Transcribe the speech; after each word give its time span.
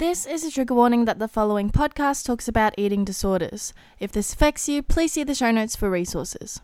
This 0.00 0.24
is 0.24 0.44
a 0.44 0.50
trigger 0.50 0.72
warning 0.72 1.04
that 1.04 1.18
the 1.18 1.28
following 1.28 1.68
podcast 1.68 2.24
talks 2.24 2.48
about 2.48 2.72
eating 2.78 3.04
disorders. 3.04 3.74
If 3.98 4.10
this 4.12 4.32
affects 4.32 4.66
you, 4.66 4.82
please 4.82 5.12
see 5.12 5.24
the 5.24 5.34
show 5.34 5.50
notes 5.50 5.76
for 5.76 5.90
resources. 5.90 6.62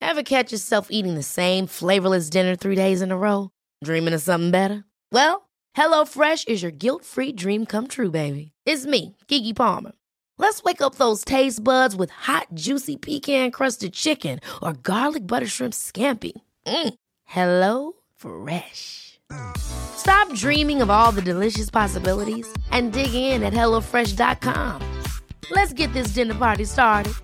Ever 0.00 0.22
catch 0.22 0.52
yourself 0.52 0.92
eating 0.92 1.16
the 1.16 1.24
same 1.24 1.66
flavorless 1.66 2.30
dinner 2.30 2.54
three 2.54 2.76
days 2.76 3.02
in 3.02 3.10
a 3.10 3.18
row? 3.18 3.50
Dreaming 3.82 4.14
of 4.14 4.22
something 4.22 4.52
better? 4.52 4.84
Well, 5.10 5.48
HelloFresh 5.76 6.46
is 6.46 6.62
your 6.62 6.70
guilt 6.70 7.04
free 7.04 7.32
dream 7.32 7.66
come 7.66 7.88
true, 7.88 8.12
baby. 8.12 8.52
It's 8.64 8.86
me, 8.86 9.16
Keke 9.26 9.56
Palmer. 9.56 9.92
Let's 10.38 10.62
wake 10.62 10.80
up 10.80 10.94
those 10.94 11.24
taste 11.24 11.64
buds 11.64 11.96
with 11.96 12.10
hot, 12.10 12.46
juicy 12.54 12.96
pecan 12.96 13.50
crusted 13.50 13.92
chicken 13.92 14.38
or 14.62 14.72
garlic 14.72 15.26
butter 15.26 15.48
shrimp 15.48 15.74
scampi. 15.74 16.30
Mm. 16.64 16.94
Hello 17.24 17.94
Fresh. 18.14 19.18
Stop 20.02 20.34
dreaming 20.34 20.82
of 20.82 20.90
all 20.90 21.12
the 21.12 21.22
delicious 21.22 21.70
possibilities 21.70 22.46
and 22.72 22.92
dig 22.92 23.14
in 23.14 23.42
at 23.44 23.52
HelloFresh.com. 23.52 25.02
Let's 25.50 25.72
get 25.72 25.92
this 25.92 26.08
dinner 26.08 26.34
party 26.34 26.64
started. 26.64 27.14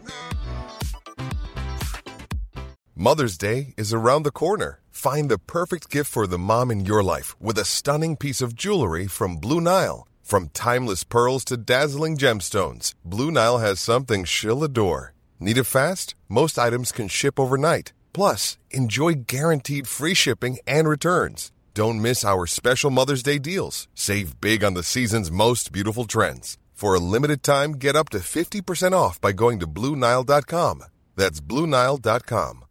Mother's 2.94 3.36
Day 3.38 3.74
is 3.76 3.92
around 3.92 4.22
the 4.22 4.30
corner. 4.30 4.80
Find 4.90 5.28
the 5.28 5.38
perfect 5.38 5.90
gift 5.90 6.10
for 6.10 6.26
the 6.26 6.38
mom 6.38 6.70
in 6.70 6.84
your 6.84 7.02
life 7.02 7.34
with 7.40 7.58
a 7.58 7.64
stunning 7.64 8.16
piece 8.16 8.40
of 8.40 8.54
jewelry 8.54 9.08
from 9.08 9.36
Blue 9.36 9.60
Nile. 9.60 10.06
From 10.22 10.48
timeless 10.48 11.02
pearls 11.04 11.44
to 11.46 11.56
dazzling 11.56 12.16
gemstones, 12.16 12.94
Blue 13.04 13.32
Nile 13.32 13.58
has 13.58 13.80
something 13.80 14.24
she'll 14.24 14.62
adore. 14.62 15.14
Need 15.40 15.58
it 15.58 15.64
fast? 15.64 16.14
Most 16.28 16.58
items 16.58 16.92
can 16.92 17.08
ship 17.08 17.40
overnight. 17.40 17.92
Plus, 18.12 18.56
enjoy 18.70 19.14
guaranteed 19.26 19.86
free 19.88 20.14
shipping 20.14 20.58
and 20.66 20.88
returns. 20.88 21.50
Don't 21.78 22.02
miss 22.02 22.24
our 22.24 22.44
special 22.44 22.90
Mother's 22.90 23.22
Day 23.22 23.38
deals. 23.38 23.86
Save 23.94 24.40
big 24.40 24.64
on 24.64 24.74
the 24.74 24.82
season's 24.82 25.30
most 25.30 25.70
beautiful 25.70 26.06
trends. 26.06 26.58
For 26.72 26.96
a 26.96 26.98
limited 26.98 27.44
time, 27.44 27.74
get 27.74 27.94
up 27.94 28.08
to 28.08 28.18
50% 28.18 28.92
off 28.92 29.20
by 29.20 29.30
going 29.30 29.60
to 29.60 29.66
BlueNile.com. 29.68 30.82
That's 31.14 31.40
BlueNile.com. 31.40 32.64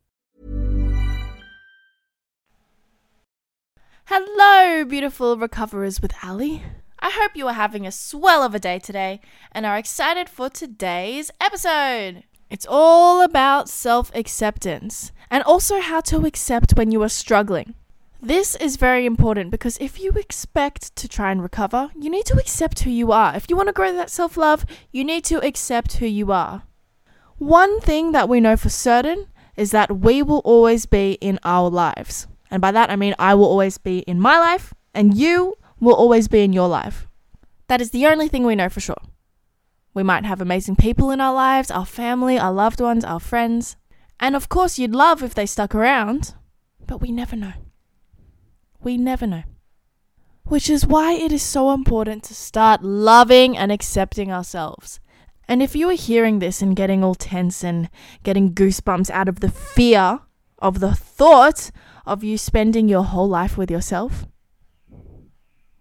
Hello, 4.07 4.83
beautiful 4.83 5.37
recoverers 5.37 6.01
with 6.01 6.11
Ally. 6.21 6.57
I 6.99 7.09
hope 7.09 7.31
you 7.33 7.47
are 7.47 7.53
having 7.53 7.87
a 7.87 7.93
swell 7.93 8.43
of 8.43 8.53
a 8.53 8.59
day 8.59 8.77
today 8.77 9.21
and 9.53 9.65
are 9.65 9.77
excited 9.77 10.27
for 10.27 10.49
today's 10.49 11.31
episode. 11.39 12.23
It's 12.49 12.67
all 12.69 13.23
about 13.23 13.69
self 13.69 14.13
acceptance 14.13 15.13
and 15.31 15.43
also 15.43 15.79
how 15.79 16.01
to 16.01 16.25
accept 16.25 16.75
when 16.75 16.91
you 16.91 17.01
are 17.03 17.09
struggling. 17.23 17.73
This 18.21 18.55
is 18.55 18.77
very 18.77 19.05
important 19.05 19.51
because 19.51 19.77
if 19.77 19.99
you 19.99 20.11
expect 20.13 20.95
to 20.95 21.07
try 21.07 21.31
and 21.31 21.41
recover, 21.41 21.91
you 21.95 22.09
need 22.09 22.25
to 22.25 22.39
accept 22.39 22.79
who 22.79 22.89
you 22.89 23.11
are. 23.11 23.35
If 23.35 23.47
you 23.47 23.55
want 23.55 23.67
to 23.67 23.73
grow 23.73 23.93
that 23.93 24.09
self 24.09 24.37
love, 24.37 24.65
you 24.91 25.03
need 25.03 25.23
to 25.25 25.45
accept 25.45 25.97
who 25.97 26.07
you 26.07 26.31
are. 26.31 26.63
One 27.37 27.79
thing 27.79 28.13
that 28.13 28.27
we 28.27 28.39
know 28.39 28.57
for 28.57 28.69
certain 28.69 29.27
is 29.55 29.69
that 29.69 29.99
we 29.99 30.23
will 30.23 30.39
always 30.39 30.87
be 30.87 31.13
in 31.21 31.39
our 31.43 31.69
lives. 31.69 32.25
And 32.49 32.59
by 32.59 32.71
that, 32.71 32.89
I 32.89 32.95
mean 32.95 33.13
I 33.19 33.35
will 33.35 33.45
always 33.45 33.77
be 33.77 33.99
in 33.99 34.19
my 34.19 34.39
life, 34.39 34.73
and 34.95 35.15
you 35.15 35.55
will 35.79 35.95
always 35.95 36.27
be 36.27 36.41
in 36.41 36.53
your 36.53 36.67
life. 36.67 37.07
That 37.67 37.81
is 37.81 37.91
the 37.91 38.07
only 38.07 38.27
thing 38.27 38.45
we 38.45 38.55
know 38.55 38.69
for 38.69 38.79
sure. 38.79 39.01
We 39.93 40.01
might 40.01 40.25
have 40.25 40.41
amazing 40.41 40.77
people 40.77 41.11
in 41.11 41.21
our 41.21 41.33
lives, 41.33 41.69
our 41.69 41.85
family, 41.85 42.39
our 42.39 42.53
loved 42.53 42.81
ones, 42.81 43.05
our 43.05 43.19
friends. 43.19 43.75
And 44.19 44.35
of 44.35 44.49
course, 44.49 44.79
you'd 44.79 44.95
love 44.95 45.21
if 45.21 45.35
they 45.35 45.45
stuck 45.45 45.75
around, 45.75 46.33
but 46.85 47.01
we 47.01 47.11
never 47.11 47.35
know. 47.35 47.53
We 48.79 48.97
never 48.97 49.27
know. 49.27 49.43
Which 50.45 50.69
is 50.69 50.87
why 50.87 51.13
it 51.13 51.31
is 51.31 51.43
so 51.43 51.71
important 51.71 52.23
to 52.23 52.35
start 52.35 52.83
loving 52.83 53.57
and 53.57 53.71
accepting 53.71 54.31
ourselves. 54.31 54.99
And 55.47 55.61
if 55.61 55.75
you 55.75 55.89
are 55.89 55.93
hearing 55.93 56.39
this 56.39 56.61
and 56.61 56.75
getting 56.75 57.03
all 57.03 57.15
tense 57.15 57.63
and 57.63 57.89
getting 58.23 58.53
goosebumps 58.53 59.09
out 59.09 59.29
of 59.29 59.39
the 59.39 59.49
fear 59.49 60.21
of 60.59 60.79
the 60.79 60.95
thought 60.95 61.71
of 62.05 62.23
you 62.23 62.37
spending 62.37 62.87
your 62.87 63.03
whole 63.03 63.27
life 63.27 63.57
with 63.57 63.71
yourself, 63.71 64.25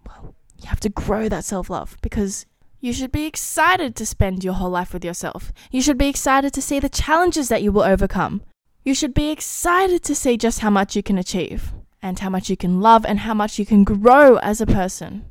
well, 0.06 0.34
you 0.60 0.68
have 0.68 0.80
to 0.80 0.88
grow 0.88 1.28
that 1.28 1.44
self 1.44 1.70
love 1.70 1.96
because 2.00 2.46
you 2.80 2.92
should 2.92 3.12
be 3.12 3.26
excited 3.26 3.96
to 3.96 4.06
spend 4.06 4.44
your 4.44 4.54
whole 4.54 4.70
life 4.70 4.92
with 4.92 5.04
yourself. 5.04 5.52
You 5.70 5.82
should 5.82 5.98
be 5.98 6.08
excited 6.08 6.52
to 6.54 6.62
see 6.62 6.78
the 6.78 6.88
challenges 6.88 7.48
that 7.48 7.62
you 7.62 7.72
will 7.72 7.82
overcome. 7.82 8.42
You 8.84 8.94
should 8.94 9.14
be 9.14 9.30
excited 9.30 10.04
to 10.04 10.14
see 10.14 10.36
just 10.36 10.60
how 10.60 10.70
much 10.70 10.94
you 10.94 11.02
can 11.02 11.18
achieve 11.18 11.72
and 12.02 12.18
how 12.18 12.30
much 12.30 12.48
you 12.50 12.56
can 12.56 12.80
love 12.80 13.04
and 13.04 13.20
how 13.20 13.34
much 13.34 13.58
you 13.58 13.66
can 13.66 13.84
grow 13.84 14.36
as 14.36 14.60
a 14.60 14.66
person. 14.66 15.24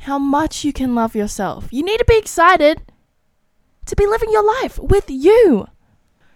How 0.00 0.18
much 0.18 0.64
you 0.64 0.72
can 0.72 0.94
love 0.94 1.14
yourself. 1.14 1.68
You 1.70 1.82
need 1.82 1.98
to 1.98 2.04
be 2.04 2.18
excited 2.18 2.82
to 3.86 3.96
be 3.96 4.06
living 4.06 4.30
your 4.30 4.44
life 4.60 4.78
with 4.78 5.06
you. 5.08 5.66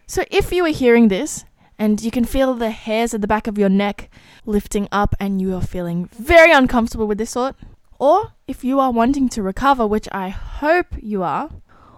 So 0.06 0.25
if 0.31 0.53
you 0.53 0.65
are 0.65 0.71
hearing 0.71 1.09
this 1.09 1.44
and 1.78 2.00
you 2.00 2.11
can 2.11 2.25
feel 2.25 2.55
the 2.55 2.71
hairs 2.71 3.15
at 3.15 3.21
the 3.21 3.27
back 3.27 3.47
of 3.47 3.59
your 3.59 3.69
neck 3.69 4.11
lifting 4.47 4.89
up 4.91 5.15
and 5.21 5.41
you 5.41 5.55
are 5.55 5.62
feeling 5.62 6.09
very 6.12 6.53
uncomfortable 6.53 7.06
with 7.06 7.19
this 7.19 7.34
thought, 7.34 7.56
or 7.99 8.33
if 8.47 8.65
you 8.65 8.81
are 8.81 8.93
wanting 8.93 9.28
to 9.31 9.43
recover, 9.43 9.87
which 9.87 10.09
I 10.12 10.28
hope 10.28 10.87
you 11.00 11.22
are, 11.22 11.50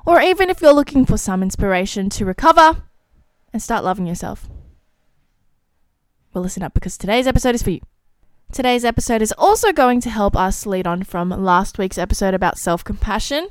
or 0.07 0.21
even 0.21 0.51
if 0.51 0.61
you're 0.61 0.73
looking 0.73 1.07
for 1.07 1.17
some 1.17 1.43
inspiration 1.43 2.11
to 2.11 2.25
recover 2.25 2.83
and 3.53 3.63
start 3.63 3.85
loving 3.85 4.07
yourself. 4.07 4.49
Well, 6.33 6.43
listen 6.43 6.63
up 6.63 6.75
because 6.75 6.97
today's 6.97 7.27
episode 7.27 7.57
is 7.57 7.63
for 7.63 7.71
you. 7.71 7.81
Today's 8.53 8.85
episode 8.85 9.21
is 9.21 9.35
also 9.37 9.73
going 9.73 10.01
to 10.03 10.11
help 10.11 10.37
us 10.37 10.65
lead 10.65 10.87
on 10.87 11.03
from 11.03 11.31
last 11.31 11.77
week's 11.77 11.99
episode 11.99 12.35
about 12.35 12.57
self 12.57 12.85
compassion 12.85 13.49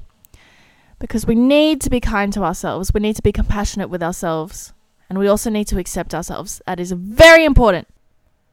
because 0.97 1.27
we 1.27 1.35
need 1.35 1.81
to 1.81 1.89
be 1.89 1.99
kind 1.99 2.31
to 2.31 2.43
ourselves. 2.43 2.93
We 2.93 3.01
need 3.01 3.17
to 3.17 3.21
be 3.21 3.33
compassionate 3.33 3.89
with 3.89 4.01
ourselves. 4.01 4.71
And 5.09 5.19
we 5.19 5.27
also 5.27 5.49
need 5.49 5.67
to 5.67 5.79
accept 5.79 6.15
ourselves. 6.15 6.61
That 6.67 6.79
is 6.79 6.93
very 6.93 7.43
important. 7.43 7.89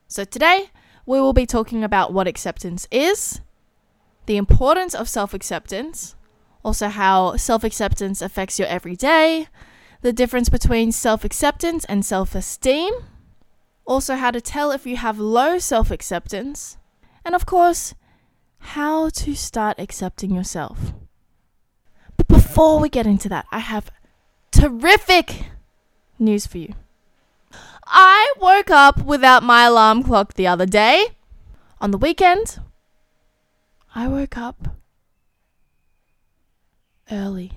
So, 0.09 0.25
today 0.25 0.71
we 1.05 1.21
will 1.21 1.33
be 1.33 1.47
talking 1.47 1.85
about 1.85 2.13
what 2.13 2.27
acceptance 2.27 2.89
is, 2.91 3.41
the 4.27 4.37
importance 4.37 4.95
of 4.95 5.09
self 5.09 5.35
acceptance, 5.35 6.17
also 6.65 6.89
how 6.89 7.37
self 7.37 7.63
acceptance 7.63 8.21
affects 8.21 8.59
your 8.59 8.67
everyday, 8.67 9.47
the 10.03 10.13
difference 10.13 10.49
between 10.49 10.91
self 10.91 11.25
acceptance 11.25 11.85
and 11.85 12.05
self 12.05 12.35
esteem, 12.35 12.93
also 13.87 14.17
how 14.17 14.31
to 14.31 14.41
tell 14.41 14.71
if 14.73 14.87
you 14.87 14.97
have 14.97 15.19
low 15.19 15.59
self 15.59 15.91
acceptance, 15.91 16.77
and 17.25 17.35
of 17.35 17.47
course, 17.47 17.95
how 18.59 19.09
to 19.11 19.35
start 19.35 19.79
accepting 19.79 20.35
yourself. 20.35 20.93
But 22.17 22.29
before 22.29 22.81
we 22.81 22.89
get 22.89 23.07
into 23.07 23.29
that, 23.29 23.47
I 23.53 23.61
have 23.61 23.91
terrific 24.51 25.47
news 26.19 26.47
for 26.47 26.59
you. 26.59 26.75
I 27.87 28.33
woke 28.41 28.71
up 28.71 29.05
without 29.05 29.43
my 29.43 29.65
alarm 29.65 30.03
clock 30.03 30.35
the 30.35 30.47
other 30.47 30.67
day. 30.67 31.17
On 31.81 31.91
the 31.91 31.99
weekend, 31.99 32.59
I 33.95 34.09
woke 34.09 34.37
up 34.37 34.77
early 37.11 37.53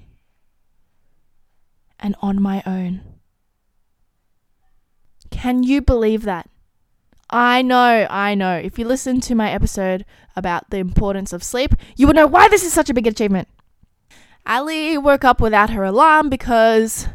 and 1.99 2.15
on 2.21 2.41
my 2.41 2.61
own. 2.65 3.01
Can 5.31 5.63
you 5.63 5.81
believe 5.81 6.23
that? 6.23 6.49
I 7.29 7.61
know, 7.61 8.07
I 8.09 8.33
know. 8.33 8.55
If 8.55 8.79
you 8.79 8.85
listen 8.85 9.21
to 9.21 9.35
my 9.35 9.51
episode 9.51 10.03
about 10.35 10.69
the 10.71 10.77
importance 10.77 11.31
of 11.31 11.43
sleep, 11.43 11.75
you 11.95 12.07
will 12.07 12.15
know 12.15 12.27
why 12.27 12.47
this 12.47 12.63
is 12.63 12.73
such 12.73 12.89
a 12.89 12.93
big 12.93 13.05
achievement. 13.05 13.47
Ally 14.45 14.97
woke 14.97 15.23
up 15.23 15.39
without 15.39 15.69
her 15.69 15.83
alarm 15.83 16.29
because 16.29 17.07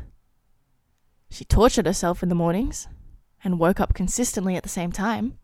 she 1.30 1.44
tortured 1.44 1.86
herself 1.86 2.22
in 2.22 2.28
the 2.28 2.34
mornings 2.34 2.86
and 3.42 3.58
woke 3.58 3.80
up 3.80 3.92
consistently 3.92 4.54
at 4.54 4.62
the 4.62 4.68
same 4.68 4.92
time. 4.92 5.38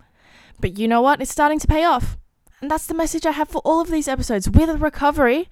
But 0.61 0.79
you 0.79 0.87
know 0.87 1.03
what? 1.03 1.21
It's 1.21 1.33
starting 1.33 1.59
to 1.59 1.67
pay 1.67 1.85
off. 1.85 2.17
And 2.61 2.71
that's 2.71 2.87
the 2.87 2.95
message 2.95 3.27
I 3.27 3.33
have 3.33 3.49
for 3.49 3.63
all 3.65 3.81
of 3.81 3.91
these 3.91 4.07
episodes. 4.07 4.49
With 4.49 4.81
recovery, 4.81 5.49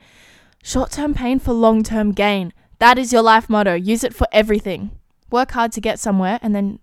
short 0.63 0.93
term 0.93 1.15
pain 1.15 1.39
for 1.39 1.53
long 1.53 1.83
term 1.83 2.13
gain. 2.13 2.53
That 2.79 2.99
is 2.99 3.13
your 3.13 3.23
life 3.23 3.49
motto. 3.49 3.75
Use 3.75 4.05
it 4.05 4.15
for 4.15 4.29
everything. 4.31 4.93
Work 5.31 5.53
hard 5.53 5.73
to 5.73 5.81
get 5.81 5.99
somewhere, 5.99 6.39
and 6.41 6.55
then 6.55 6.79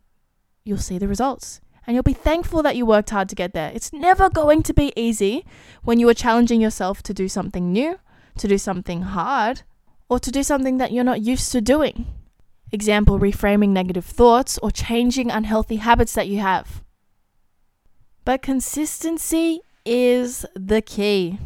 you'll 0.65 0.77
see 0.79 0.97
the 0.97 1.07
results. 1.07 1.61
And 1.87 1.93
you'll 1.93 2.03
be 2.03 2.13
thankful 2.13 2.63
that 2.63 2.75
you 2.75 2.85
worked 2.85 3.11
hard 3.11 3.29
to 3.29 3.35
get 3.35 3.53
there. 3.53 3.71
It's 3.73 3.93
never 3.93 4.29
going 4.29 4.63
to 4.63 4.73
be 4.73 4.91
easy 4.95 5.45
when 5.83 5.99
you 5.99 6.09
are 6.09 6.15
challenging 6.15 6.59
yourself 6.59 7.03
to 7.03 7.13
do 7.13 7.29
something 7.29 7.71
new, 7.71 7.99
to 8.39 8.47
do 8.47 8.57
something 8.57 9.03
hard, 9.03 9.61
or 10.09 10.19
to 10.19 10.31
do 10.31 10.41
something 10.41 10.77
that 10.77 10.91
you're 10.91 11.03
not 11.03 11.21
used 11.21 11.51
to 11.51 11.61
doing. 11.61 12.07
Example, 12.71 13.19
reframing 13.19 13.69
negative 13.69 14.05
thoughts 14.05 14.57
or 14.57 14.71
changing 14.71 15.29
unhealthy 15.29 15.75
habits 15.75 16.13
that 16.13 16.27
you 16.27 16.39
have. 16.39 16.83
But 18.25 18.41
consistency 18.41 19.61
is 19.85 20.45
the 20.55 20.81
key. 20.81 21.37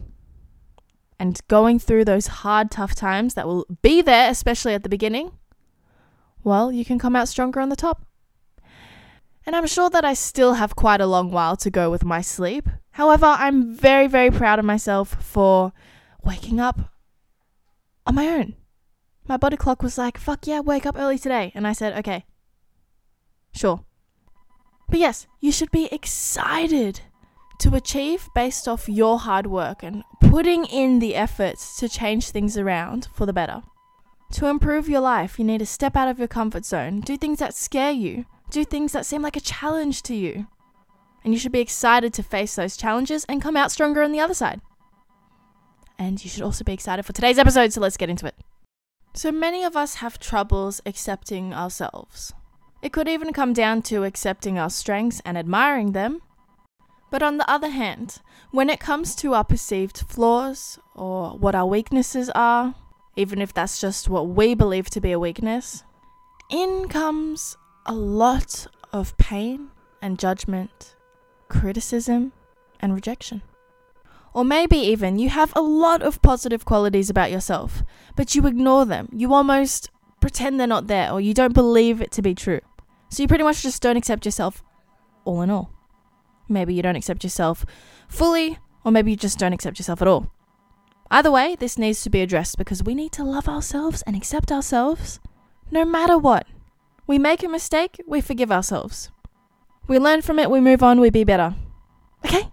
And 1.19 1.37
going 1.49 1.79
through 1.79 2.05
those 2.05 2.27
hard, 2.27 2.71
tough 2.71 2.95
times 2.95 3.33
that 3.33 3.45
will 3.45 3.65
be 3.81 4.01
there, 4.01 4.31
especially 4.31 4.73
at 4.73 4.83
the 4.83 4.89
beginning, 4.89 5.33
well, 6.45 6.71
you 6.71 6.85
can 6.85 6.97
come 6.97 7.17
out 7.17 7.27
stronger 7.27 7.59
on 7.59 7.67
the 7.67 7.75
top. 7.75 8.05
And 9.49 9.55
I'm 9.55 9.65
sure 9.65 9.89
that 9.89 10.05
I 10.05 10.13
still 10.13 10.53
have 10.53 10.75
quite 10.75 11.01
a 11.01 11.07
long 11.07 11.31
while 11.31 11.55
to 11.57 11.71
go 11.71 11.89
with 11.89 12.05
my 12.05 12.21
sleep, 12.21 12.69
However, 12.99 13.27
I'm 13.27 13.73
very, 13.73 14.07
very 14.07 14.29
proud 14.29 14.59
of 14.59 14.65
myself 14.65 15.23
for 15.23 15.71
waking 16.21 16.59
up 16.59 16.91
on 18.05 18.15
my 18.15 18.27
own. 18.27 18.55
My 19.25 19.37
body 19.37 19.55
clock 19.55 19.81
was 19.81 19.97
like, 19.97 20.17
fuck 20.17 20.45
yeah, 20.45 20.59
wake 20.59 20.85
up 20.85 20.97
early 20.99 21.17
today. 21.17 21.53
And 21.55 21.65
I 21.65 21.71
said, 21.71 21.97
okay, 21.99 22.25
sure. 23.53 23.85
But 24.89 24.99
yes, 24.99 25.27
you 25.39 25.53
should 25.53 25.71
be 25.71 25.87
excited 25.93 26.99
to 27.59 27.73
achieve 27.73 28.27
based 28.35 28.67
off 28.67 28.89
your 28.89 29.17
hard 29.17 29.47
work 29.47 29.81
and 29.81 30.03
putting 30.19 30.65
in 30.65 30.99
the 30.99 31.15
efforts 31.15 31.79
to 31.79 31.87
change 31.87 32.31
things 32.31 32.57
around 32.57 33.07
for 33.13 33.25
the 33.25 33.31
better. 33.31 33.63
To 34.33 34.47
improve 34.47 34.89
your 34.89 34.99
life, 34.99 35.39
you 35.39 35.45
need 35.45 35.59
to 35.59 35.65
step 35.65 35.95
out 35.95 36.09
of 36.09 36.19
your 36.19 36.27
comfort 36.27 36.65
zone, 36.65 36.99
do 36.99 37.15
things 37.15 37.39
that 37.39 37.53
scare 37.55 37.91
you, 37.91 38.25
do 38.49 38.65
things 38.65 38.91
that 38.91 39.05
seem 39.05 39.21
like 39.21 39.35
a 39.35 39.41
challenge 39.41 40.01
to 40.03 40.15
you. 40.15 40.47
And 41.23 41.33
you 41.33 41.39
should 41.39 41.51
be 41.51 41.59
excited 41.59 42.13
to 42.13 42.23
face 42.23 42.55
those 42.55 42.77
challenges 42.77 43.25
and 43.25 43.41
come 43.41 43.57
out 43.57 43.71
stronger 43.71 44.01
on 44.01 44.11
the 44.11 44.19
other 44.19 44.33
side. 44.33 44.61
And 45.97 46.23
you 46.23 46.29
should 46.29 46.43
also 46.43 46.63
be 46.63 46.73
excited 46.73 47.03
for 47.03 47.11
today's 47.11 47.37
episode, 47.37 47.73
so 47.73 47.81
let's 47.81 47.97
get 47.97 48.09
into 48.09 48.25
it. 48.25 48.35
So 49.13 49.31
many 49.31 49.63
of 49.63 49.75
us 49.75 49.95
have 49.95 50.19
troubles 50.19 50.81
accepting 50.85 51.53
ourselves. 51.53 52.33
It 52.81 52.93
could 52.93 53.09
even 53.09 53.33
come 53.33 53.51
down 53.51 53.81
to 53.83 54.05
accepting 54.05 54.57
our 54.57 54.69
strengths 54.69 55.21
and 55.25 55.37
admiring 55.37 55.91
them. 55.91 56.21
But 57.11 57.23
on 57.23 57.37
the 57.37 57.49
other 57.49 57.69
hand, 57.69 58.19
when 58.51 58.69
it 58.69 58.79
comes 58.79 59.15
to 59.15 59.33
our 59.33 59.43
perceived 59.43 59.97
flaws 60.07 60.79
or 60.95 61.31
what 61.31 61.55
our 61.55 61.65
weaknesses 61.65 62.29
are, 62.35 62.75
even 63.15 63.41
if 63.41 63.53
that's 63.53 63.81
just 63.81 64.07
what 64.07 64.29
we 64.29 64.53
believe 64.53 64.89
to 64.91 65.01
be 65.01 65.11
a 65.11 65.19
weakness, 65.19 65.83
in 66.49 66.87
comes 66.87 67.57
a 67.89 67.93
lot 67.93 68.67
of 68.93 69.17
pain 69.17 69.71
and 69.99 70.19
judgment, 70.19 70.95
criticism 71.47 72.31
and 72.79 72.93
rejection. 72.93 73.41
Or 74.31 74.45
maybe 74.45 74.77
even 74.77 75.17
you 75.17 75.29
have 75.29 75.51
a 75.55 75.61
lot 75.61 76.03
of 76.03 76.21
positive 76.21 76.65
qualities 76.65 77.09
about 77.09 77.31
yourself, 77.31 77.81
but 78.15 78.35
you 78.35 78.45
ignore 78.45 78.85
them. 78.85 79.09
You 79.11 79.33
almost 79.33 79.89
pretend 80.21 80.59
they're 80.59 80.67
not 80.67 80.85
there 80.85 81.11
or 81.11 81.19
you 81.19 81.33
don't 81.33 81.55
believe 81.55 81.99
it 81.99 82.11
to 82.11 82.21
be 82.21 82.35
true. 82.35 82.61
So 83.09 83.23
you 83.23 83.27
pretty 83.27 83.43
much 83.43 83.63
just 83.63 83.81
don't 83.81 83.97
accept 83.97 84.23
yourself 84.23 84.63
all 85.25 85.41
in 85.41 85.49
all. 85.49 85.71
Maybe 86.47 86.75
you 86.75 86.83
don't 86.83 86.95
accept 86.95 87.23
yourself 87.23 87.65
fully, 88.07 88.59
or 88.85 88.91
maybe 88.91 89.09
you 89.09 89.17
just 89.17 89.39
don't 89.39 89.53
accept 89.53 89.79
yourself 89.79 90.01
at 90.03 90.07
all. 90.07 90.31
Either 91.09 91.31
way, 91.31 91.55
this 91.59 91.79
needs 91.79 92.03
to 92.03 92.11
be 92.11 92.21
addressed 92.21 92.59
because 92.59 92.83
we 92.83 92.93
need 92.93 93.11
to 93.13 93.23
love 93.23 93.49
ourselves 93.49 94.03
and 94.03 94.15
accept 94.15 94.51
ourselves 94.51 95.19
no 95.71 95.83
matter 95.83 96.19
what. 96.19 96.45
We 97.09 97.17
make 97.17 97.41
a 97.41 97.49
mistake, 97.49 97.99
we 98.05 98.21
forgive 98.21 98.51
ourselves. 98.51 99.09
We 99.87 99.97
learn 99.97 100.21
from 100.21 100.37
it, 100.37 100.51
we 100.51 100.59
move 100.59 100.83
on, 100.83 100.99
we 100.99 101.09
be 101.09 101.23
better. 101.23 101.55
Okay? 102.23 102.51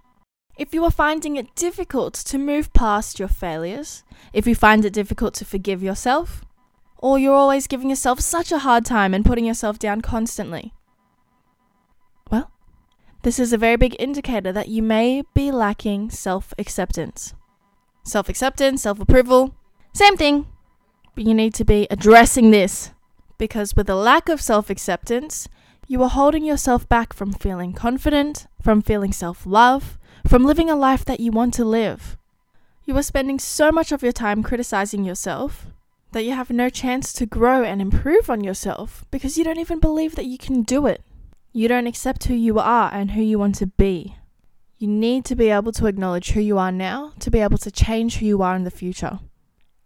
If 0.57 0.73
you 0.73 0.83
are 0.87 0.91
finding 0.91 1.37
it 1.37 1.55
difficult 1.55 2.15
to 2.15 2.39
move 2.39 2.73
past 2.73 3.19
your 3.19 3.29
failures, 3.29 4.03
if 4.33 4.47
you 4.47 4.55
find 4.55 4.83
it 4.87 4.95
difficult 4.95 5.35
to 5.35 5.45
forgive 5.45 5.83
yourself, 5.83 6.41
or 6.97 7.19
you're 7.19 7.35
always 7.35 7.67
giving 7.67 7.91
yourself 7.91 8.21
such 8.21 8.51
a 8.51 8.61
hard 8.61 8.87
time 8.87 9.13
and 9.13 9.27
putting 9.27 9.45
yourself 9.45 9.79
down 9.79 10.01
constantly, 10.01 10.73
well, 12.31 12.51
this 13.25 13.39
is 13.39 13.53
a 13.53 13.59
very 13.59 13.77
big 13.77 13.95
indicator 13.99 14.53
that 14.53 14.69
you 14.69 14.83
may 14.83 15.23
be 15.35 15.53
lacking 15.53 16.09
self 16.09 16.55
acceptance. 16.59 17.35
Self 18.05 18.31
acceptance, 18.31 18.81
self 18.85 19.01
approval, 19.01 19.55
same 19.93 20.17
thing, 20.17 20.47
but 21.15 21.25
you 21.25 21.35
need 21.35 21.53
to 21.53 21.65
be 21.67 21.87
addressing 21.91 22.53
this 22.53 22.93
because 23.39 23.77
with 23.77 23.89
a 23.89 23.95
lack 23.95 24.29
of 24.29 24.41
self 24.41 24.71
acceptance, 24.71 25.49
you 25.87 26.03
are 26.03 26.09
holding 26.09 26.45
yourself 26.45 26.89
back 26.89 27.13
from 27.13 27.33
feeling 27.33 27.73
confident, 27.73 28.47
from 28.61 28.83
feeling 28.83 29.13
self 29.13 29.47
love, 29.47 29.99
from 30.27 30.45
living 30.45 30.69
a 30.69 30.77
life 30.77 31.05
that 31.05 31.21
you 31.21 31.31
want 31.31 31.55
to 31.55 31.65
live. 31.65 32.17
You 32.85 32.97
are 32.97 33.03
spending 33.03 33.39
so 33.39 33.73
much 33.73 33.93
of 33.93 34.03
your 34.03 34.13
time 34.13 34.43
criticizing 34.43 35.05
yourself 35.05 35.67
that 36.13 36.25
you 36.25 36.33
have 36.33 36.51
no 36.51 36.71
chance 36.71 37.13
to 37.13 37.27
grow 37.27 37.63
and 37.63 37.83
improve 37.83 38.31
on 38.31 38.43
yourself 38.43 39.05
because 39.11 39.37
you 39.37 39.45
don't 39.45 39.59
even 39.59 39.81
believe 39.81 40.15
that 40.15 40.27
you 40.27 40.39
can 40.39 40.63
do 40.63 40.87
it. 40.87 41.03
You 41.53 41.69
don't 41.69 41.87
accept 41.87 42.25
who 42.25 42.35
you 42.35 42.59
are 42.59 42.91
and 42.93 43.13
who 43.13 43.23
you 43.23 43.39
want 43.39 43.57
to 43.57 43.67
be. 43.67 44.17
You 44.79 44.89
need 44.89 45.25
to 45.27 45.35
be 45.35 45.49
able 45.51 45.73
to 45.73 45.87
acknowledge 45.87 46.31
who 46.31 46.41
you 46.41 46.59
are 46.59 46.73
now 46.73 47.13
to 47.21 47.31
be 47.31 47.41
able 47.41 47.59
to 47.59 47.71
change 47.71 48.17
who 48.17 48.27
you 48.27 48.43
are 48.43 48.55
in 48.55 48.65
the 48.65 48.71
future. 48.71 49.21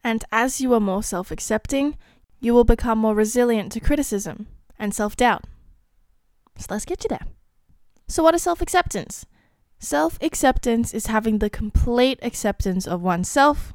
And 0.02 0.24
as 0.32 0.60
you 0.60 0.74
are 0.74 0.80
more 0.80 1.02
self 1.02 1.30
accepting, 1.30 1.96
you 2.40 2.54
will 2.54 2.64
become 2.64 2.98
more 2.98 3.14
resilient 3.14 3.70
to 3.72 3.80
criticism 3.80 4.46
and 4.78 4.94
self 4.94 5.14
doubt. 5.16 5.44
So 6.56 6.66
let's 6.70 6.84
get 6.84 7.04
you 7.04 7.08
there. 7.08 7.26
So, 8.08 8.22
what 8.22 8.34
is 8.34 8.42
self 8.42 8.60
acceptance? 8.60 9.26
Self 9.78 10.18
acceptance 10.20 10.92
is 10.92 11.06
having 11.06 11.38
the 11.38 11.48
complete 11.50 12.18
acceptance 12.22 12.86
of 12.86 13.02
oneself. 13.02 13.72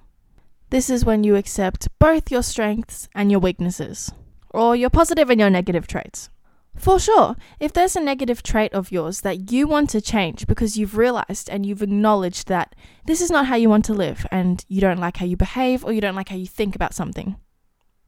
This 0.69 0.89
is 0.89 1.05
when 1.05 1.23
you 1.23 1.35
accept 1.35 1.87
both 1.99 2.31
your 2.31 2.43
strengths 2.43 3.07
and 3.15 3.31
your 3.31 3.39
weaknesses, 3.39 4.11
or 4.49 4.75
your 4.75 4.89
positive 4.89 5.29
and 5.29 5.39
your 5.39 5.49
negative 5.49 5.87
traits. 5.87 6.29
For 6.75 6.99
sure, 6.99 7.35
if 7.59 7.71
there's 7.71 7.95
a 7.95 8.01
negative 8.01 8.43
trait 8.43 8.73
of 8.73 8.91
yours 8.91 9.21
that 9.21 9.51
you 9.51 9.67
want 9.67 9.89
to 9.91 10.01
change 10.01 10.45
because 10.45 10.77
you've 10.77 10.97
realized 10.97 11.49
and 11.49 11.65
you've 11.65 11.81
acknowledged 11.81 12.47
that 12.49 12.75
this 13.05 13.21
is 13.21 13.31
not 13.31 13.47
how 13.47 13.55
you 13.55 13.69
want 13.69 13.85
to 13.85 13.93
live 13.93 14.27
and 14.31 14.63
you 14.67 14.81
don't 14.81 14.99
like 14.99 15.17
how 15.17 15.25
you 15.25 15.37
behave 15.37 15.85
or 15.85 15.93
you 15.93 16.01
don't 16.01 16.15
like 16.15 16.29
how 16.29 16.35
you 16.35 16.47
think 16.47 16.75
about 16.75 16.93
something, 16.93 17.37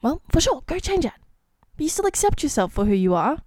well, 0.01 0.21
for 0.31 0.41
sure, 0.41 0.63
go 0.65 0.79
change 0.79 1.05
it. 1.05 1.13
But 1.75 1.83
you 1.83 1.89
still 1.89 2.05
accept 2.05 2.43
yourself 2.43 2.73
for 2.73 2.85
who 2.85 2.93
you 2.93 3.13
are, 3.13 3.39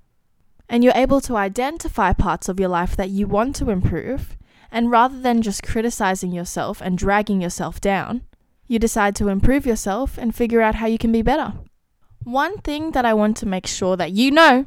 and 0.68 0.84
you're 0.84 0.92
able 0.94 1.20
to 1.22 1.36
identify 1.36 2.12
parts 2.12 2.48
of 2.48 2.60
your 2.60 2.68
life 2.68 2.96
that 2.96 3.10
you 3.10 3.26
want 3.26 3.56
to 3.56 3.70
improve 3.70 4.36
and 4.70 4.90
rather 4.90 5.18
than 5.18 5.42
just 5.42 5.62
criticizing 5.62 6.32
yourself 6.32 6.80
and 6.80 6.96
dragging 6.96 7.40
yourself 7.40 7.80
down, 7.80 8.22
you 8.66 8.78
decide 8.78 9.16
to 9.16 9.28
improve 9.28 9.66
yourself 9.66 10.16
and 10.16 10.34
figure 10.34 10.60
out 10.60 10.76
how 10.76 10.86
you 10.86 10.98
can 10.98 11.10
be 11.10 11.22
better. 11.22 11.54
One 12.22 12.58
thing 12.58 12.92
that 12.92 13.04
I 13.04 13.14
want 13.14 13.36
to 13.38 13.46
make 13.46 13.66
sure 13.66 13.96
that 13.96 14.12
you 14.12 14.30
know 14.30 14.66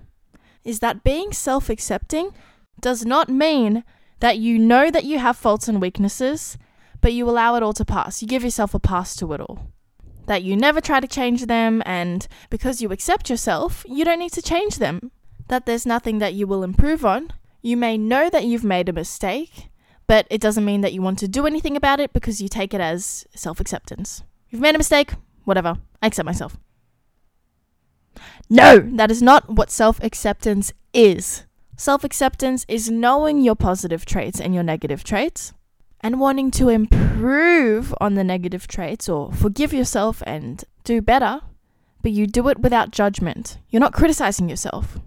is 0.64 0.80
that 0.80 1.04
being 1.04 1.32
self 1.32 1.70
accepting 1.70 2.32
does 2.80 3.06
not 3.06 3.30
mean 3.30 3.84
that 4.20 4.38
you 4.38 4.60
know 4.60 4.92
that 4.92 5.06
you 5.06 5.20
have 5.20 5.38
faults 5.38 5.68
and 5.68 5.82
weaknesses, 5.82 6.58
but 7.00 7.14
you 7.14 7.30
allow 7.30 7.56
it 7.56 7.64
all 7.64 7.74
to 7.74 7.86
pass. 7.86 8.22
You 8.22 8.28
give 8.28 8.44
yourself 8.44 8.74
a 8.74 8.80
pass 8.80 9.16
to 9.18 9.32
it 9.34 9.42
all. 9.42 9.73
That 10.26 10.44
you 10.44 10.56
never 10.56 10.80
try 10.80 11.00
to 11.00 11.08
change 11.08 11.46
them, 11.46 11.84
and 11.86 12.28
because 12.50 12.82
you 12.82 12.92
accept 12.92 13.30
yourself, 13.30 13.86
you 13.88 14.06
don't 14.06 14.20
need 14.20 14.32
to 14.34 14.42
change 14.42 14.78
them. 14.78 15.12
That 15.48 15.66
there's 15.66 15.86
nothing 15.86 16.20
that 16.20 16.34
you 16.34 16.48
will 16.48 16.64
improve 16.64 17.06
on. 17.06 17.32
You 17.62 17.78
may 17.78 17.98
know 17.98 18.30
that 18.30 18.46
you've 18.46 18.64
made 18.64 18.90
a 18.90 18.94
mistake, 18.94 19.70
but 20.08 20.26
it 20.30 20.42
doesn't 20.42 20.66
mean 20.66 20.82
that 20.82 20.94
you 20.94 21.02
want 21.02 21.20
to 21.20 21.28
do 21.28 21.46
anything 21.46 21.76
about 21.76 22.00
it 22.00 22.14
because 22.14 22.42
you 22.42 22.48
take 22.48 22.74
it 22.74 22.82
as 22.82 23.26
self 23.36 23.60
acceptance. 23.60 24.24
You've 24.50 24.62
made 24.62 24.76
a 24.76 24.78
mistake, 24.78 25.14
whatever, 25.44 25.78
I 26.02 26.08
accept 26.08 26.26
myself. 26.26 26.58
No, 28.50 28.80
that 28.80 29.12
is 29.12 29.22
not 29.22 29.50
what 29.50 29.72
self 29.72 30.02
acceptance 30.04 30.74
is. 30.94 31.44
Self 31.76 32.04
acceptance 32.04 32.66
is 32.68 32.90
knowing 32.90 33.42
your 33.42 33.56
positive 33.56 34.06
traits 34.06 34.40
and 34.40 34.54
your 34.54 34.64
negative 34.64 35.04
traits 35.04 35.54
and 36.04 36.20
wanting 36.20 36.52
to 36.52 36.68
improve 36.68 37.96
on 38.02 38.16
the 38.16 38.24
negative 38.24 38.68
traits 38.68 39.08
or 39.08 39.32
forgive 39.32 39.74
yourself 39.74 40.22
and 40.28 40.66
do 40.84 41.02
better, 41.02 41.42
but 42.02 42.12
you 42.12 42.28
do 42.28 42.50
it 42.50 42.60
without 42.60 42.92
judgment. 42.92 43.58
You're 43.70 43.80
not 43.80 43.94
criticizing 43.94 44.50
yourself. 44.50 45.00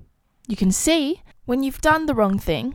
You 0.48 0.56
can 0.56 0.72
see 0.72 1.22
when 1.44 1.62
you've 1.62 1.82
done 1.82 2.06
the 2.06 2.14
wrong 2.14 2.38
thing 2.38 2.74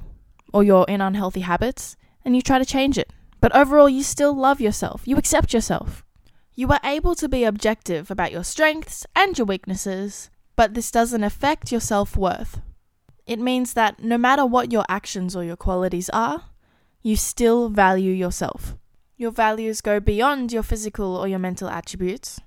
or 0.54 0.64
you're 0.64 0.86
in 0.88 1.02
unhealthy 1.02 1.42
habits 1.42 1.98
and 2.24 2.36
you 2.36 2.44
try 2.44 2.60
to 2.60 2.66
change 2.66 3.00
it. 3.00 3.12
But 3.42 3.56
overall, 3.56 3.90
you 3.90 4.04
still 4.04 4.36
love 4.36 4.62
yourself. 4.62 5.02
You 5.06 5.18
accept 5.18 5.52
yourself. 5.52 6.06
You 6.54 6.68
are 6.70 6.80
able 6.84 7.16
to 7.16 7.28
be 7.28 7.44
objective 7.44 8.12
about 8.12 8.32
your 8.32 8.44
strengths 8.44 9.08
and 9.16 9.36
your 9.36 9.46
weaknesses, 9.48 10.30
but 10.56 10.76
this 10.76 10.92
doesn't 10.92 11.24
affect 11.24 11.72
your 11.72 11.82
self 11.82 12.16
worth. 12.16 12.62
It 13.26 13.40
means 13.40 13.74
that 13.74 14.04
no 14.04 14.18
matter 14.18 14.46
what 14.46 14.72
your 14.72 14.86
actions 14.88 15.36
or 15.36 15.44
your 15.44 15.56
qualities 15.56 16.10
are, 16.12 16.44
you 17.02 17.16
still 17.16 17.70
value 17.70 18.12
yourself. 18.12 18.76
Your 19.18 19.32
values 19.32 19.82
go 19.82 20.00
beyond 20.00 20.52
your 20.52 20.64
physical 20.64 21.16
or 21.16 21.28
your 21.28 21.40
mental 21.40 21.70
attributes, 21.70 22.40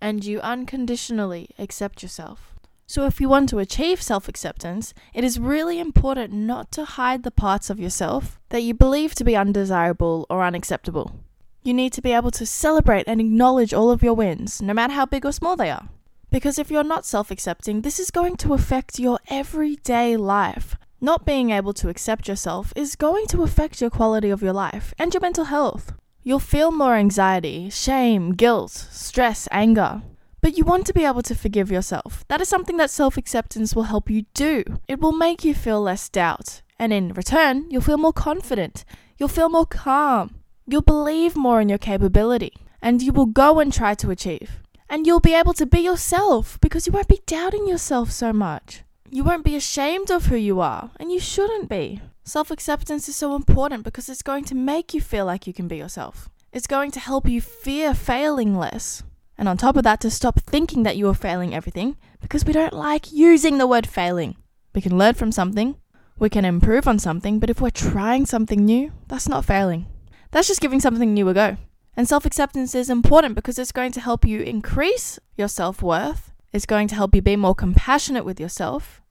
and 0.00 0.24
you 0.24 0.40
unconditionally 0.40 1.50
accept 1.58 2.02
yourself. 2.02 2.54
So, 2.86 3.06
if 3.06 3.20
you 3.20 3.28
want 3.28 3.48
to 3.50 3.58
achieve 3.58 4.02
self 4.02 4.28
acceptance, 4.28 4.92
it 5.14 5.24
is 5.24 5.40
really 5.40 5.78
important 5.78 6.32
not 6.32 6.70
to 6.72 6.84
hide 6.84 7.22
the 7.22 7.30
parts 7.30 7.70
of 7.70 7.80
yourself 7.80 8.38
that 8.50 8.62
you 8.62 8.74
believe 8.74 9.14
to 9.14 9.24
be 9.24 9.36
undesirable 9.36 10.26
or 10.28 10.42
unacceptable. 10.42 11.20
You 11.62 11.72
need 11.72 11.92
to 11.94 12.02
be 12.02 12.12
able 12.12 12.32
to 12.32 12.44
celebrate 12.44 13.06
and 13.06 13.20
acknowledge 13.20 13.72
all 13.72 13.90
of 13.90 14.02
your 14.02 14.14
wins, 14.14 14.60
no 14.60 14.74
matter 14.74 14.92
how 14.94 15.06
big 15.06 15.24
or 15.24 15.32
small 15.32 15.56
they 15.56 15.70
are. 15.70 15.88
Because 16.30 16.58
if 16.58 16.70
you're 16.70 16.82
not 16.82 17.06
self 17.06 17.30
accepting, 17.30 17.82
this 17.82 18.00
is 18.00 18.10
going 18.10 18.36
to 18.38 18.54
affect 18.54 18.98
your 18.98 19.18
everyday 19.28 20.16
life. 20.16 20.76
Not 21.04 21.26
being 21.26 21.50
able 21.50 21.72
to 21.72 21.88
accept 21.88 22.28
yourself 22.28 22.72
is 22.76 22.94
going 22.94 23.26
to 23.26 23.42
affect 23.42 23.80
your 23.80 23.90
quality 23.90 24.30
of 24.30 24.40
your 24.40 24.52
life 24.52 24.94
and 25.00 25.12
your 25.12 25.20
mental 25.20 25.46
health. 25.46 25.92
You'll 26.22 26.38
feel 26.38 26.70
more 26.70 26.94
anxiety, 26.94 27.70
shame, 27.70 28.34
guilt, 28.34 28.70
stress, 28.70 29.48
anger. 29.50 30.02
But 30.40 30.56
you 30.56 30.62
want 30.62 30.86
to 30.86 30.92
be 30.94 31.04
able 31.04 31.22
to 31.22 31.34
forgive 31.34 31.72
yourself. 31.72 32.24
That 32.28 32.40
is 32.40 32.48
something 32.48 32.76
that 32.76 32.88
self 32.88 33.16
acceptance 33.16 33.74
will 33.74 33.90
help 33.90 34.08
you 34.10 34.26
do. 34.32 34.62
It 34.86 35.00
will 35.00 35.10
make 35.10 35.44
you 35.44 35.54
feel 35.54 35.82
less 35.82 36.08
doubt. 36.08 36.62
And 36.78 36.92
in 36.92 37.14
return, 37.14 37.68
you'll 37.68 37.82
feel 37.82 37.98
more 37.98 38.12
confident. 38.12 38.84
You'll 39.18 39.28
feel 39.28 39.48
more 39.48 39.66
calm. 39.66 40.36
You'll 40.68 40.82
believe 40.82 41.34
more 41.34 41.60
in 41.60 41.68
your 41.68 41.78
capability. 41.78 42.52
And 42.80 43.02
you 43.02 43.12
will 43.12 43.26
go 43.26 43.58
and 43.58 43.72
try 43.72 43.96
to 43.96 44.12
achieve. 44.12 44.60
And 44.88 45.04
you'll 45.04 45.18
be 45.18 45.34
able 45.34 45.54
to 45.54 45.66
be 45.66 45.80
yourself 45.80 46.60
because 46.60 46.86
you 46.86 46.92
won't 46.92 47.08
be 47.08 47.22
doubting 47.26 47.66
yourself 47.66 48.12
so 48.12 48.32
much. 48.32 48.84
You 49.14 49.24
won't 49.24 49.44
be 49.44 49.56
ashamed 49.56 50.10
of 50.10 50.24
who 50.24 50.36
you 50.36 50.60
are, 50.60 50.90
and 50.98 51.12
you 51.12 51.20
shouldn't 51.20 51.68
be. 51.68 52.00
Self 52.24 52.50
acceptance 52.50 53.10
is 53.10 53.14
so 53.14 53.36
important 53.36 53.84
because 53.84 54.08
it's 54.08 54.22
going 54.22 54.44
to 54.44 54.54
make 54.54 54.94
you 54.94 55.02
feel 55.02 55.26
like 55.26 55.46
you 55.46 55.52
can 55.52 55.68
be 55.68 55.76
yourself. 55.76 56.30
It's 56.50 56.66
going 56.66 56.92
to 56.92 56.98
help 56.98 57.28
you 57.28 57.42
fear 57.42 57.92
failing 57.92 58.56
less. 58.56 59.02
And 59.36 59.50
on 59.50 59.58
top 59.58 59.76
of 59.76 59.82
that, 59.82 60.00
to 60.00 60.10
stop 60.10 60.40
thinking 60.40 60.82
that 60.84 60.96
you 60.96 61.10
are 61.10 61.14
failing 61.14 61.54
everything 61.54 61.98
because 62.22 62.46
we 62.46 62.54
don't 62.54 62.72
like 62.72 63.12
using 63.12 63.58
the 63.58 63.66
word 63.66 63.86
failing. 63.86 64.36
We 64.74 64.80
can 64.80 64.96
learn 64.96 65.12
from 65.12 65.30
something, 65.30 65.76
we 66.18 66.30
can 66.30 66.46
improve 66.46 66.88
on 66.88 66.98
something, 66.98 67.38
but 67.38 67.50
if 67.50 67.60
we're 67.60 67.68
trying 67.68 68.24
something 68.24 68.64
new, 68.64 68.92
that's 69.08 69.28
not 69.28 69.44
failing. 69.44 69.88
That's 70.30 70.48
just 70.48 70.62
giving 70.62 70.80
something 70.80 71.12
new 71.12 71.28
a 71.28 71.34
go. 71.34 71.58
And 71.98 72.08
self 72.08 72.24
acceptance 72.24 72.74
is 72.74 72.88
important 72.88 73.34
because 73.34 73.58
it's 73.58 73.72
going 73.72 73.92
to 73.92 74.00
help 74.00 74.24
you 74.24 74.40
increase 74.40 75.18
your 75.36 75.48
self 75.48 75.82
worth. 75.82 76.32
It's 76.50 76.64
going 76.64 76.88
to 76.88 76.94
help 76.94 77.14
you 77.14 77.20
be 77.20 77.36
more 77.36 77.54
compassionate 77.54 78.24
with 78.24 78.40
yourself, 78.40 79.01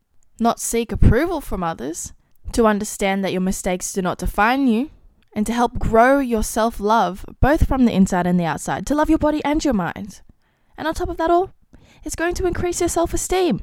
not 0.42 0.60
seek 0.60 0.92
approval 0.92 1.40
from 1.40 1.64
others, 1.64 2.14
to 2.54 2.68
understand 2.68 3.24
that 3.24 3.32
your 3.32 3.42
mistakes 3.42 3.94
do 3.94 4.02
not 4.02 4.18
define 4.18 4.68
you, 4.68 4.90
and 5.34 5.46
to 5.46 5.54
help 5.54 5.80
grow 5.80 6.20
your 6.20 6.44
self 6.44 6.80
love, 6.80 7.26
both 7.40 7.68
from 7.68 7.86
the 7.86 7.94
inside 7.94 8.28
and 8.28 8.40
the 8.40 8.46
outside, 8.46 8.86
to 8.88 8.96
love 8.96 9.10
your 9.10 9.20
body 9.20 9.42
and 9.46 9.64
your 9.64 9.74
mind. 9.74 10.22
And 10.78 10.88
on 10.88 10.94
top 10.94 11.10
of 11.10 11.18
that 11.18 11.30
all, 11.30 11.52
it's 12.04 12.16
going 12.16 12.34
to 12.36 12.48
increase 12.48 12.82
your 12.82 12.90
self 12.90 13.14
esteem. 13.14 13.62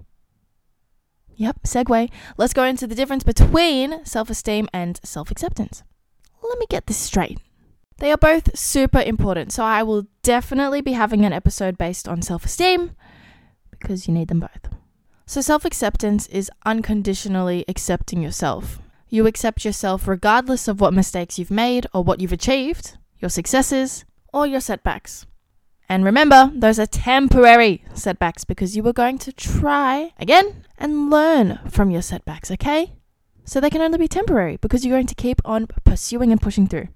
Yep, 1.36 1.62
segue. 1.64 2.10
Let's 2.36 2.52
go 2.52 2.64
into 2.64 2.86
the 2.86 2.94
difference 2.94 3.24
between 3.24 4.04
self 4.04 4.30
esteem 4.30 4.68
and 4.72 4.98
self 5.04 5.30
acceptance. 5.30 5.82
Let 6.42 6.58
me 6.58 6.66
get 6.70 6.86
this 6.86 6.96
straight. 6.96 7.38
They 7.98 8.12
are 8.12 8.16
both 8.16 8.56
super 8.56 9.00
important, 9.00 9.52
so 9.52 9.64
I 9.64 9.82
will 9.82 10.06
definitely 10.22 10.80
be 10.80 10.92
having 10.92 11.24
an 11.24 11.32
episode 11.32 11.76
based 11.76 12.08
on 12.08 12.22
self 12.22 12.44
esteem 12.44 12.92
because 13.70 14.06
you 14.06 14.14
need 14.14 14.28
them 14.28 14.40
both. 14.40 14.77
So, 15.28 15.42
self 15.42 15.66
acceptance 15.66 16.26
is 16.28 16.50
unconditionally 16.64 17.62
accepting 17.68 18.22
yourself. 18.22 18.78
You 19.10 19.26
accept 19.26 19.62
yourself 19.62 20.08
regardless 20.08 20.68
of 20.68 20.80
what 20.80 20.94
mistakes 20.94 21.38
you've 21.38 21.50
made 21.50 21.86
or 21.92 22.02
what 22.02 22.22
you've 22.22 22.32
achieved, 22.32 22.96
your 23.18 23.28
successes, 23.28 24.06
or 24.32 24.46
your 24.46 24.62
setbacks. 24.62 25.26
And 25.86 26.02
remember, 26.02 26.50
those 26.54 26.78
are 26.78 26.86
temporary 26.86 27.84
setbacks 27.92 28.44
because 28.46 28.74
you 28.74 28.86
are 28.86 28.94
going 28.94 29.18
to 29.18 29.30
try 29.30 30.14
again 30.18 30.64
and 30.78 31.10
learn 31.10 31.60
from 31.68 31.90
your 31.90 32.00
setbacks, 32.00 32.50
okay? 32.52 32.94
So 33.44 33.60
they 33.60 33.68
can 33.68 33.82
only 33.82 33.98
be 33.98 34.08
temporary 34.08 34.56
because 34.56 34.82
you're 34.86 34.96
going 34.96 35.06
to 35.08 35.14
keep 35.14 35.42
on 35.44 35.66
pursuing 35.84 36.32
and 36.32 36.40
pushing 36.40 36.66
through. 36.66 36.88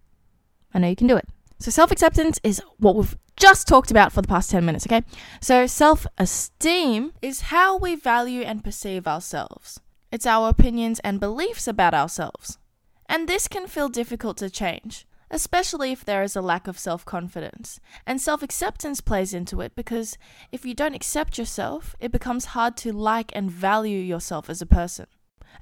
I 0.72 0.78
know 0.78 0.88
you 0.88 0.96
can 0.96 1.06
do 1.06 1.18
it. 1.18 1.28
So 1.62 1.70
self 1.70 1.92
acceptance 1.92 2.40
is 2.42 2.60
what 2.78 2.96
we've 2.96 3.16
just 3.36 3.68
talked 3.68 3.92
about 3.92 4.12
for 4.12 4.20
the 4.20 4.26
past 4.26 4.50
10 4.50 4.64
minutes, 4.64 4.84
okay? 4.86 5.04
So 5.40 5.68
self 5.68 6.06
esteem 6.18 7.12
is 7.22 7.42
how 7.42 7.76
we 7.76 7.94
value 7.94 8.42
and 8.42 8.64
perceive 8.64 9.06
ourselves. 9.06 9.80
It's 10.10 10.26
our 10.26 10.48
opinions 10.48 10.98
and 11.04 11.20
beliefs 11.20 11.68
about 11.68 11.94
ourselves. 11.94 12.58
And 13.06 13.28
this 13.28 13.46
can 13.46 13.68
feel 13.68 13.88
difficult 13.88 14.36
to 14.38 14.50
change 14.50 15.06
especially 15.34 15.92
if 15.92 16.04
there 16.04 16.22
is 16.22 16.36
a 16.36 16.42
lack 16.42 16.68
of 16.68 16.78
self 16.78 17.06
confidence. 17.06 17.80
And 18.06 18.20
self 18.20 18.42
acceptance 18.42 19.00
plays 19.00 19.32
into 19.32 19.62
it 19.62 19.74
because 19.74 20.18
if 20.52 20.66
you 20.66 20.74
don't 20.74 20.94
accept 20.94 21.38
yourself, 21.38 21.96
it 22.00 22.12
becomes 22.12 22.52
hard 22.56 22.76
to 22.78 22.92
like 22.92 23.32
and 23.34 23.50
value 23.50 23.98
yourself 23.98 24.50
as 24.50 24.60
a 24.60 24.66
person. 24.66 25.06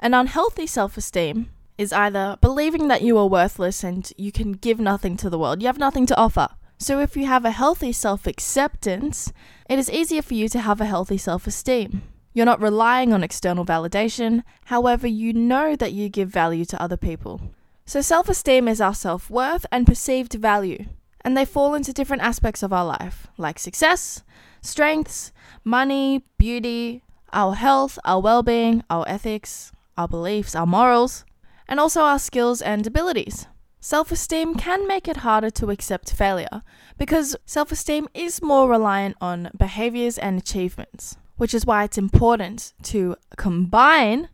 An 0.00 0.12
unhealthy 0.12 0.66
self 0.66 0.96
esteem 0.96 1.50
is 1.80 1.94
either 1.94 2.36
believing 2.42 2.88
that 2.88 3.00
you 3.00 3.16
are 3.16 3.26
worthless 3.26 3.82
and 3.82 4.12
you 4.18 4.30
can 4.30 4.52
give 4.52 4.78
nothing 4.78 5.16
to 5.16 5.30
the 5.30 5.38
world, 5.38 5.62
you 5.62 5.66
have 5.66 5.78
nothing 5.78 6.04
to 6.04 6.16
offer. 6.18 6.46
So, 6.76 7.00
if 7.00 7.16
you 7.16 7.24
have 7.24 7.46
a 7.46 7.50
healthy 7.50 7.90
self 7.90 8.26
acceptance, 8.26 9.32
it 9.68 9.78
is 9.78 9.90
easier 9.90 10.20
for 10.20 10.34
you 10.34 10.46
to 10.50 10.60
have 10.60 10.82
a 10.82 10.84
healthy 10.84 11.16
self 11.16 11.46
esteem. 11.46 12.02
You're 12.34 12.44
not 12.44 12.60
relying 12.60 13.14
on 13.14 13.24
external 13.24 13.64
validation, 13.64 14.42
however, 14.66 15.06
you 15.06 15.32
know 15.32 15.74
that 15.74 15.94
you 15.94 16.10
give 16.10 16.28
value 16.28 16.66
to 16.66 16.80
other 16.82 16.98
people. 16.98 17.40
So, 17.86 18.02
self 18.02 18.28
esteem 18.28 18.68
is 18.68 18.82
our 18.82 18.94
self 18.94 19.30
worth 19.30 19.64
and 19.72 19.86
perceived 19.86 20.34
value, 20.34 20.84
and 21.22 21.34
they 21.34 21.46
fall 21.46 21.72
into 21.74 21.94
different 21.94 22.22
aspects 22.22 22.62
of 22.62 22.74
our 22.74 22.84
life, 22.84 23.26
like 23.38 23.58
success, 23.58 24.22
strengths, 24.60 25.32
money, 25.64 26.24
beauty, 26.36 27.02
our 27.32 27.54
health, 27.54 27.98
our 28.04 28.20
well 28.20 28.42
being, 28.42 28.84
our 28.90 29.08
ethics, 29.08 29.72
our 29.96 30.08
beliefs, 30.08 30.54
our 30.54 30.66
morals, 30.66 31.24
and 31.70 31.78
also 31.78 32.02
our 32.02 32.18
skills 32.18 32.60
and 32.60 32.86
abilities. 32.86 33.46
Self 33.78 34.12
esteem 34.12 34.56
can 34.56 34.86
make 34.86 35.08
it 35.08 35.18
harder 35.18 35.48
to 35.50 35.70
accept 35.70 36.12
failure 36.12 36.62
because 36.98 37.36
self 37.46 37.72
esteem 37.72 38.08
is 38.12 38.42
more 38.42 38.68
reliant 38.68 39.16
on 39.22 39.50
behaviors 39.56 40.18
and 40.18 40.38
achievements, 40.38 41.16
which 41.38 41.54
is 41.54 41.64
why 41.64 41.84
it's 41.84 41.96
important 41.96 42.74
to 42.82 43.16
combine 43.38 44.28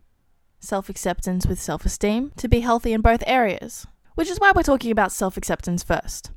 self 0.59 0.89
acceptance 0.89 1.47
with 1.47 1.61
self 1.61 1.85
esteem 1.85 2.33
to 2.35 2.49
be 2.49 2.59
healthy 2.59 2.91
in 2.91 2.99
both 2.99 3.23
areas, 3.25 3.87
which 4.15 4.29
is 4.29 4.39
why 4.39 4.51
we're 4.53 4.63
talking 4.63 4.91
about 4.91 5.13
self 5.13 5.37
acceptance 5.37 5.83
first. 5.83 6.31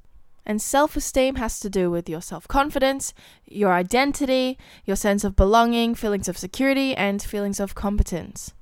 And 0.47 0.63
self 0.63 0.97
esteem 0.97 1.37
has 1.37 1.59
to 1.61 1.71
do 1.71 1.91
with 1.91 2.09
your 2.09 2.23
self 2.23 2.47
confidence, 2.47 3.13
your 3.45 3.73
identity, 3.73 4.57
your 4.85 4.97
sense 4.97 5.25
of 5.25 5.35
belonging, 5.35 5.97
feelings 5.97 6.29
of 6.29 6.39
security, 6.39 6.95
and 6.95 7.21
feelings 7.21 7.59
of 7.59 7.75
competence. 7.75 8.53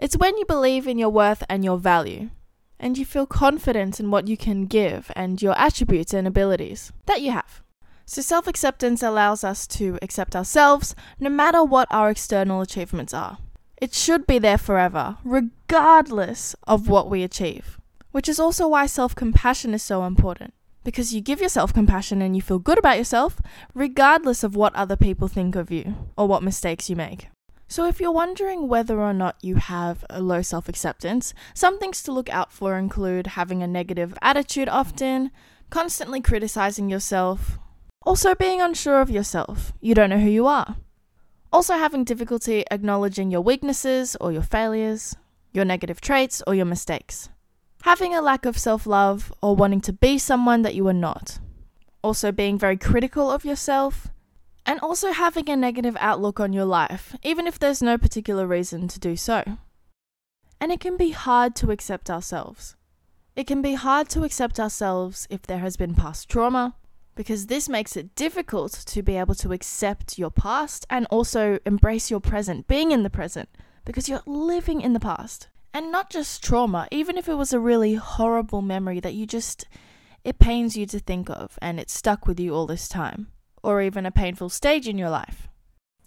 It's 0.00 0.16
when 0.16 0.38
you 0.38 0.46
believe 0.46 0.88
in 0.88 0.96
your 0.96 1.10
worth 1.10 1.44
and 1.50 1.62
your 1.62 1.76
value, 1.76 2.30
and 2.78 2.96
you 2.96 3.04
feel 3.04 3.26
confident 3.26 4.00
in 4.00 4.10
what 4.10 4.28
you 4.28 4.36
can 4.38 4.64
give 4.64 5.10
and 5.14 5.42
your 5.42 5.52
attributes 5.58 6.14
and 6.14 6.26
abilities 6.26 6.90
that 7.04 7.20
you 7.20 7.32
have. 7.32 7.60
So, 8.06 8.22
self 8.22 8.46
acceptance 8.46 9.02
allows 9.02 9.44
us 9.44 9.66
to 9.66 9.98
accept 10.00 10.34
ourselves 10.34 10.94
no 11.20 11.28
matter 11.28 11.62
what 11.62 11.86
our 11.90 12.08
external 12.08 12.62
achievements 12.62 13.12
are. 13.12 13.36
It 13.76 13.92
should 13.92 14.26
be 14.26 14.38
there 14.38 14.56
forever, 14.56 15.18
regardless 15.22 16.56
of 16.66 16.88
what 16.88 17.10
we 17.10 17.22
achieve. 17.22 17.78
Which 18.10 18.28
is 18.28 18.40
also 18.40 18.68
why 18.68 18.86
self 18.86 19.14
compassion 19.14 19.74
is 19.74 19.82
so 19.82 20.04
important. 20.04 20.54
Because 20.82 21.12
you 21.12 21.20
give 21.20 21.42
yourself 21.42 21.74
compassion 21.74 22.22
and 22.22 22.34
you 22.34 22.40
feel 22.40 22.58
good 22.58 22.78
about 22.78 22.96
yourself, 22.96 23.38
regardless 23.74 24.42
of 24.42 24.56
what 24.56 24.74
other 24.74 24.96
people 24.96 25.28
think 25.28 25.56
of 25.56 25.70
you 25.70 25.94
or 26.16 26.26
what 26.26 26.42
mistakes 26.42 26.88
you 26.88 26.96
make. 26.96 27.28
So, 27.70 27.86
if 27.86 28.00
you're 28.00 28.10
wondering 28.10 28.66
whether 28.66 29.00
or 29.00 29.12
not 29.12 29.36
you 29.42 29.54
have 29.54 30.04
a 30.10 30.20
low 30.20 30.42
self 30.42 30.68
acceptance, 30.68 31.32
some 31.54 31.78
things 31.78 32.02
to 32.02 32.10
look 32.10 32.28
out 32.28 32.50
for 32.50 32.76
include 32.76 33.38
having 33.38 33.62
a 33.62 33.68
negative 33.68 34.18
attitude 34.20 34.68
often, 34.68 35.30
constantly 35.70 36.20
criticizing 36.20 36.90
yourself, 36.90 37.60
also 38.04 38.34
being 38.34 38.60
unsure 38.60 39.00
of 39.00 39.08
yourself. 39.08 39.72
You 39.80 39.94
don't 39.94 40.10
know 40.10 40.18
who 40.18 40.28
you 40.28 40.48
are. 40.48 40.78
Also, 41.52 41.74
having 41.74 42.02
difficulty 42.02 42.64
acknowledging 42.72 43.30
your 43.30 43.42
weaknesses 43.42 44.16
or 44.20 44.32
your 44.32 44.42
failures, 44.42 45.14
your 45.52 45.64
negative 45.64 46.00
traits 46.00 46.42
or 46.48 46.56
your 46.56 46.66
mistakes. 46.66 47.28
Having 47.82 48.16
a 48.16 48.20
lack 48.20 48.46
of 48.46 48.58
self 48.58 48.84
love 48.84 49.32
or 49.40 49.54
wanting 49.54 49.80
to 49.82 49.92
be 49.92 50.18
someone 50.18 50.62
that 50.62 50.74
you 50.74 50.88
are 50.88 50.92
not. 50.92 51.38
Also, 52.02 52.32
being 52.32 52.58
very 52.58 52.76
critical 52.76 53.30
of 53.30 53.44
yourself. 53.44 54.08
And 54.66 54.78
also 54.80 55.12
having 55.12 55.48
a 55.48 55.56
negative 55.56 55.96
outlook 55.98 56.38
on 56.38 56.52
your 56.52 56.64
life, 56.64 57.14
even 57.22 57.46
if 57.46 57.58
there's 57.58 57.82
no 57.82 57.98
particular 57.98 58.46
reason 58.46 58.88
to 58.88 59.00
do 59.00 59.16
so. 59.16 59.42
And 60.60 60.70
it 60.70 60.80
can 60.80 60.96
be 60.96 61.10
hard 61.10 61.56
to 61.56 61.70
accept 61.70 62.10
ourselves. 62.10 62.76
It 63.34 63.46
can 63.46 63.62
be 63.62 63.74
hard 63.74 64.08
to 64.10 64.24
accept 64.24 64.60
ourselves 64.60 65.26
if 65.30 65.42
there 65.42 65.58
has 65.58 65.76
been 65.76 65.94
past 65.94 66.28
trauma, 66.28 66.76
because 67.14 67.46
this 67.46 67.68
makes 67.68 67.96
it 67.96 68.14
difficult 68.14 68.72
to 68.72 69.02
be 69.02 69.16
able 69.16 69.34
to 69.36 69.52
accept 69.52 70.18
your 70.18 70.30
past 70.30 70.86
and 70.90 71.06
also 71.06 71.58
embrace 71.64 72.10
your 72.10 72.20
present, 72.20 72.68
being 72.68 72.92
in 72.92 73.02
the 73.02 73.10
present, 73.10 73.48
because 73.84 74.08
you're 74.08 74.22
living 74.26 74.80
in 74.80 74.92
the 74.92 75.00
past. 75.00 75.48
And 75.72 75.90
not 75.90 76.10
just 76.10 76.42
trauma, 76.42 76.88
even 76.90 77.16
if 77.16 77.28
it 77.28 77.34
was 77.34 77.52
a 77.52 77.60
really 77.60 77.94
horrible 77.94 78.60
memory 78.60 79.00
that 79.00 79.14
you 79.14 79.26
just, 79.26 79.66
it 80.24 80.38
pains 80.38 80.76
you 80.76 80.84
to 80.86 80.98
think 80.98 81.30
of 81.30 81.58
and 81.62 81.80
it's 81.80 81.94
stuck 81.94 82.26
with 82.26 82.38
you 82.40 82.54
all 82.54 82.66
this 82.66 82.88
time, 82.88 83.28
or 83.62 83.82
even 83.82 84.06
a 84.06 84.10
painful 84.10 84.48
stage 84.48 84.88
in 84.88 84.98
your 84.98 85.10
life. 85.10 85.48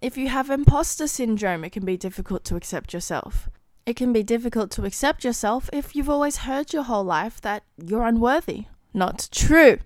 If 0.01 0.17
you 0.17 0.27
have 0.29 0.49
imposter 0.49 1.07
syndrome, 1.07 1.63
it 1.63 1.71
can 1.71 1.85
be 1.85 1.97
difficult 1.97 2.43
to 2.45 2.55
accept 2.55 2.93
yourself. 2.93 3.49
It 3.85 3.95
can 3.95 4.13
be 4.13 4.23
difficult 4.23 4.71
to 4.71 4.85
accept 4.85 5.23
yourself 5.23 5.69
if 5.73 5.95
you've 5.95 6.09
always 6.09 6.37
heard 6.37 6.73
your 6.73 6.83
whole 6.83 7.03
life 7.03 7.41
that 7.41 7.63
you're 7.77 8.05
unworthy. 8.05 8.65
Not 8.93 9.29
true. 9.31 9.79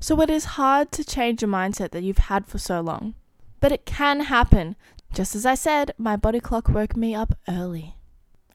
So 0.00 0.20
it 0.20 0.30
is 0.30 0.56
hard 0.56 0.92
to 0.92 1.04
change 1.04 1.42
a 1.42 1.46
mindset 1.46 1.90
that 1.90 2.02
you've 2.02 2.18
had 2.18 2.46
for 2.46 2.58
so 2.58 2.80
long. 2.80 3.14
But 3.60 3.72
it 3.72 3.86
can 3.86 4.20
happen. 4.20 4.76
Just 5.14 5.34
as 5.34 5.46
I 5.46 5.54
said, 5.54 5.92
my 5.96 6.16
body 6.16 6.40
clock 6.40 6.68
woke 6.68 6.96
me 6.96 7.14
up 7.14 7.36
early. 7.48 7.94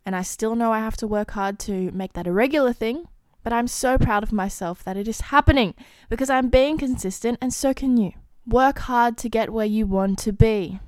And 0.06 0.16
I 0.16 0.22
still 0.22 0.56
know 0.56 0.72
I 0.72 0.80
have 0.80 0.98
to 0.98 1.08
work 1.08 1.32
hard 1.32 1.60
to 1.60 1.92
make 1.92 2.14
that 2.14 2.28
a 2.28 2.32
regular 2.32 2.74
thing, 2.74 3.08
but 3.44 3.54
I'm 3.54 3.68
so 3.68 3.98
proud 3.98 4.24
of 4.24 4.32
myself 4.32 4.84
that 4.84 4.98
it 4.98 5.08
is 5.08 5.22
happening 5.22 5.74
because 6.10 6.30
I'm 6.30 6.50
being 6.50 6.78
consistent 6.78 7.38
and 7.42 7.54
so 7.54 7.74
can 7.74 7.98
you. 7.98 8.14
Work 8.52 8.80
hard 8.80 9.18
to 9.20 9.30
get 9.30 9.54
where 9.54 9.66
you 9.66 9.86
want 9.88 10.20
to 10.20 10.34
be. 10.34 10.82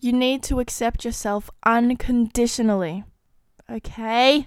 You 0.00 0.12
need 0.12 0.44
to 0.44 0.60
accept 0.60 1.04
yourself 1.04 1.50
unconditionally. 1.64 3.02
Okay? 3.68 4.46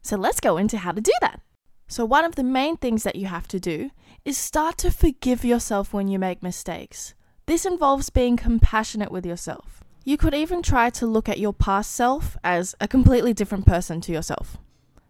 So 0.00 0.16
let's 0.16 0.40
go 0.40 0.56
into 0.56 0.78
how 0.78 0.92
to 0.92 1.02
do 1.02 1.12
that. 1.20 1.42
So, 1.88 2.06
one 2.06 2.24
of 2.24 2.36
the 2.36 2.44
main 2.44 2.78
things 2.78 3.02
that 3.02 3.16
you 3.16 3.26
have 3.26 3.46
to 3.48 3.60
do 3.60 3.90
is 4.24 4.38
start 4.38 4.78
to 4.78 4.90
forgive 4.90 5.44
yourself 5.44 5.92
when 5.92 6.08
you 6.08 6.18
make 6.18 6.42
mistakes. 6.42 7.12
This 7.44 7.66
involves 7.66 8.08
being 8.08 8.38
compassionate 8.38 9.12
with 9.12 9.26
yourself. 9.26 9.84
You 10.02 10.16
could 10.16 10.32
even 10.32 10.62
try 10.62 10.88
to 10.88 11.06
look 11.06 11.28
at 11.28 11.38
your 11.38 11.52
past 11.52 11.90
self 11.90 12.38
as 12.42 12.74
a 12.80 12.88
completely 12.88 13.34
different 13.34 13.66
person 13.66 14.00
to 14.00 14.12
yourself. 14.12 14.56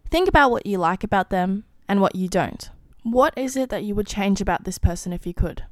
Think 0.09 0.27
about 0.27 0.51
what 0.51 0.65
you 0.65 0.79
like 0.79 1.05
about 1.05 1.29
them 1.29 1.63
and 1.87 2.01
what 2.01 2.17
you 2.17 2.27
don't. 2.27 2.69
What 3.03 3.33
is 3.37 3.55
it 3.55 3.69
that 3.69 3.85
you 3.85 3.95
would 3.95 4.07
change 4.07 4.41
about 4.41 4.65
this 4.65 4.77
person 4.77 5.13
if 5.13 5.25
you 5.25 5.33
could? 5.33 5.63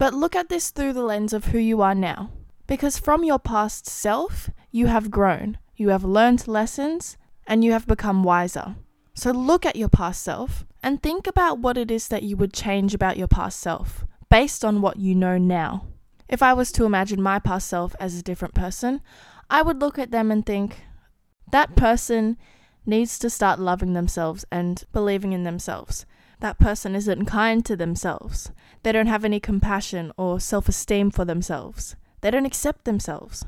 But 0.00 0.14
look 0.14 0.34
at 0.34 0.48
this 0.48 0.70
through 0.70 0.94
the 0.94 1.02
lens 1.02 1.34
of 1.34 1.44
who 1.44 1.58
you 1.58 1.82
are 1.82 1.94
now. 1.94 2.30
Because 2.66 2.98
from 2.98 3.22
your 3.22 3.38
past 3.38 3.86
self, 3.86 4.48
you 4.70 4.86
have 4.86 5.10
grown, 5.10 5.58
you 5.76 5.90
have 5.90 6.04
learned 6.04 6.48
lessons, 6.48 7.18
and 7.46 7.62
you 7.62 7.72
have 7.72 7.86
become 7.86 8.24
wiser. 8.24 8.76
So 9.12 9.30
look 9.30 9.66
at 9.66 9.76
your 9.76 9.90
past 9.90 10.22
self 10.22 10.64
and 10.82 11.02
think 11.02 11.26
about 11.26 11.58
what 11.58 11.76
it 11.76 11.90
is 11.90 12.08
that 12.08 12.22
you 12.22 12.34
would 12.38 12.54
change 12.54 12.94
about 12.94 13.18
your 13.18 13.28
past 13.28 13.60
self 13.60 14.06
based 14.30 14.64
on 14.64 14.80
what 14.80 14.96
you 14.96 15.14
know 15.14 15.36
now. 15.36 15.84
If 16.30 16.42
I 16.42 16.54
was 16.54 16.72
to 16.72 16.86
imagine 16.86 17.20
my 17.20 17.38
past 17.38 17.68
self 17.68 17.94
as 18.00 18.18
a 18.18 18.22
different 18.22 18.54
person, 18.54 19.02
I 19.50 19.60
would 19.60 19.82
look 19.82 19.98
at 19.98 20.12
them 20.12 20.30
and 20.30 20.46
think, 20.46 20.80
that 21.52 21.76
person 21.76 22.38
needs 22.86 23.18
to 23.18 23.28
start 23.28 23.60
loving 23.60 23.92
themselves 23.92 24.46
and 24.50 24.82
believing 24.94 25.34
in 25.34 25.44
themselves. 25.44 26.06
That 26.40 26.58
person 26.58 26.94
isn't 26.94 27.26
kind 27.26 27.64
to 27.66 27.76
themselves. 27.76 28.50
They 28.82 28.92
don't 28.92 29.06
have 29.06 29.24
any 29.24 29.40
compassion 29.40 30.12
or 30.16 30.40
self 30.40 30.68
esteem 30.68 31.10
for 31.10 31.24
themselves. 31.24 31.96
They 32.22 32.30
don't 32.30 32.46
accept 32.46 32.84
themselves. 32.84 33.44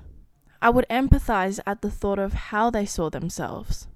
I 0.61 0.71
would 0.71 0.87
empathize 0.89 1.59
at 1.67 1.83
the 1.83 1.91
thought 1.91 2.19
of 2.19 2.35
how 2.35 2.71
they 2.71 2.87
saw 2.87 3.11
themselves. 3.11 3.89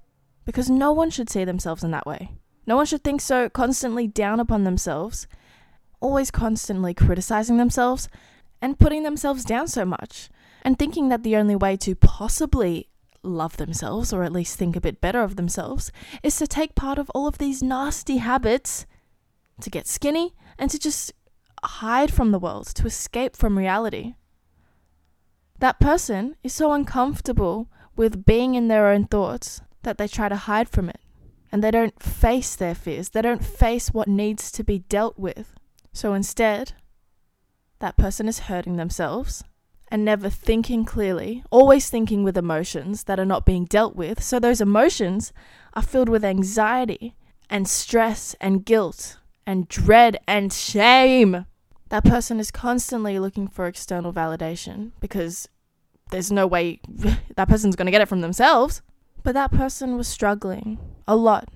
Because 0.45 0.69
no 0.69 0.91
one 0.91 1.09
should 1.09 1.29
see 1.29 1.45
themselves 1.45 1.83
in 1.83 1.91
that 1.91 2.05
way. 2.05 2.31
No 2.65 2.75
one 2.75 2.85
should 2.85 3.03
think 3.03 3.21
so 3.21 3.49
constantly 3.49 4.07
down 4.07 4.39
upon 4.39 4.63
themselves, 4.63 5.27
always 5.99 6.31
constantly 6.31 6.93
criticizing 6.93 7.57
themselves, 7.57 8.09
and 8.61 8.79
putting 8.79 9.03
themselves 9.03 9.45
down 9.45 9.67
so 9.67 9.85
much, 9.85 10.29
and 10.63 10.77
thinking 10.77 11.09
that 11.09 11.23
the 11.23 11.35
only 11.35 11.55
way 11.55 11.77
to 11.77 11.95
possibly 11.95 12.89
love 13.23 13.57
themselves, 13.57 14.13
or 14.13 14.23
at 14.23 14.31
least 14.31 14.57
think 14.57 14.75
a 14.75 14.81
bit 14.81 15.01
better 15.01 15.21
of 15.21 15.35
themselves, 15.35 15.91
is 16.23 16.35
to 16.37 16.47
take 16.47 16.75
part 16.75 16.97
of 16.97 17.09
all 17.11 17.27
of 17.27 17.37
these 17.37 17.63
nasty 17.63 18.17
habits, 18.17 18.85
to 19.61 19.69
get 19.69 19.87
skinny, 19.87 20.33
and 20.57 20.69
to 20.71 20.79
just 20.79 21.13
hide 21.63 22.13
from 22.13 22.31
the 22.31 22.39
world, 22.39 22.67
to 22.67 22.85
escape 22.85 23.35
from 23.35 23.57
reality. 23.57 24.15
That 25.59 25.79
person 25.79 26.35
is 26.43 26.53
so 26.53 26.71
uncomfortable 26.71 27.67
with 27.95 28.25
being 28.25 28.55
in 28.55 28.67
their 28.67 28.87
own 28.87 29.05
thoughts 29.05 29.61
that 29.83 29.97
they 29.97 30.07
try 30.07 30.29
to 30.29 30.35
hide 30.35 30.69
from 30.69 30.89
it. 30.89 30.99
And 31.51 31.63
they 31.63 31.71
don't 31.71 32.01
face 32.01 32.55
their 32.55 32.75
fears. 32.75 33.09
They 33.09 33.21
don't 33.21 33.43
face 33.43 33.93
what 33.93 34.07
needs 34.07 34.51
to 34.51 34.63
be 34.63 34.79
dealt 34.79 35.17
with. 35.17 35.53
So 35.93 36.13
instead, 36.13 36.73
that 37.79 37.97
person 37.97 38.27
is 38.27 38.39
hurting 38.39 38.75
themselves 38.75 39.43
and 39.89 40.03
never 40.03 40.29
thinking 40.29 40.85
clearly, 40.85 41.43
always 41.49 41.89
thinking 41.89 42.23
with 42.23 42.37
emotions 42.37 43.05
that 43.05 43.19
are 43.19 43.25
not 43.25 43.45
being 43.45 43.65
dealt 43.65 43.95
with. 43.95 44.21
So 44.21 44.39
those 44.39 44.61
emotions 44.61 45.31
are 45.73 45.81
filled 45.81 46.09
with 46.09 46.25
anxiety 46.25 47.15
and 47.49 47.67
stress 47.67 48.35
and 48.41 48.65
guilt 48.65 49.17
and 49.45 49.67
dread 49.67 50.17
and 50.27 50.51
shame 50.51 51.45
that 51.89 52.03
person 52.03 52.39
is 52.39 52.51
constantly 52.51 53.19
looking 53.19 53.47
for 53.47 53.67
external 53.67 54.13
validation 54.13 54.91
because 54.99 55.47
there's 56.11 56.31
no 56.31 56.45
way 56.45 56.79
that 57.35 57.47
person's 57.47 57.75
going 57.75 57.85
to 57.85 57.91
get 57.91 58.01
it 58.01 58.09
from 58.09 58.21
themselves. 58.21 58.81
But 59.23 59.33
that 59.33 59.51
person 59.51 59.97
was 59.97 60.07
struggling 60.07 60.77
a 61.07 61.15
lot. 61.15 61.49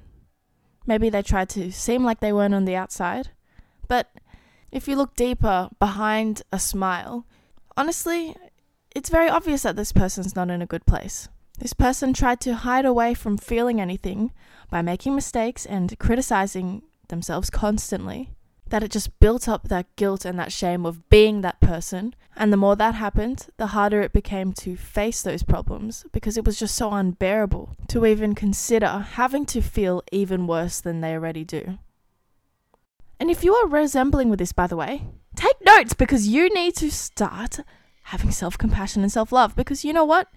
Maybe 0.85 1.09
they 1.09 1.21
tried 1.21 1.49
to 1.49 1.71
seem 1.71 2.03
like 2.03 2.19
they 2.19 2.33
weren't 2.33 2.53
on 2.53 2.65
the 2.65 2.75
outside. 2.75 3.29
But 3.87 4.11
if 4.71 4.87
you 4.87 4.95
look 4.95 5.15
deeper 5.15 5.69
behind 5.79 6.41
a 6.51 6.59
smile, 6.59 7.25
honestly, 7.77 8.35
it's 8.95 9.09
very 9.09 9.29
obvious 9.29 9.63
that 9.63 9.75
this 9.75 9.91
person's 9.91 10.35
not 10.35 10.49
in 10.49 10.61
a 10.61 10.65
good 10.65 10.85
place. 10.85 11.29
This 11.59 11.73
person 11.73 12.13
tried 12.13 12.41
to 12.41 12.55
hide 12.55 12.85
away 12.85 13.13
from 13.13 13.37
feeling 13.37 13.79
anything 13.79 14.31
by 14.69 14.81
making 14.81 15.15
mistakes 15.15 15.65
and 15.65 15.97
criticizing 15.99 16.81
themselves 17.09 17.49
constantly 17.49 18.29
that 18.71 18.83
it 18.83 18.91
just 18.91 19.19
built 19.19 19.47
up 19.47 19.67
that 19.67 19.95
guilt 19.95 20.25
and 20.25 20.39
that 20.39 20.51
shame 20.51 20.85
of 20.85 21.07
being 21.09 21.41
that 21.41 21.59
person. 21.59 22.15
And 22.35 22.51
the 22.51 22.57
more 22.57 22.75
that 22.77 22.95
happened, 22.95 23.47
the 23.57 23.67
harder 23.67 24.01
it 24.01 24.13
became 24.13 24.53
to 24.53 24.75
face 24.75 25.21
those 25.21 25.43
problems 25.43 26.05
because 26.11 26.37
it 26.37 26.45
was 26.45 26.57
just 26.57 26.75
so 26.75 26.91
unbearable 26.91 27.75
to 27.89 28.05
even 28.05 28.33
consider 28.33 29.05
having 29.11 29.45
to 29.47 29.61
feel 29.61 30.01
even 30.11 30.47
worse 30.47 30.79
than 30.79 31.01
they 31.01 31.13
already 31.13 31.43
do. 31.43 31.77
And 33.19 33.29
if 33.29 33.43
you 33.43 33.53
are 33.53 33.67
resembling 33.67 34.29
with 34.29 34.39
this, 34.39 34.53
by 34.53 34.67
the 34.67 34.77
way, 34.77 35.03
take 35.35 35.55
notes 35.65 35.93
because 35.93 36.27
you 36.27 36.53
need 36.53 36.75
to 36.77 36.91
start 36.91 37.59
having 38.03 38.31
self 38.31 38.57
compassion 38.57 39.01
and 39.01 39.11
self 39.11 39.31
love 39.31 39.55
because 39.55 39.85
you 39.85 39.93
know 39.93 40.05
what? 40.05 40.27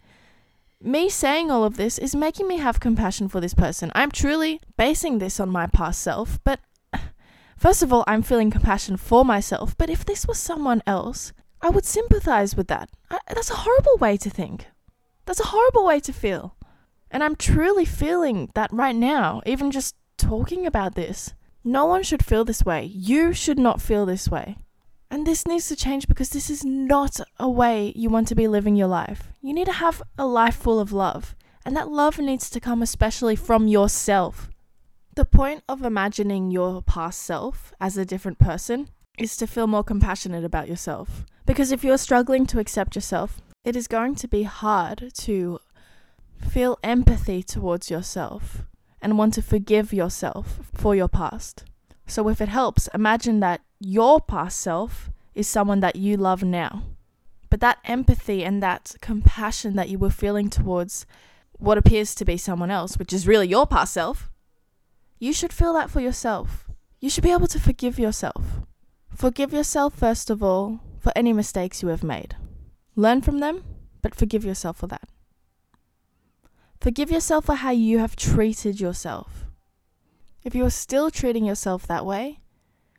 Me 0.81 1.09
saying 1.09 1.51
all 1.51 1.65
of 1.65 1.77
this 1.77 1.99
is 1.99 2.15
making 2.15 2.47
me 2.47 2.59
have 2.59 2.79
compassion 2.79 3.29
for 3.29 3.41
this 3.41 3.55
person. 3.55 3.91
I'm 3.95 4.11
truly 4.11 4.61
basing 4.77 5.19
this 5.19 5.41
on 5.41 5.49
my 5.49 5.67
past 5.67 6.03
self, 6.03 6.39
but 6.45 6.61
First 7.57 7.83
of 7.83 7.93
all, 7.93 8.05
I'm 8.07 8.23
feeling 8.23 8.51
compassion 8.51 8.97
for 8.97 9.25
myself, 9.25 9.77
but 9.79 9.89
if 9.89 10.05
this 10.05 10.27
was 10.27 10.39
someone 10.39 10.83
else, 10.87 11.33
I 11.63 11.71
would 11.71 11.87
sympathize 11.87 12.55
with 12.57 12.69
that. 12.69 12.91
I, 13.11 13.19
that's 13.29 13.51
a 13.51 13.57
horrible 13.57 13.97
way 13.99 14.17
to 14.19 14.29
think. 14.29 14.67
That's 15.25 15.41
a 15.41 15.47
horrible 15.47 15.87
way 15.87 16.01
to 16.01 16.13
feel. 16.13 16.57
And 17.11 17.25
I'm 17.25 17.37
truly 17.37 17.85
feeling 17.85 18.51
that 18.55 18.73
right 18.73 18.95
now, 18.95 19.41
even 19.47 19.71
just 19.71 19.95
talking 20.19 20.67
about 20.67 20.95
this. 20.95 21.33
No 21.63 21.87
one 21.87 22.03
should 22.03 22.25
feel 22.25 22.45
this 22.45 22.65
way. 22.65 22.85
You 22.85 23.33
should 23.33 23.59
not 23.59 23.81
feel 23.81 24.05
this 24.05 24.29
way. 24.29 24.59
And 25.15 25.25
this 25.25 25.47
needs 25.47 25.69
to 25.69 25.77
change 25.77 26.09
because 26.09 26.31
this 26.31 26.51
is 26.51 26.65
not 26.65 27.21
a 27.39 27.49
way 27.49 27.93
you 27.95 28.11
want 28.11 28.27
to 28.27 28.35
be 28.35 28.49
living 28.49 28.75
your 28.75 28.89
life. 28.89 29.29
You 29.41 29.55
need 29.55 29.67
to 29.67 29.73
have 29.75 30.03
a 30.19 30.27
life 30.27 30.57
full 30.57 30.81
of 30.81 30.91
love. 30.91 31.37
And 31.65 31.77
that 31.77 31.89
love 31.89 32.19
needs 32.19 32.51
to 32.51 32.59
come 32.59 32.83
especially 32.83 33.37
from 33.37 33.69
yourself. 33.69 34.51
The 35.15 35.25
point 35.25 35.63
of 35.69 35.85
imagining 35.85 36.51
your 36.51 36.83
past 36.83 37.23
self 37.23 37.73
as 37.81 37.97
a 37.97 38.05
different 38.05 38.41
person 38.41 38.89
is 39.17 39.37
to 39.37 39.47
feel 39.47 39.69
more 39.69 39.85
compassionate 39.85 40.45
about 40.45 40.67
yourself. 40.67 41.25
Because 41.47 41.71
if 41.71 41.85
you're 41.85 41.97
struggling 41.97 42.45
to 42.47 42.59
accept 42.59 42.97
yourself, 42.97 43.41
it 43.63 43.77
is 43.77 43.87
going 43.87 44.17
to 44.17 44.27
be 44.27 44.43
hard 44.43 45.13
to 45.19 45.61
feel 46.41 46.77
empathy 46.83 47.41
towards 47.45 47.89
yourself 47.89 48.63
and 49.01 49.17
want 49.17 49.35
to 49.35 49.43
forgive 49.43 49.93
yourself 49.93 50.59
for 50.75 50.97
your 50.97 51.07
past. 51.07 51.63
So, 52.07 52.29
if 52.29 52.41
it 52.41 52.49
helps, 52.49 52.89
imagine 52.95 53.41
that 53.41 53.63
your 53.81 54.21
past 54.21 54.61
self 54.61 55.11
is 55.35 55.49
someone 55.49 55.81
that 55.81 55.97
you 55.97 56.17
love 56.17 56.43
now. 56.43 56.83
But 57.51 57.61
that 57.61 57.79
empathy 57.85 58.45
and 58.45 58.63
that 58.63 58.95
compassion 59.01 59.77
that 59.77 59.89
you 59.89 59.99
were 59.99 60.11
feeling 60.11 60.51
towards 60.51 61.07
what 61.53 61.79
appears 61.79 62.15
to 62.17 62.25
be 62.25 62.37
someone 62.37 62.71
else, 62.71 62.99
which 62.99 63.13
is 63.13 63.27
really 63.27 63.49
your 63.49 63.67
past 63.67 63.95
self, 63.95 64.31
you 65.19 65.33
should 65.33 65.53
feel 65.53 65.73
that 65.75 65.91
for 65.91 66.01
yourself. 66.01 66.67
You 67.01 67.09
should 67.09 67.25
be 67.25 67.33
able 67.33 67.47
to 67.49 67.61
forgive 67.61 67.99
yourself. 67.99 68.61
Forgive 69.15 69.53
yourself, 69.53 69.95
first 69.95 70.31
of 70.31 70.43
all, 70.43 70.81
for 70.99 71.13
any 71.15 71.33
mistakes 71.33 71.83
you 71.83 71.89
have 71.89 72.03
made. 72.03 72.37
Learn 72.97 73.23
from 73.23 73.39
them, 73.39 73.63
but 74.03 74.15
forgive 74.15 74.45
yourself 74.45 74.79
for 74.79 74.87
that. 74.89 75.09
Forgive 76.81 77.11
yourself 77.11 77.47
for 77.47 77.55
how 77.55 77.71
you 77.71 77.99
have 77.99 78.17
treated 78.17 78.81
yourself. 78.81 79.44
If 80.45 80.55
you 80.55 80.65
are 80.67 80.71
still 80.71 81.11
treating 81.11 81.47
yourself 81.47 81.87
that 81.87 82.05
way, 82.05 82.41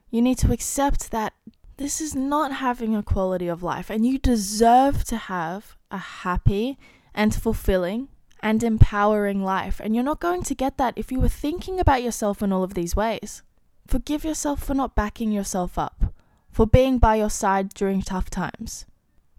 you 0.10 0.22
need 0.22 0.40
to 0.40 0.52
accept 0.52 1.12
that 1.12 1.34
this 1.78 2.02
is 2.02 2.16
not 2.16 2.54
having 2.54 2.96
a 2.96 3.04
quality 3.04 3.48
of 3.48 3.62
life 3.62 3.90
and 3.90 4.06
you 4.06 4.18
deserve 4.18 5.04
to 5.06 5.18
have 5.18 5.76
a 5.92 5.98
happy 5.98 6.80
and 7.14 7.36
fulfilling 7.36 8.08
and 8.42 8.64
empowering 8.64 9.44
life. 9.44 9.80
And 9.84 9.94
you're 9.94 10.04
not 10.04 10.20
going 10.20 10.44
to 10.44 10.56
get 10.56 10.78
that 10.78 10.94
if 10.96 11.12
you 11.12 11.20
were 11.20 11.30
thinking 11.30 11.80
about 11.80 12.04
yourself 12.04 12.42
in 12.42 12.52
all 12.52 12.64
of 12.64 12.74
these 12.74 12.96
ways. 12.96 13.44
Forgive 13.88 14.24
yourself 14.24 14.64
for 14.64 14.74
not 14.74 14.96
backing 14.96 15.32
yourself 15.32 15.78
up, 15.78 16.14
for 16.52 16.66
being 16.66 16.98
by 16.98 17.16
your 17.16 17.30
side 17.30 17.70
during 17.76 18.02
tough 18.02 18.32
times. 18.32 18.86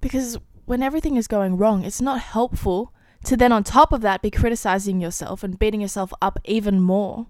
Because 0.00 0.38
when 0.64 0.82
everything 0.82 1.16
is 1.16 1.26
going 1.26 1.56
wrong, 1.56 1.84
it's 1.84 2.00
not 2.00 2.20
helpful 2.20 2.92
to 3.24 3.36
then, 3.36 3.50
on 3.50 3.64
top 3.64 3.92
of 3.92 4.02
that, 4.02 4.22
be 4.22 4.30
criticizing 4.30 5.00
yourself 5.00 5.42
and 5.42 5.58
beating 5.58 5.80
yourself 5.80 6.12
up 6.22 6.38
even 6.44 6.80
more. 6.80 7.26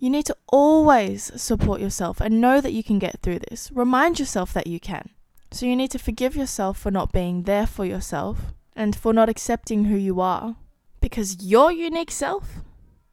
You 0.00 0.08
need 0.08 0.24
to 0.26 0.36
always 0.48 1.30
support 1.40 1.78
yourself 1.78 2.22
and 2.22 2.40
know 2.40 2.62
that 2.62 2.72
you 2.72 2.82
can 2.82 2.98
get 2.98 3.20
through 3.20 3.40
this. 3.40 3.70
Remind 3.72 4.18
yourself 4.18 4.50
that 4.54 4.66
you 4.66 4.80
can. 4.80 5.10
So 5.50 5.66
you 5.66 5.76
need 5.76 5.90
to 5.90 5.98
forgive 5.98 6.34
yourself 6.34 6.78
for 6.78 6.90
not 6.90 7.12
being 7.12 7.42
there 7.42 7.66
for 7.66 7.84
yourself 7.84 8.54
and 8.74 8.96
for 8.96 9.12
not 9.12 9.28
accepting 9.28 9.84
who 9.84 9.96
you 9.96 10.18
are 10.22 10.56
because 11.02 11.44
your 11.44 11.70
unique 11.70 12.10
self 12.10 12.60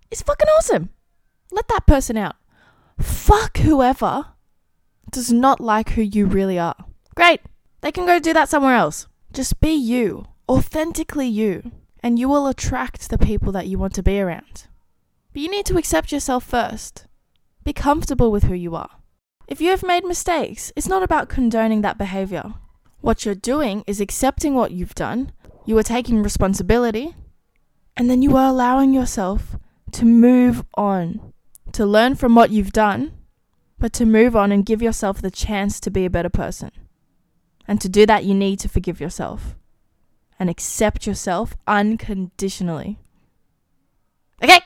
is 0.10 0.21
fucking 0.21 0.47
awesome. 0.58 0.89
Let 1.52 1.67
that 1.67 1.88
person 1.88 2.15
out. 2.15 2.38
Fuck 3.00 3.58
whoever 3.58 4.28
does 5.12 5.32
not 5.32 5.60
like 5.60 5.89
who 5.89 6.02
you 6.02 6.26
really 6.26 6.58
are. 6.58 6.86
Great. 7.15 7.41
They 7.82 7.91
can 7.91 8.06
go 8.06 8.17
do 8.17 8.32
that 8.32 8.47
somewhere 8.47 8.76
else. 8.76 9.08
Just 9.34 9.60
be 9.60 9.73
you, 9.73 10.26
authentically 10.47 11.28
you, 11.28 11.71
and 12.02 12.17
you 12.17 12.30
will 12.30 12.47
attract 12.47 13.10
the 13.10 13.17
people 13.17 13.52
that 13.52 13.67
you 13.67 13.78
want 13.78 13.93
to 13.95 14.04
be 14.04 14.21
around. 14.21 14.67
But 15.38 15.43
you 15.43 15.52
need 15.52 15.67
to 15.67 15.78
accept 15.78 16.12
yourself 16.12 16.43
first. 16.43 17.06
Be 17.63 17.71
comfortable 17.71 18.32
with 18.32 18.45
who 18.45 18.56
you 18.56 18.76
are. 18.76 18.89
If 19.47 19.62
you 19.62 19.69
have 19.69 19.84
made 19.84 20.04
mistakes, 20.04 20.73
it's 20.76 20.88
not 20.88 21.04
about 21.04 21.30
condoning 21.30 21.82
that 21.82 22.00
behavior. 22.00 22.56
What 23.02 23.23
you're 23.23 23.36
doing 23.36 23.84
is 23.86 24.02
accepting 24.02 24.56
what 24.56 24.71
you've 24.71 24.95
done, 24.95 25.32
you 25.63 25.78
are 25.78 25.84
taking 25.84 26.23
responsibility, 26.23 27.13
and 27.95 28.10
then 28.10 28.23
you 28.23 28.36
are 28.36 28.50
allowing 28.50 28.93
yourself 28.93 29.58
to 29.91 30.06
move 30.06 30.65
on, 30.73 31.34
to 31.71 31.86
learn 31.86 32.15
from 32.15 32.34
what 32.34 32.50
you've 32.50 32.73
done, 32.73 33.12
but 33.78 33.93
to 33.93 34.08
move 34.08 34.36
on 34.36 34.52
and 34.52 34.65
give 34.65 34.82
yourself 34.82 35.21
the 35.21 35.30
chance 35.30 35.80
to 35.82 35.91
be 35.91 36.04
a 36.04 36.10
better 36.10 36.30
person. 36.32 36.71
And 37.67 37.80
to 37.82 37.88
do 37.88 38.08
that, 38.08 38.26
you 38.26 38.34
need 38.34 38.58
to 38.62 38.69
forgive 38.69 39.00
yourself 39.00 39.54
and 40.39 40.50
accept 40.50 41.06
yourself 41.06 41.56
unconditionally. 41.67 42.97
Okay? 44.41 44.62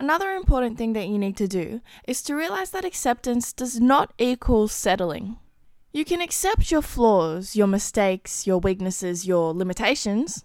Another 0.00 0.30
important 0.30 0.78
thing 0.78 0.92
that 0.92 1.08
you 1.08 1.18
need 1.18 1.36
to 1.38 1.48
do 1.48 1.80
is 2.06 2.22
to 2.22 2.36
realize 2.36 2.70
that 2.70 2.84
acceptance 2.84 3.52
does 3.52 3.80
not 3.80 4.12
equal 4.16 4.68
settling. 4.68 5.38
You 5.92 6.04
can 6.04 6.20
accept 6.20 6.70
your 6.70 6.82
flaws, 6.82 7.56
your 7.56 7.66
mistakes, 7.66 8.46
your 8.46 8.58
weaknesses, 8.58 9.26
your 9.26 9.52
limitations, 9.52 10.44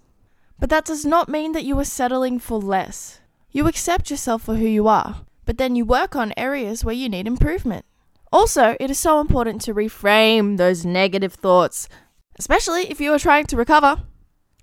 but 0.58 0.70
that 0.70 0.84
does 0.84 1.04
not 1.04 1.28
mean 1.28 1.52
that 1.52 1.64
you 1.64 1.78
are 1.78 1.84
settling 1.84 2.40
for 2.40 2.58
less. 2.58 3.20
You 3.52 3.68
accept 3.68 4.10
yourself 4.10 4.42
for 4.42 4.56
who 4.56 4.66
you 4.66 4.88
are, 4.88 5.24
but 5.44 5.56
then 5.56 5.76
you 5.76 5.84
work 5.84 6.16
on 6.16 6.34
areas 6.36 6.84
where 6.84 6.94
you 6.94 7.08
need 7.08 7.28
improvement. 7.28 7.84
Also, 8.32 8.76
it 8.80 8.90
is 8.90 8.98
so 8.98 9.20
important 9.20 9.60
to 9.62 9.74
reframe 9.74 10.56
those 10.56 10.84
negative 10.84 11.34
thoughts, 11.34 11.88
especially 12.40 12.90
if 12.90 13.00
you 13.00 13.12
are 13.12 13.20
trying 13.20 13.46
to 13.46 13.56
recover. 13.56 14.02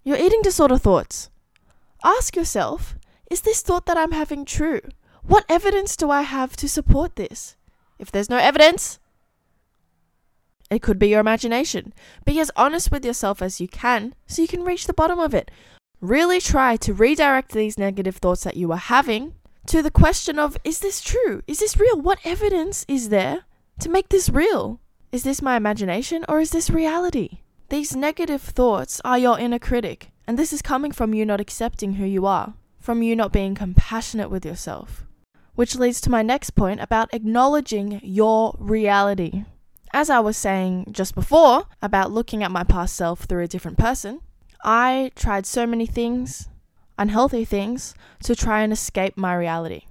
Your 0.03 0.17
eating 0.17 0.41
disorder 0.41 0.77
thoughts. 0.77 1.29
Ask 2.03 2.35
yourself 2.35 2.95
is 3.31 3.41
this 3.41 3.61
thought 3.61 3.85
that 3.85 3.97
I'm 3.97 4.11
having 4.11 4.43
true? 4.43 4.81
What 5.23 5.45
evidence 5.47 5.95
do 5.95 6.11
I 6.11 6.23
have 6.23 6.57
to 6.57 6.67
support 6.67 7.15
this? 7.15 7.55
If 7.97 8.11
there's 8.11 8.29
no 8.29 8.37
evidence, 8.37 8.99
it 10.69 10.81
could 10.81 10.99
be 10.99 11.07
your 11.07 11.21
imagination. 11.21 11.93
Be 12.25 12.39
as 12.41 12.51
honest 12.57 12.91
with 12.91 13.05
yourself 13.05 13.41
as 13.41 13.61
you 13.61 13.69
can 13.69 14.15
so 14.27 14.41
you 14.41 14.47
can 14.47 14.65
reach 14.65 14.85
the 14.85 14.93
bottom 14.93 15.19
of 15.19 15.33
it. 15.33 15.49
Really 16.01 16.41
try 16.41 16.75
to 16.77 16.93
redirect 16.93 17.51
these 17.51 17.77
negative 17.77 18.17
thoughts 18.17 18.43
that 18.43 18.57
you 18.57 18.71
are 18.71 18.77
having 18.77 19.35
to 19.67 19.81
the 19.81 19.91
question 19.91 20.37
of 20.37 20.57
is 20.63 20.79
this 20.79 21.01
true? 21.01 21.41
Is 21.47 21.59
this 21.59 21.77
real? 21.77 22.01
What 22.01 22.19
evidence 22.25 22.85
is 22.89 23.09
there 23.09 23.45
to 23.79 23.89
make 23.89 24.09
this 24.09 24.29
real? 24.29 24.81
Is 25.11 25.23
this 25.23 25.41
my 25.41 25.55
imagination 25.55 26.25
or 26.27 26.41
is 26.41 26.51
this 26.51 26.69
reality? 26.69 27.39
These 27.69 27.95
negative 27.95 28.41
thoughts 28.41 28.99
are 29.05 29.17
your 29.17 29.39
inner 29.39 29.59
critic, 29.59 30.11
and 30.27 30.37
this 30.37 30.51
is 30.51 30.61
coming 30.61 30.91
from 30.91 31.13
you 31.13 31.25
not 31.25 31.39
accepting 31.39 31.93
who 31.93 32.05
you 32.05 32.25
are 32.25 32.55
from 32.81 33.03
you 33.03 33.15
not 33.15 33.31
being 33.31 33.55
compassionate 33.55 34.29
with 34.29 34.45
yourself. 34.45 35.05
Which 35.55 35.75
leads 35.75 36.01
to 36.01 36.09
my 36.09 36.23
next 36.23 36.51
point 36.51 36.81
about 36.81 37.13
acknowledging 37.13 38.01
your 38.03 38.55
reality. 38.57 39.45
As 39.93 40.09
I 40.09 40.19
was 40.19 40.35
saying 40.35 40.87
just 40.91 41.13
before 41.13 41.65
about 41.81 42.11
looking 42.11 42.43
at 42.43 42.51
my 42.51 42.63
past 42.63 42.95
self 42.95 43.21
through 43.21 43.43
a 43.43 43.47
different 43.47 43.77
person, 43.77 44.21
I 44.63 45.11
tried 45.15 45.45
so 45.45 45.67
many 45.67 45.85
things, 45.85 46.49
unhealthy 46.97 47.45
things, 47.45 47.93
to 48.23 48.35
try 48.35 48.61
and 48.61 48.73
escape 48.73 49.17
my 49.17 49.35
reality. 49.35 49.83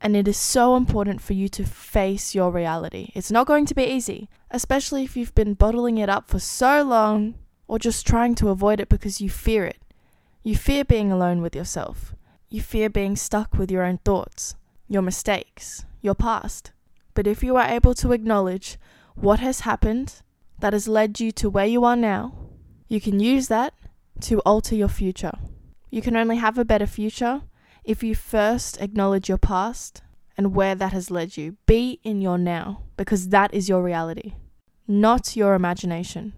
And 0.00 0.16
it 0.16 0.28
is 0.28 0.36
so 0.36 0.76
important 0.76 1.20
for 1.20 1.32
you 1.32 1.48
to 1.50 1.64
face 1.64 2.34
your 2.34 2.50
reality. 2.50 3.10
It's 3.14 3.30
not 3.30 3.46
going 3.46 3.66
to 3.66 3.74
be 3.74 3.84
easy, 3.84 4.28
especially 4.50 5.04
if 5.04 5.16
you've 5.16 5.34
been 5.34 5.54
bottling 5.54 5.98
it 5.98 6.08
up 6.08 6.28
for 6.28 6.38
so 6.38 6.82
long 6.82 7.34
or 7.68 7.78
just 7.78 8.06
trying 8.06 8.34
to 8.36 8.48
avoid 8.48 8.80
it 8.80 8.88
because 8.88 9.20
you 9.20 9.30
fear 9.30 9.64
it. 9.64 9.78
You 10.44 10.56
fear 10.56 10.84
being 10.84 11.12
alone 11.12 11.40
with 11.40 11.54
yourself. 11.54 12.14
You 12.48 12.60
fear 12.60 12.90
being 12.90 13.14
stuck 13.14 13.56
with 13.56 13.70
your 13.70 13.84
own 13.84 13.98
thoughts, 13.98 14.56
your 14.88 15.02
mistakes, 15.02 15.84
your 16.00 16.16
past. 16.16 16.72
But 17.14 17.28
if 17.28 17.44
you 17.44 17.56
are 17.56 17.68
able 17.68 17.94
to 17.94 18.10
acknowledge 18.10 18.76
what 19.14 19.38
has 19.38 19.60
happened 19.60 20.22
that 20.58 20.72
has 20.72 20.88
led 20.88 21.20
you 21.20 21.30
to 21.32 21.48
where 21.48 21.66
you 21.66 21.84
are 21.84 21.96
now, 21.96 22.34
you 22.88 23.00
can 23.00 23.20
use 23.20 23.46
that 23.48 23.72
to 24.22 24.40
alter 24.40 24.74
your 24.74 24.88
future. 24.88 25.38
You 25.90 26.02
can 26.02 26.16
only 26.16 26.36
have 26.36 26.58
a 26.58 26.64
better 26.64 26.86
future 26.86 27.42
if 27.84 28.02
you 28.02 28.14
first 28.16 28.80
acknowledge 28.80 29.28
your 29.28 29.38
past 29.38 30.02
and 30.36 30.54
where 30.54 30.74
that 30.74 30.92
has 30.92 31.10
led 31.10 31.36
you. 31.36 31.56
Be 31.66 32.00
in 32.02 32.20
your 32.20 32.38
now, 32.38 32.82
because 32.96 33.28
that 33.28 33.54
is 33.54 33.68
your 33.68 33.82
reality, 33.82 34.34
not 34.88 35.36
your 35.36 35.54
imagination. 35.54 36.32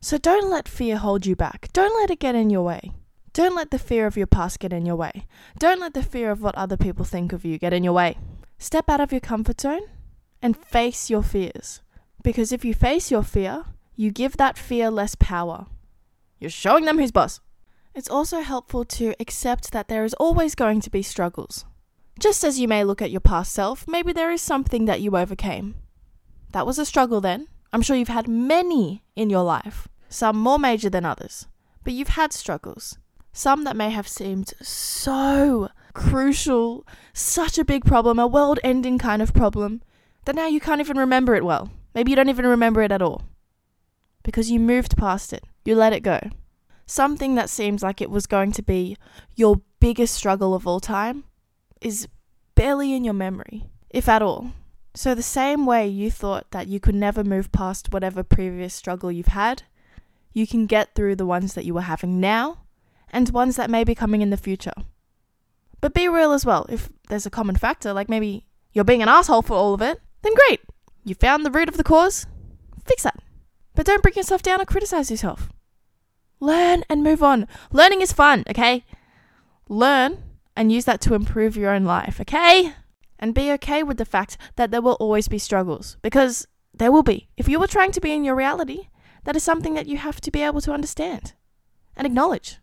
So 0.00 0.16
don't 0.16 0.50
let 0.50 0.68
fear 0.68 0.96
hold 0.96 1.26
you 1.26 1.36
back. 1.36 1.68
Don't 1.72 1.94
let 2.00 2.10
it 2.10 2.18
get 2.18 2.34
in 2.34 2.48
your 2.48 2.62
way. 2.62 2.92
Don't 3.32 3.54
let 3.54 3.70
the 3.70 3.78
fear 3.78 4.06
of 4.06 4.16
your 4.16 4.26
past 4.26 4.58
get 4.58 4.74
in 4.74 4.84
your 4.84 4.96
way. 4.96 5.26
Don't 5.58 5.80
let 5.80 5.94
the 5.94 6.02
fear 6.02 6.30
of 6.30 6.42
what 6.42 6.54
other 6.54 6.76
people 6.76 7.04
think 7.04 7.32
of 7.32 7.46
you 7.46 7.58
get 7.58 7.72
in 7.72 7.82
your 7.82 7.94
way. 7.94 8.18
Step 8.58 8.90
out 8.90 9.00
of 9.00 9.10
your 9.10 9.20
comfort 9.20 9.60
zone 9.60 9.88
and 10.42 10.56
face 10.56 11.08
your 11.08 11.22
fears. 11.22 11.80
Because 12.22 12.52
if 12.52 12.62
you 12.62 12.74
face 12.74 13.10
your 13.10 13.22
fear, 13.22 13.64
you 13.96 14.10
give 14.10 14.36
that 14.36 14.58
fear 14.58 14.90
less 14.90 15.14
power. 15.14 15.66
You're 16.38 16.50
showing 16.50 16.84
them 16.84 16.98
who's 16.98 17.10
boss. 17.10 17.40
It's 17.94 18.10
also 18.10 18.40
helpful 18.40 18.84
to 18.84 19.14
accept 19.18 19.72
that 19.72 19.88
there 19.88 20.04
is 20.04 20.14
always 20.14 20.54
going 20.54 20.80
to 20.82 20.90
be 20.90 21.02
struggles. 21.02 21.64
Just 22.18 22.44
as 22.44 22.60
you 22.60 22.68
may 22.68 22.84
look 22.84 23.00
at 23.00 23.10
your 23.10 23.20
past 23.20 23.52
self, 23.52 23.88
maybe 23.88 24.12
there 24.12 24.30
is 24.30 24.42
something 24.42 24.84
that 24.84 25.00
you 25.00 25.16
overcame. 25.16 25.74
That 26.52 26.66
was 26.66 26.78
a 26.78 26.84
struggle 26.84 27.22
then. 27.22 27.48
I'm 27.72 27.80
sure 27.80 27.96
you've 27.96 28.08
had 28.08 28.28
many 28.28 29.02
in 29.16 29.30
your 29.30 29.42
life, 29.42 29.88
some 30.10 30.36
more 30.36 30.58
major 30.58 30.90
than 30.90 31.06
others, 31.06 31.46
but 31.82 31.94
you've 31.94 32.08
had 32.08 32.34
struggles. 32.34 32.98
Some 33.32 33.64
that 33.64 33.76
may 33.76 33.90
have 33.90 34.06
seemed 34.06 34.52
so 34.60 35.70
crucial, 35.94 36.86
such 37.12 37.58
a 37.58 37.64
big 37.64 37.84
problem, 37.84 38.18
a 38.18 38.26
world 38.26 38.60
ending 38.62 38.98
kind 38.98 39.22
of 39.22 39.32
problem, 39.32 39.82
that 40.26 40.36
now 40.36 40.46
you 40.46 40.60
can't 40.60 40.80
even 40.80 40.98
remember 40.98 41.34
it 41.34 41.44
well. 41.44 41.70
Maybe 41.94 42.10
you 42.10 42.16
don't 42.16 42.28
even 42.28 42.46
remember 42.46 42.82
it 42.82 42.92
at 42.92 43.02
all. 43.02 43.22
Because 44.22 44.50
you 44.50 44.60
moved 44.60 44.96
past 44.96 45.32
it, 45.32 45.44
you 45.64 45.74
let 45.74 45.92
it 45.92 46.02
go. 46.02 46.20
Something 46.86 47.34
that 47.34 47.50
seems 47.50 47.82
like 47.82 48.00
it 48.00 48.10
was 48.10 48.26
going 48.26 48.52
to 48.52 48.62
be 48.62 48.96
your 49.34 49.62
biggest 49.80 50.14
struggle 50.14 50.54
of 50.54 50.66
all 50.66 50.80
time 50.80 51.24
is 51.80 52.08
barely 52.54 52.94
in 52.94 53.02
your 53.02 53.14
memory, 53.14 53.64
if 53.90 54.08
at 54.08 54.22
all. 54.22 54.52
So, 54.94 55.14
the 55.14 55.22
same 55.22 55.64
way 55.64 55.88
you 55.88 56.10
thought 56.10 56.50
that 56.50 56.68
you 56.68 56.78
could 56.78 56.94
never 56.94 57.24
move 57.24 57.50
past 57.50 57.92
whatever 57.92 58.22
previous 58.22 58.74
struggle 58.74 59.10
you've 59.10 59.28
had, 59.28 59.62
you 60.34 60.46
can 60.46 60.66
get 60.66 60.94
through 60.94 61.16
the 61.16 61.26
ones 61.26 61.54
that 61.54 61.64
you 61.64 61.76
are 61.78 61.82
having 61.82 62.20
now 62.20 62.58
and 63.12 63.28
ones 63.30 63.56
that 63.56 63.70
may 63.70 63.84
be 63.84 63.94
coming 63.94 64.22
in 64.22 64.30
the 64.30 64.36
future. 64.36 64.72
But 65.80 65.94
be 65.94 66.08
real 66.08 66.32
as 66.32 66.46
well. 66.46 66.66
If 66.68 66.88
there's 67.08 67.26
a 67.26 67.30
common 67.30 67.56
factor, 67.56 67.92
like 67.92 68.08
maybe 68.08 68.46
you're 68.72 68.84
being 68.84 69.02
an 69.02 69.08
asshole 69.08 69.42
for 69.42 69.54
all 69.54 69.74
of 69.74 69.82
it, 69.82 70.00
then 70.22 70.32
great. 70.34 70.60
You 71.04 71.14
found 71.14 71.44
the 71.44 71.50
root 71.50 71.68
of 71.68 71.76
the 71.76 71.84
cause, 71.84 72.26
fix 72.86 73.02
that. 73.02 73.20
But 73.74 73.86
don't 73.86 74.02
bring 74.02 74.14
yourself 74.14 74.42
down 74.42 74.60
or 74.60 74.64
criticize 74.64 75.10
yourself. 75.10 75.48
Learn 76.40 76.84
and 76.88 77.02
move 77.02 77.22
on. 77.22 77.46
Learning 77.70 78.00
is 78.00 78.12
fun, 78.12 78.44
okay? 78.48 78.84
Learn 79.68 80.22
and 80.56 80.70
use 80.70 80.84
that 80.84 81.00
to 81.02 81.14
improve 81.14 81.56
your 81.56 81.70
own 81.72 81.84
life, 81.84 82.20
okay? 82.20 82.74
And 83.18 83.34
be 83.34 83.50
okay 83.52 83.82
with 83.82 83.96
the 83.96 84.04
fact 84.04 84.36
that 84.56 84.70
there 84.70 84.82
will 84.82 84.94
always 84.94 85.28
be 85.28 85.38
struggles, 85.38 85.96
because 86.02 86.46
there 86.74 86.92
will 86.92 87.02
be. 87.02 87.28
If 87.36 87.48
you 87.48 87.58
were 87.58 87.66
trying 87.66 87.92
to 87.92 88.00
be 88.00 88.12
in 88.12 88.24
your 88.24 88.34
reality, 88.34 88.88
that 89.24 89.36
is 89.36 89.42
something 89.42 89.74
that 89.74 89.86
you 89.86 89.98
have 89.98 90.20
to 90.22 90.30
be 90.30 90.42
able 90.42 90.60
to 90.62 90.72
understand 90.72 91.34
and 91.96 92.06
acknowledge 92.06 92.58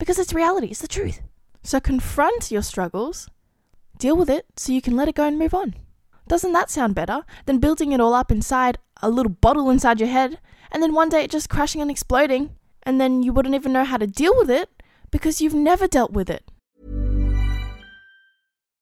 because 0.00 0.18
it's 0.18 0.32
reality, 0.32 0.68
it's 0.68 0.80
the 0.80 0.88
truth. 0.88 1.20
So 1.62 1.78
confront 1.78 2.50
your 2.50 2.62
struggles, 2.62 3.28
deal 3.98 4.16
with 4.16 4.30
it 4.30 4.46
so 4.56 4.72
you 4.72 4.80
can 4.80 4.96
let 4.96 5.08
it 5.08 5.14
go 5.14 5.26
and 5.28 5.38
move 5.38 5.54
on. 5.54 5.74
Doesn't 6.26 6.54
that 6.54 6.70
sound 6.70 6.94
better 6.94 7.24
than 7.44 7.58
building 7.58 7.92
it 7.92 8.00
all 8.00 8.14
up 8.14 8.32
inside 8.32 8.78
a 9.02 9.10
little 9.10 9.30
bottle 9.30 9.68
inside 9.68 10.00
your 10.00 10.08
head 10.08 10.38
and 10.72 10.82
then 10.82 10.94
one 10.94 11.10
day 11.10 11.24
it 11.24 11.30
just 11.30 11.50
crashing 11.50 11.82
and 11.82 11.90
exploding 11.90 12.56
and 12.82 12.98
then 12.98 13.22
you 13.22 13.32
wouldn't 13.32 13.54
even 13.54 13.72
know 13.72 13.84
how 13.84 13.98
to 13.98 14.06
deal 14.06 14.34
with 14.36 14.50
it 14.50 14.82
because 15.10 15.40
you've 15.40 15.54
never 15.54 15.86
dealt 15.86 16.12
with 16.12 16.30
it? 16.30 16.49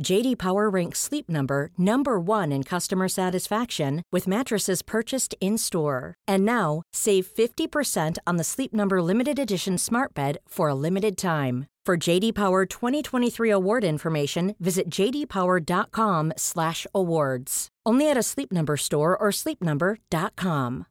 JD 0.00 0.38
Power 0.38 0.70
ranks 0.70 1.00
Sleep 1.00 1.28
Number 1.28 1.70
number 1.76 2.20
1 2.20 2.52
in 2.52 2.62
customer 2.62 3.08
satisfaction 3.08 4.02
with 4.12 4.28
mattresses 4.28 4.82
purchased 4.82 5.34
in-store. 5.40 6.14
And 6.28 6.44
now, 6.44 6.82
save 6.92 7.26
50% 7.26 8.18
on 8.26 8.36
the 8.36 8.44
Sleep 8.44 8.72
Number 8.72 9.02
limited 9.02 9.38
edition 9.38 9.78
Smart 9.78 10.14
Bed 10.14 10.38
for 10.46 10.68
a 10.68 10.74
limited 10.74 11.16
time. 11.16 11.66
For 11.84 11.96
JD 11.96 12.34
Power 12.34 12.64
2023 12.64 13.50
award 13.50 13.82
information, 13.82 14.54
visit 14.60 14.88
jdpower.com/awards. 14.88 17.68
Only 17.84 18.08
at 18.08 18.16
a 18.16 18.22
Sleep 18.22 18.52
Number 18.52 18.76
store 18.76 19.16
or 19.16 19.30
sleepnumber.com. 19.30 20.86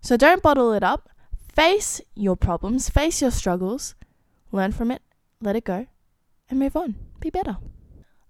So 0.00 0.16
don't 0.16 0.42
bottle 0.42 0.72
it 0.74 0.84
up. 0.84 1.08
Face 1.54 2.00
your 2.14 2.36
problems, 2.36 2.88
face 2.88 3.22
your 3.22 3.30
struggles, 3.30 3.94
learn 4.52 4.72
from 4.72 4.90
it, 4.90 5.02
let 5.40 5.56
it 5.56 5.64
go, 5.64 5.86
and 6.54 6.60
move 6.60 6.76
on. 6.76 6.94
Be 7.18 7.30
better. 7.30 7.58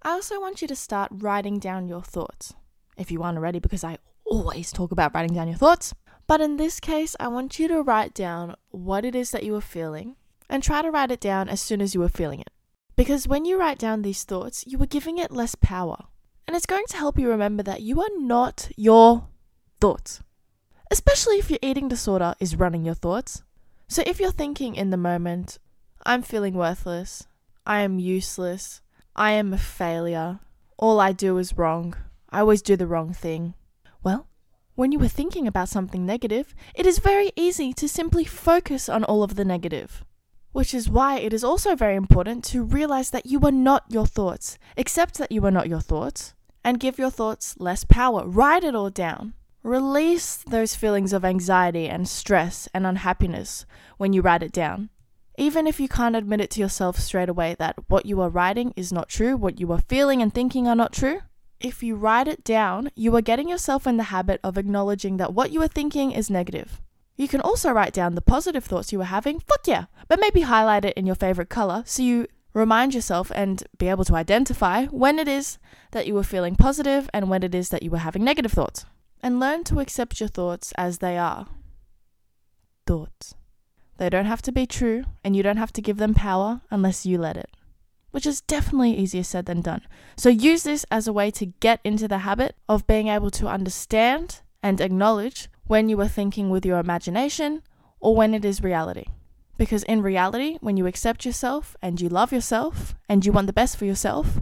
I 0.01 0.09
also 0.09 0.41
want 0.41 0.61
you 0.61 0.67
to 0.67 0.75
start 0.75 1.11
writing 1.11 1.59
down 1.59 1.87
your 1.87 2.01
thoughts. 2.01 2.53
If 2.97 3.11
you 3.11 3.21
aren't 3.21 3.37
already, 3.37 3.59
because 3.59 3.83
I 3.83 3.99
always 4.25 4.71
talk 4.71 4.91
about 4.91 5.13
writing 5.13 5.35
down 5.35 5.47
your 5.47 5.57
thoughts. 5.57 5.93
But 6.25 6.41
in 6.41 6.57
this 6.57 6.79
case, 6.79 7.15
I 7.19 7.27
want 7.27 7.59
you 7.59 7.67
to 7.67 7.83
write 7.83 8.15
down 8.15 8.55
what 8.69 9.05
it 9.05 9.13
is 9.13 9.29
that 9.29 9.43
you 9.43 9.55
are 9.55 9.61
feeling 9.61 10.15
and 10.49 10.63
try 10.63 10.81
to 10.81 10.89
write 10.89 11.11
it 11.11 11.19
down 11.19 11.49
as 11.49 11.61
soon 11.61 11.81
as 11.81 11.93
you 11.93 12.01
are 12.01 12.09
feeling 12.09 12.39
it. 12.39 12.49
Because 12.95 13.27
when 13.27 13.45
you 13.45 13.59
write 13.59 13.77
down 13.77 14.01
these 14.01 14.23
thoughts, 14.23 14.63
you 14.65 14.81
are 14.81 14.87
giving 14.87 15.19
it 15.19 15.31
less 15.31 15.53
power. 15.53 15.97
And 16.47 16.55
it's 16.55 16.65
going 16.65 16.85
to 16.89 16.97
help 16.97 17.19
you 17.19 17.29
remember 17.29 17.61
that 17.61 17.81
you 17.81 18.01
are 18.01 18.17
not 18.17 18.69
your 18.75 19.27
thoughts. 19.79 20.21
Especially 20.89 21.37
if 21.37 21.51
your 21.51 21.59
eating 21.61 21.89
disorder 21.89 22.33
is 22.39 22.55
running 22.55 22.85
your 22.85 22.95
thoughts. 22.95 23.43
So 23.87 24.01
if 24.05 24.19
you're 24.19 24.31
thinking 24.31 24.73
in 24.73 24.89
the 24.89 24.97
moment, 24.97 25.59
I'm 26.05 26.23
feeling 26.23 26.55
worthless, 26.55 27.27
I 27.65 27.81
am 27.81 27.97
useless, 27.97 28.81
I 29.15 29.31
am 29.31 29.51
a 29.51 29.57
failure, 29.57 30.39
all 30.77 30.99
I 30.99 31.13
do 31.13 31.37
is 31.39 31.57
wrong, 31.57 31.95
I 32.29 32.41
always 32.41 32.61
do 32.61 32.75
the 32.75 32.85
wrong 32.85 33.11
thing. 33.11 33.55
Well, 34.03 34.27
when 34.75 34.91
you 34.91 35.01
are 35.01 35.07
thinking 35.07 35.47
about 35.47 35.69
something 35.69 36.05
negative, 36.05 36.53
it 36.75 36.85
is 36.85 36.99
very 36.99 37.31
easy 37.35 37.73
to 37.73 37.87
simply 37.87 38.23
focus 38.23 38.87
on 38.87 39.03
all 39.05 39.23
of 39.23 39.35
the 39.35 39.45
negative. 39.45 40.05
Which 40.51 40.73
is 40.73 40.89
why 40.89 41.17
it 41.17 41.33
is 41.33 41.43
also 41.43 41.75
very 41.75 41.95
important 41.95 42.43
to 42.45 42.63
realize 42.63 43.09
that 43.09 43.25
you 43.25 43.39
are 43.41 43.51
not 43.51 43.85
your 43.89 44.05
thoughts, 44.05 44.59
accept 44.77 45.17
that 45.17 45.31
you 45.31 45.43
are 45.45 45.51
not 45.51 45.67
your 45.67 45.81
thoughts, 45.81 46.33
and 46.63 46.79
give 46.79 46.99
your 46.99 47.09
thoughts 47.09 47.55
less 47.57 47.83
power. 47.83 48.27
Write 48.27 48.63
it 48.63 48.75
all 48.75 48.89
down. 48.89 49.33
Release 49.63 50.37
those 50.47 50.75
feelings 50.75 51.13
of 51.13 51.25
anxiety 51.25 51.87
and 51.87 52.07
stress 52.07 52.69
and 52.73 52.85
unhappiness 52.85 53.65
when 53.97 54.13
you 54.13 54.21
write 54.21 54.43
it 54.43 54.51
down. 54.51 54.89
Even 55.37 55.67
if 55.67 55.79
you 55.79 55.87
can't 55.87 56.15
admit 56.15 56.41
it 56.41 56.49
to 56.51 56.61
yourself 56.61 56.97
straight 56.97 57.29
away 57.29 57.55
that 57.59 57.75
what 57.87 58.05
you 58.05 58.21
are 58.21 58.29
writing 58.29 58.73
is 58.75 58.93
not 58.93 59.09
true, 59.09 59.35
what 59.35 59.59
you 59.59 59.71
are 59.71 59.79
feeling 59.79 60.21
and 60.21 60.33
thinking 60.33 60.67
are 60.67 60.75
not 60.75 60.93
true, 60.93 61.21
if 61.59 61.83
you 61.83 61.95
write 61.95 62.27
it 62.27 62.43
down, 62.43 62.89
you 62.95 63.15
are 63.15 63.21
getting 63.21 63.49
yourself 63.49 63.85
in 63.87 63.97
the 63.97 64.03
habit 64.03 64.39
of 64.43 64.57
acknowledging 64.57 65.17
that 65.17 65.33
what 65.33 65.51
you 65.51 65.61
are 65.61 65.67
thinking 65.67 66.11
is 66.11 66.29
negative. 66.29 66.81
You 67.17 67.27
can 67.27 67.41
also 67.41 67.71
write 67.71 67.93
down 67.93 68.15
the 68.15 68.21
positive 68.21 68.65
thoughts 68.65 68.91
you 68.91 69.01
are 69.01 69.05
having, 69.05 69.39
fuck 69.39 69.67
yeah, 69.67 69.85
but 70.07 70.19
maybe 70.19 70.41
highlight 70.41 70.85
it 70.85 70.97
in 70.97 71.05
your 71.05 71.15
favorite 71.15 71.49
color 71.49 71.83
so 71.85 72.03
you 72.03 72.27
remind 72.53 72.93
yourself 72.93 73.31
and 73.35 73.63
be 73.77 73.87
able 73.87 74.05
to 74.05 74.15
identify 74.15 74.85
when 74.85 75.19
it 75.19 75.27
is 75.27 75.57
that 75.91 76.07
you 76.07 76.13
were 76.13 76.23
feeling 76.23 76.55
positive 76.55 77.09
and 77.13 77.29
when 77.29 77.43
it 77.43 77.53
is 77.53 77.69
that 77.69 77.83
you 77.83 77.91
were 77.91 77.99
having 77.99 78.23
negative 78.23 78.51
thoughts. 78.51 78.85
And 79.21 79.39
learn 79.39 79.63
to 79.65 79.79
accept 79.79 80.19
your 80.19 80.29
thoughts 80.29 80.71
as 80.77 80.99
they 80.99 81.17
are. 81.17 81.47
Thoughts. 82.85 83.33
They 83.97 84.09
don't 84.09 84.25
have 84.25 84.41
to 84.43 84.51
be 84.51 84.65
true, 84.65 85.05
and 85.23 85.35
you 85.35 85.43
don't 85.43 85.57
have 85.57 85.73
to 85.73 85.81
give 85.81 85.97
them 85.97 86.13
power 86.13 86.61
unless 86.69 87.05
you 87.05 87.17
let 87.17 87.37
it 87.37 87.49
which 88.15 88.25
is 88.25 88.39
definitely 88.39 88.93
easier 88.93 89.23
said 89.23 89.45
than 89.45 89.59
done. 89.59 89.81
So 90.15 90.29
use 90.29 90.63
this 90.63 90.85
as 90.89 91.05
a 91.05 91.11
way 91.11 91.29
to 91.31 91.47
get 91.47 91.81
into 91.83 92.07
the 92.07 92.19
habit 92.19 92.55
of 92.69 92.87
being 92.87 93.09
able 93.09 93.29
to 93.31 93.49
understand 93.49 94.39
and 94.63 94.79
acknowledge 94.79 95.49
when 95.67 95.89
you 95.89 95.99
are 95.99 96.07
thinking 96.07 96.49
with 96.49 96.65
your 96.65 96.79
imagination 96.79 97.61
or 97.99 98.15
when 98.15 98.33
it 98.33 98.45
is 98.45 98.63
reality. 98.63 99.07
Because 99.57 99.83
in 99.83 100.01
reality, 100.01 100.57
when 100.61 100.77
you 100.77 100.87
accept 100.87 101.25
yourself 101.25 101.75
and 101.81 101.99
you 101.99 102.07
love 102.07 102.31
yourself 102.31 102.95
and 103.09 103.25
you 103.25 103.33
want 103.33 103.47
the 103.47 103.53
best 103.61 103.75
for 103.75 103.83
yourself, 103.83 104.39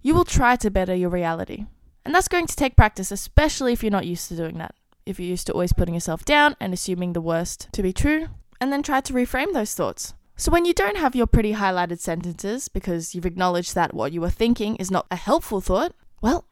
you 0.00 0.16
will 0.16 0.24
try 0.24 0.56
to 0.56 0.68
better 0.68 0.92
your 0.92 1.10
reality. 1.10 1.66
And 2.04 2.12
that's 2.12 2.26
going 2.26 2.48
to 2.48 2.56
take 2.56 2.74
practice, 2.74 3.12
especially 3.12 3.72
if 3.72 3.84
you're 3.84 3.92
not 3.92 4.04
used 4.04 4.26
to 4.30 4.36
doing 4.36 4.58
that. 4.58 4.74
If 5.06 5.20
you're 5.20 5.28
used 5.28 5.46
to 5.46 5.52
always 5.52 5.72
putting 5.72 5.94
yourself 5.94 6.24
down 6.24 6.56
and 6.58 6.74
assuming 6.74 7.12
the 7.12 7.20
worst 7.20 7.68
to 7.70 7.84
be 7.84 7.92
true, 7.92 8.30
and 8.62 8.72
then 8.72 8.84
try 8.84 9.00
to 9.00 9.12
reframe 9.12 9.52
those 9.52 9.74
thoughts. 9.74 10.14
So, 10.36 10.52
when 10.52 10.64
you 10.64 10.72
don't 10.72 10.96
have 10.96 11.16
your 11.16 11.26
pretty 11.26 11.54
highlighted 11.54 11.98
sentences 11.98 12.68
because 12.68 13.12
you've 13.12 13.26
acknowledged 13.26 13.74
that 13.74 13.92
what 13.92 14.12
you 14.12 14.20
were 14.20 14.30
thinking 14.30 14.76
is 14.76 14.88
not 14.88 15.06
a 15.10 15.16
helpful 15.16 15.60
thought, 15.60 15.94
well, 16.20 16.44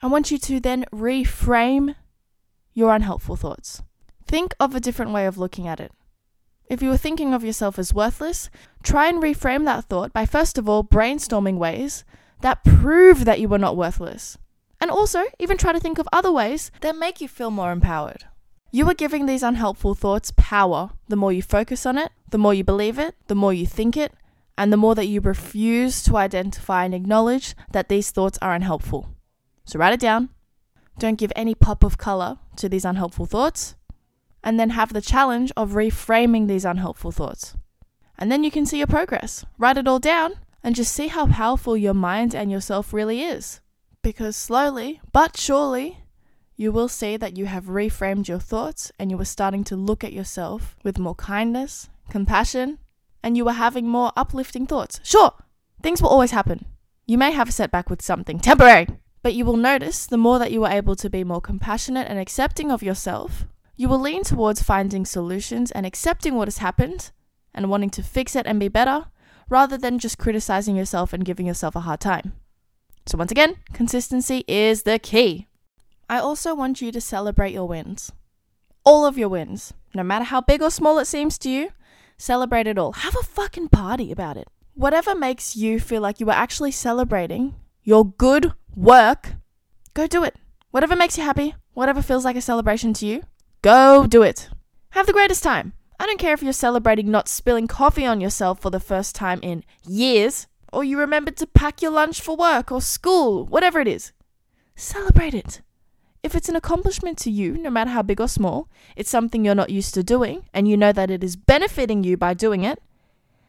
I 0.00 0.06
want 0.06 0.30
you 0.30 0.38
to 0.38 0.60
then 0.60 0.84
reframe 0.92 1.96
your 2.74 2.94
unhelpful 2.94 3.34
thoughts. 3.34 3.82
Think 4.24 4.54
of 4.60 4.76
a 4.76 4.80
different 4.80 5.10
way 5.10 5.26
of 5.26 5.36
looking 5.36 5.66
at 5.66 5.80
it. 5.80 5.90
If 6.66 6.80
you 6.80 6.90
were 6.90 6.96
thinking 6.96 7.34
of 7.34 7.42
yourself 7.42 7.76
as 7.76 7.92
worthless, 7.92 8.50
try 8.84 9.08
and 9.08 9.20
reframe 9.20 9.64
that 9.64 9.86
thought 9.86 10.12
by 10.12 10.26
first 10.26 10.58
of 10.58 10.68
all 10.68 10.84
brainstorming 10.84 11.58
ways 11.58 12.04
that 12.40 12.62
prove 12.62 13.24
that 13.24 13.40
you 13.40 13.48
were 13.48 13.58
not 13.58 13.76
worthless. 13.76 14.38
And 14.80 14.92
also, 14.92 15.24
even 15.40 15.58
try 15.58 15.72
to 15.72 15.80
think 15.80 15.98
of 15.98 16.08
other 16.12 16.30
ways 16.30 16.70
that 16.82 16.94
make 16.94 17.20
you 17.20 17.26
feel 17.26 17.50
more 17.50 17.72
empowered. 17.72 18.26
You 18.70 18.88
are 18.90 18.94
giving 18.94 19.24
these 19.24 19.42
unhelpful 19.42 19.94
thoughts 19.94 20.32
power 20.36 20.90
the 21.08 21.16
more 21.16 21.32
you 21.32 21.40
focus 21.40 21.86
on 21.86 21.96
it, 21.96 22.12
the 22.30 22.38
more 22.38 22.52
you 22.52 22.64
believe 22.64 22.98
it, 22.98 23.14
the 23.26 23.34
more 23.34 23.52
you 23.54 23.66
think 23.66 23.96
it, 23.96 24.12
and 24.58 24.70
the 24.72 24.76
more 24.76 24.94
that 24.94 25.06
you 25.06 25.20
refuse 25.20 26.02
to 26.02 26.16
identify 26.16 26.84
and 26.84 26.94
acknowledge 26.94 27.54
that 27.72 27.88
these 27.88 28.10
thoughts 28.10 28.38
are 28.42 28.52
unhelpful. 28.52 29.08
So 29.64 29.78
write 29.78 29.94
it 29.94 30.00
down. 30.00 30.28
Don't 30.98 31.18
give 31.18 31.32
any 31.34 31.54
pop 31.54 31.82
of 31.82 31.96
color 31.96 32.38
to 32.56 32.68
these 32.68 32.84
unhelpful 32.84 33.26
thoughts. 33.26 33.74
And 34.44 34.58
then 34.58 34.70
have 34.70 34.92
the 34.92 35.00
challenge 35.00 35.52
of 35.56 35.72
reframing 35.72 36.46
these 36.46 36.64
unhelpful 36.64 37.12
thoughts. 37.12 37.56
And 38.18 38.30
then 38.30 38.44
you 38.44 38.50
can 38.50 38.66
see 38.66 38.78
your 38.78 38.86
progress. 38.86 39.46
Write 39.58 39.78
it 39.78 39.88
all 39.88 39.98
down 39.98 40.34
and 40.62 40.74
just 40.74 40.92
see 40.92 41.06
how 41.06 41.26
powerful 41.26 41.76
your 41.76 41.94
mind 41.94 42.34
and 42.34 42.50
yourself 42.50 42.92
really 42.92 43.22
is. 43.22 43.60
Because 44.02 44.36
slowly, 44.36 45.00
but 45.12 45.36
surely, 45.36 46.00
you 46.58 46.72
will 46.72 46.88
see 46.88 47.16
that 47.16 47.38
you 47.38 47.46
have 47.46 47.66
reframed 47.66 48.26
your 48.26 48.40
thoughts 48.40 48.90
and 48.98 49.12
you 49.12 49.20
are 49.20 49.24
starting 49.24 49.62
to 49.62 49.76
look 49.76 50.02
at 50.02 50.12
yourself 50.12 50.76
with 50.82 50.98
more 50.98 51.14
kindness, 51.14 51.88
compassion, 52.10 52.78
and 53.22 53.36
you 53.36 53.46
are 53.46 53.54
having 53.54 53.86
more 53.86 54.12
uplifting 54.16 54.66
thoughts. 54.66 54.98
Sure, 55.04 55.32
things 55.82 56.02
will 56.02 56.08
always 56.08 56.32
happen. 56.32 56.66
You 57.06 57.16
may 57.16 57.30
have 57.30 57.48
a 57.48 57.52
setback 57.52 57.88
with 57.88 58.02
something 58.02 58.40
temporary, 58.40 58.88
but 59.22 59.34
you 59.34 59.44
will 59.44 59.56
notice 59.56 60.04
the 60.04 60.18
more 60.18 60.40
that 60.40 60.50
you 60.50 60.64
are 60.64 60.72
able 60.72 60.96
to 60.96 61.08
be 61.08 61.22
more 61.22 61.40
compassionate 61.40 62.08
and 62.08 62.18
accepting 62.18 62.72
of 62.72 62.82
yourself, 62.82 63.46
you 63.76 63.88
will 63.88 64.00
lean 64.00 64.24
towards 64.24 64.60
finding 64.60 65.06
solutions 65.06 65.70
and 65.70 65.86
accepting 65.86 66.34
what 66.34 66.48
has 66.48 66.58
happened 66.58 67.12
and 67.54 67.70
wanting 67.70 67.90
to 67.90 68.02
fix 68.02 68.34
it 68.34 68.46
and 68.48 68.58
be 68.58 68.68
better 68.68 69.06
rather 69.48 69.78
than 69.78 70.00
just 70.00 70.18
criticizing 70.18 70.74
yourself 70.74 71.12
and 71.12 71.24
giving 71.24 71.46
yourself 71.46 71.76
a 71.76 71.80
hard 71.80 72.00
time. 72.00 72.32
So, 73.06 73.16
once 73.16 73.30
again, 73.30 73.56
consistency 73.72 74.44
is 74.48 74.82
the 74.82 74.98
key. 74.98 75.47
I 76.08 76.18
also 76.20 76.54
want 76.54 76.80
you 76.80 76.90
to 76.92 77.00
celebrate 77.00 77.52
your 77.52 77.68
wins. 77.68 78.12
All 78.84 79.04
of 79.04 79.18
your 79.18 79.28
wins. 79.28 79.74
No 79.94 80.02
matter 80.02 80.24
how 80.24 80.40
big 80.40 80.62
or 80.62 80.70
small 80.70 80.98
it 80.98 81.06
seems 81.06 81.36
to 81.38 81.50
you, 81.50 81.70
celebrate 82.16 82.66
it 82.66 82.78
all. 82.78 82.92
Have 82.92 83.16
a 83.16 83.22
fucking 83.22 83.68
party 83.68 84.10
about 84.10 84.36
it. 84.36 84.48
Whatever 84.74 85.14
makes 85.14 85.54
you 85.56 85.78
feel 85.78 86.00
like 86.00 86.20
you 86.20 86.30
are 86.30 86.32
actually 86.36 86.70
celebrating 86.70 87.54
your 87.82 88.06
good 88.06 88.52
work, 88.74 89.34
go 89.92 90.06
do 90.06 90.24
it. 90.24 90.36
Whatever 90.70 90.96
makes 90.96 91.18
you 91.18 91.24
happy, 91.24 91.54
whatever 91.74 92.00
feels 92.00 92.24
like 92.24 92.36
a 92.36 92.40
celebration 92.40 92.92
to 92.94 93.06
you, 93.06 93.22
go 93.60 94.06
do 94.06 94.22
it. 94.22 94.48
Have 94.90 95.06
the 95.06 95.12
greatest 95.12 95.42
time. 95.42 95.72
I 96.00 96.06
don't 96.06 96.18
care 96.18 96.32
if 96.32 96.42
you're 96.42 96.52
celebrating 96.52 97.10
not 97.10 97.28
spilling 97.28 97.66
coffee 97.66 98.06
on 98.06 98.20
yourself 98.20 98.60
for 98.60 98.70
the 98.70 98.80
first 98.80 99.14
time 99.14 99.40
in 99.42 99.64
years, 99.86 100.46
or 100.72 100.84
you 100.84 100.98
remembered 100.98 101.36
to 101.38 101.46
pack 101.46 101.82
your 101.82 101.90
lunch 101.90 102.20
for 102.20 102.36
work 102.36 102.70
or 102.70 102.80
school, 102.80 103.44
whatever 103.44 103.80
it 103.80 103.88
is. 103.88 104.12
Celebrate 104.76 105.34
it. 105.34 105.60
If 106.22 106.34
it's 106.34 106.48
an 106.48 106.56
accomplishment 106.56 107.16
to 107.18 107.30
you, 107.30 107.56
no 107.56 107.70
matter 107.70 107.90
how 107.90 108.02
big 108.02 108.20
or 108.20 108.28
small, 108.28 108.68
it's 108.96 109.10
something 109.10 109.44
you're 109.44 109.54
not 109.54 109.70
used 109.70 109.94
to 109.94 110.02
doing, 110.02 110.44
and 110.52 110.66
you 110.66 110.76
know 110.76 110.92
that 110.92 111.10
it 111.10 111.22
is 111.22 111.36
benefiting 111.36 112.02
you 112.02 112.16
by 112.16 112.34
doing 112.34 112.64
it, 112.64 112.82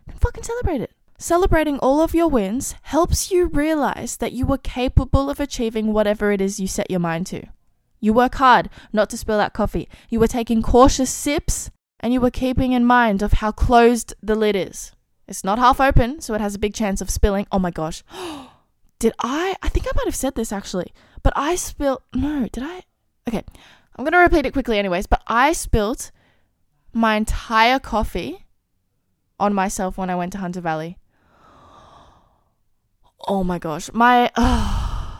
then 0.06 0.18
fucking 0.18 0.44
celebrate 0.44 0.82
it. 0.82 0.92
Celebrating 1.18 1.80
all 1.80 2.02
of 2.02 2.16
your 2.16 2.30
wins 2.30 2.76
helps 2.84 3.30
you 3.30 3.48
realize 3.48 4.18
that 4.18 4.32
you 4.32 4.46
were 4.46 4.58
capable 4.58 5.30
of 5.30 5.40
achieving 5.40 5.92
whatever 5.92 6.32
it 6.32 6.40
is 6.40 6.60
you 6.60 6.68
set 6.68 6.90
your 6.90 7.02
mind 7.02 7.28
to. 7.28 7.46
You 8.00 8.14
work 8.14 8.36
hard 8.36 8.70
not 8.94 9.10
to 9.10 9.18
spill 9.18 9.38
that 9.38 9.54
coffee. 9.54 9.90
You 10.10 10.22
were 10.22 10.28
taking 10.28 10.62
cautious 10.62 11.10
sips 11.10 11.72
and 12.00 12.14
you 12.14 12.22
were 12.22 12.32
keeping 12.32 12.72
in 12.72 12.86
mind 12.86 13.22
of 13.22 13.34
how 13.34 13.52
closed 13.52 14.14
the 14.24 14.36
lid 14.36 14.56
is. 14.56 14.94
It's 15.28 15.44
not 15.44 15.60
half 15.60 15.82
open, 15.82 16.22
so 16.22 16.34
it 16.34 16.42
has 16.42 16.56
a 16.56 16.60
big 16.60 16.74
chance 16.74 17.02
of 17.02 17.10
spilling. 17.10 17.46
Oh 17.52 17.60
my 17.60 17.72
gosh. 17.72 18.04
Did 19.00 19.14
I? 19.20 19.56
I 19.62 19.70
think 19.70 19.88
I 19.88 19.92
might 19.96 20.08
have 20.08 20.16
said 20.16 20.36
this 20.36 20.52
actually, 20.52 20.94
but 21.24 21.34
I 21.36 21.56
spilled. 21.56 22.02
No, 22.14 22.48
did 22.52 22.64
I? 22.64 22.84
Okay, 23.28 23.44
I'm 23.96 24.06
going 24.06 24.14
to 24.14 24.20
repeat 24.20 24.46
it 24.46 24.54
quickly, 24.54 24.80
anyways. 24.80 25.08
But 25.08 25.22
I 25.28 25.54
spilled 25.54 26.12
my 26.94 27.16
entire 27.16 27.80
coffee 27.80 28.46
on 29.40 29.54
myself 29.54 29.98
when 29.98 30.10
I 30.10 30.16
went 30.16 30.32
to 30.34 30.40
Hunter 30.40 30.62
Valley. 30.62 30.98
Oh 33.28 33.44
my 33.44 33.60
gosh. 33.60 33.92
My. 33.94 34.32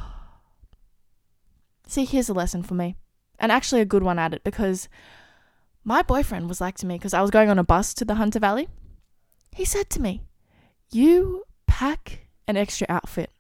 See, 1.86 2.06
here's 2.06 2.30
a 2.30 2.34
lesson 2.34 2.64
for 2.64 2.74
me, 2.74 2.96
and 3.40 3.52
actually 3.52 3.82
a 3.82 3.86
good 3.86 4.04
one 4.04 4.18
at 4.18 4.34
it 4.34 4.42
because 4.46 4.88
my 5.84 6.02
boyfriend 6.02 6.48
was 6.48 6.62
like 6.62 6.78
to 6.78 6.86
me 6.86 6.96
because 6.96 7.14
I 7.14 7.22
was 7.22 7.30
going 7.30 7.50
on 7.50 7.60
a 7.60 7.64
bus 7.64 7.94
to 7.96 8.06
the 8.06 8.16
Hunter 8.16 8.40
Valley. 8.40 8.70
He 9.54 9.66
said 9.66 9.90
to 9.92 10.02
me, 10.02 10.24
You 10.92 11.44
pack 11.68 12.28
an 12.48 12.58
extra 12.58 12.88
outfit. 12.90 13.32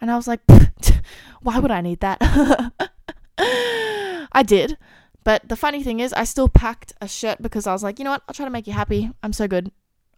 And 0.00 0.10
I 0.10 0.16
was 0.16 0.28
like, 0.28 0.40
Why 1.42 1.58
would 1.58 1.70
I 1.70 1.80
need 1.80 2.00
that? 2.00 2.18
I 3.38 4.42
did. 4.44 4.76
But 5.24 5.48
the 5.48 5.56
funny 5.56 5.82
thing 5.82 6.00
is, 6.00 6.12
I 6.12 6.24
still 6.24 6.48
packed 6.48 6.92
a 7.00 7.08
shirt 7.08 7.42
because 7.42 7.66
I 7.66 7.72
was 7.72 7.82
like, 7.82 7.98
you 7.98 8.04
know 8.04 8.12
what? 8.12 8.22
I'll 8.28 8.34
try 8.34 8.44
to 8.44 8.50
make 8.50 8.66
you 8.66 8.72
happy. 8.72 9.10
I'm 9.22 9.32
so 9.32 9.48
good. 9.48 9.70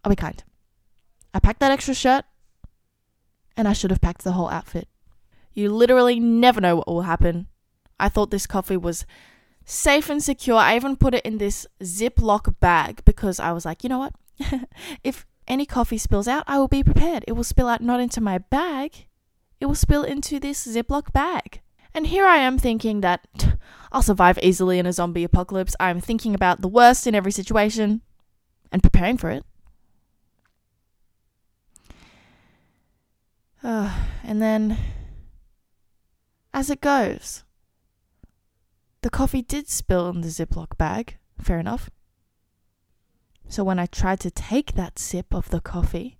I'll 0.03 0.09
be 0.09 0.15
kind. 0.15 0.43
I 1.33 1.39
packed 1.39 1.59
that 1.59 1.71
extra 1.71 1.93
shirt 1.93 2.25
and 3.57 3.67
I 3.67 3.73
should 3.73 3.91
have 3.91 4.01
packed 4.01 4.23
the 4.23 4.33
whole 4.33 4.49
outfit. 4.49 4.87
You 5.53 5.69
literally 5.71 6.19
never 6.19 6.61
know 6.61 6.77
what 6.77 6.87
will 6.87 7.01
happen. 7.01 7.47
I 7.99 8.09
thought 8.09 8.31
this 8.31 8.47
coffee 8.47 8.77
was 8.77 9.05
safe 9.65 10.09
and 10.09 10.23
secure. 10.23 10.57
I 10.57 10.75
even 10.75 10.95
put 10.95 11.13
it 11.13 11.25
in 11.25 11.37
this 11.37 11.67
Ziploc 11.81 12.59
bag 12.59 13.01
because 13.05 13.39
I 13.39 13.51
was 13.51 13.65
like, 13.65 13.83
you 13.83 13.89
know 13.89 13.99
what? 13.99 14.13
if 15.03 15.25
any 15.47 15.65
coffee 15.65 15.97
spills 15.97 16.27
out, 16.27 16.43
I 16.47 16.57
will 16.59 16.67
be 16.67 16.83
prepared. 16.83 17.25
It 17.27 17.33
will 17.33 17.43
spill 17.43 17.67
out 17.67 17.81
not 17.81 17.99
into 17.99 18.21
my 18.21 18.37
bag, 18.37 19.07
it 19.59 19.65
will 19.65 19.75
spill 19.75 20.03
into 20.03 20.39
this 20.39 20.65
Ziploc 20.67 21.11
bag. 21.11 21.61
And 21.93 22.07
here 22.07 22.25
I 22.25 22.37
am 22.37 22.57
thinking 22.57 23.01
that 23.01 23.27
I'll 23.91 24.01
survive 24.01 24.39
easily 24.41 24.79
in 24.79 24.85
a 24.85 24.93
zombie 24.93 25.23
apocalypse. 25.23 25.75
I'm 25.79 25.99
thinking 25.99 26.35
about 26.35 26.61
the 26.61 26.67
worst 26.67 27.07
in 27.07 27.15
every 27.15 27.31
situation 27.31 28.01
and 28.71 28.83
preparing 28.83 29.17
for 29.17 29.29
it. 29.29 29.43
Uh, 33.63 33.93
and 34.23 34.41
then, 34.41 34.77
as 36.53 36.69
it 36.69 36.81
goes, 36.81 37.43
the 39.01 39.09
coffee 39.09 39.41
did 39.41 39.67
spill 39.67 40.09
in 40.09 40.21
the 40.21 40.27
Ziploc 40.27 40.77
bag. 40.77 41.17
Fair 41.41 41.59
enough. 41.59 41.89
So 43.47 43.63
when 43.63 43.79
I 43.79 43.87
tried 43.87 44.19
to 44.21 44.31
take 44.31 44.73
that 44.73 44.99
sip 44.99 45.33
of 45.33 45.49
the 45.49 45.61
coffee, 45.61 46.18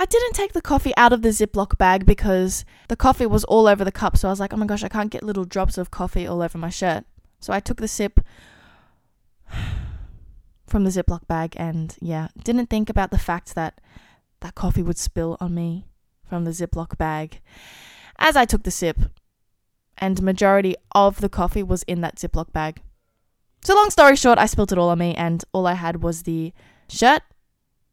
I 0.00 0.06
didn't 0.06 0.32
take 0.32 0.54
the 0.54 0.62
coffee 0.62 0.94
out 0.96 1.12
of 1.12 1.20
the 1.20 1.28
Ziploc 1.28 1.76
bag 1.76 2.06
because 2.06 2.64
the 2.88 2.96
coffee 2.96 3.26
was 3.26 3.44
all 3.44 3.68
over 3.68 3.84
the 3.84 3.92
cup. 3.92 4.16
So 4.16 4.28
I 4.28 4.32
was 4.32 4.40
like, 4.40 4.54
oh 4.54 4.56
my 4.56 4.64
gosh, 4.64 4.82
I 4.82 4.88
can't 4.88 5.10
get 5.10 5.22
little 5.22 5.44
drops 5.44 5.76
of 5.76 5.90
coffee 5.90 6.26
all 6.26 6.40
over 6.40 6.56
my 6.56 6.70
shirt. 6.70 7.04
So 7.38 7.52
I 7.52 7.60
took 7.60 7.76
the 7.76 7.86
sip 7.86 8.18
from 10.66 10.84
the 10.84 10.90
Ziploc 10.90 11.26
bag 11.26 11.52
and 11.58 11.94
yeah, 12.00 12.28
didn't 12.42 12.70
think 12.70 12.88
about 12.88 13.10
the 13.10 13.18
fact 13.18 13.54
that 13.54 13.78
that 14.40 14.54
coffee 14.54 14.82
would 14.82 14.96
spill 14.96 15.36
on 15.38 15.54
me 15.54 15.86
from 16.24 16.46
the 16.46 16.52
Ziploc 16.52 16.96
bag 16.96 17.42
as 18.18 18.36
I 18.36 18.46
took 18.46 18.62
the 18.62 18.70
sip. 18.70 18.96
And 19.98 20.22
majority 20.22 20.76
of 20.94 21.20
the 21.20 21.28
coffee 21.28 21.62
was 21.62 21.82
in 21.82 22.00
that 22.00 22.16
Ziploc 22.16 22.54
bag. 22.54 22.80
So 23.62 23.74
long 23.74 23.90
story 23.90 24.16
short, 24.16 24.38
I 24.38 24.46
spilled 24.46 24.72
it 24.72 24.78
all 24.78 24.88
on 24.88 24.98
me 24.98 25.14
and 25.14 25.44
all 25.52 25.66
I 25.66 25.74
had 25.74 26.02
was 26.02 26.22
the 26.22 26.54
shirt, 26.88 27.20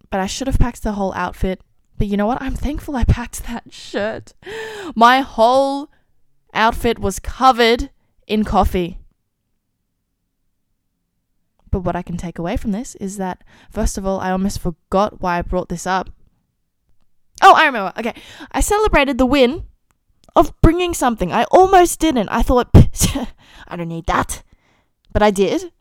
but 0.09 0.21
I 0.21 0.25
should 0.25 0.47
have 0.47 0.57
packed 0.57 0.83
the 0.83 0.93
whole 0.93 1.13
outfit 1.13 1.59
but 1.97 2.07
you 2.07 2.17
know 2.17 2.27
what? 2.27 2.41
I'm 2.41 2.55
thankful 2.55 2.95
I 2.95 3.03
packed 3.03 3.43
that 3.47 3.73
shirt. 3.73 4.33
My 4.95 5.21
whole 5.21 5.89
outfit 6.53 6.99
was 6.99 7.19
covered 7.19 7.89
in 8.27 8.43
coffee. 8.43 8.99
But 11.71 11.79
what 11.79 11.95
I 11.95 12.01
can 12.01 12.17
take 12.17 12.39
away 12.39 12.57
from 12.57 12.71
this 12.71 12.95
is 12.95 13.17
that, 13.17 13.43
first 13.69 13.97
of 13.97 14.05
all, 14.05 14.19
I 14.19 14.31
almost 14.31 14.59
forgot 14.59 15.21
why 15.21 15.37
I 15.37 15.41
brought 15.41 15.69
this 15.69 15.85
up. 15.85 16.09
Oh, 17.41 17.53
I 17.55 17.65
remember. 17.65 17.93
Okay. 17.97 18.13
I 18.51 18.61
celebrated 18.61 19.17
the 19.17 19.25
win 19.25 19.65
of 20.35 20.59
bringing 20.61 20.93
something. 20.93 21.31
I 21.31 21.43
almost 21.45 21.99
didn't. 21.99 22.29
I 22.29 22.41
thought, 22.41 22.69
I 23.67 23.75
don't 23.75 23.89
need 23.89 24.05
that. 24.05 24.43
But 25.11 25.23
I 25.23 25.31
did. 25.31 25.71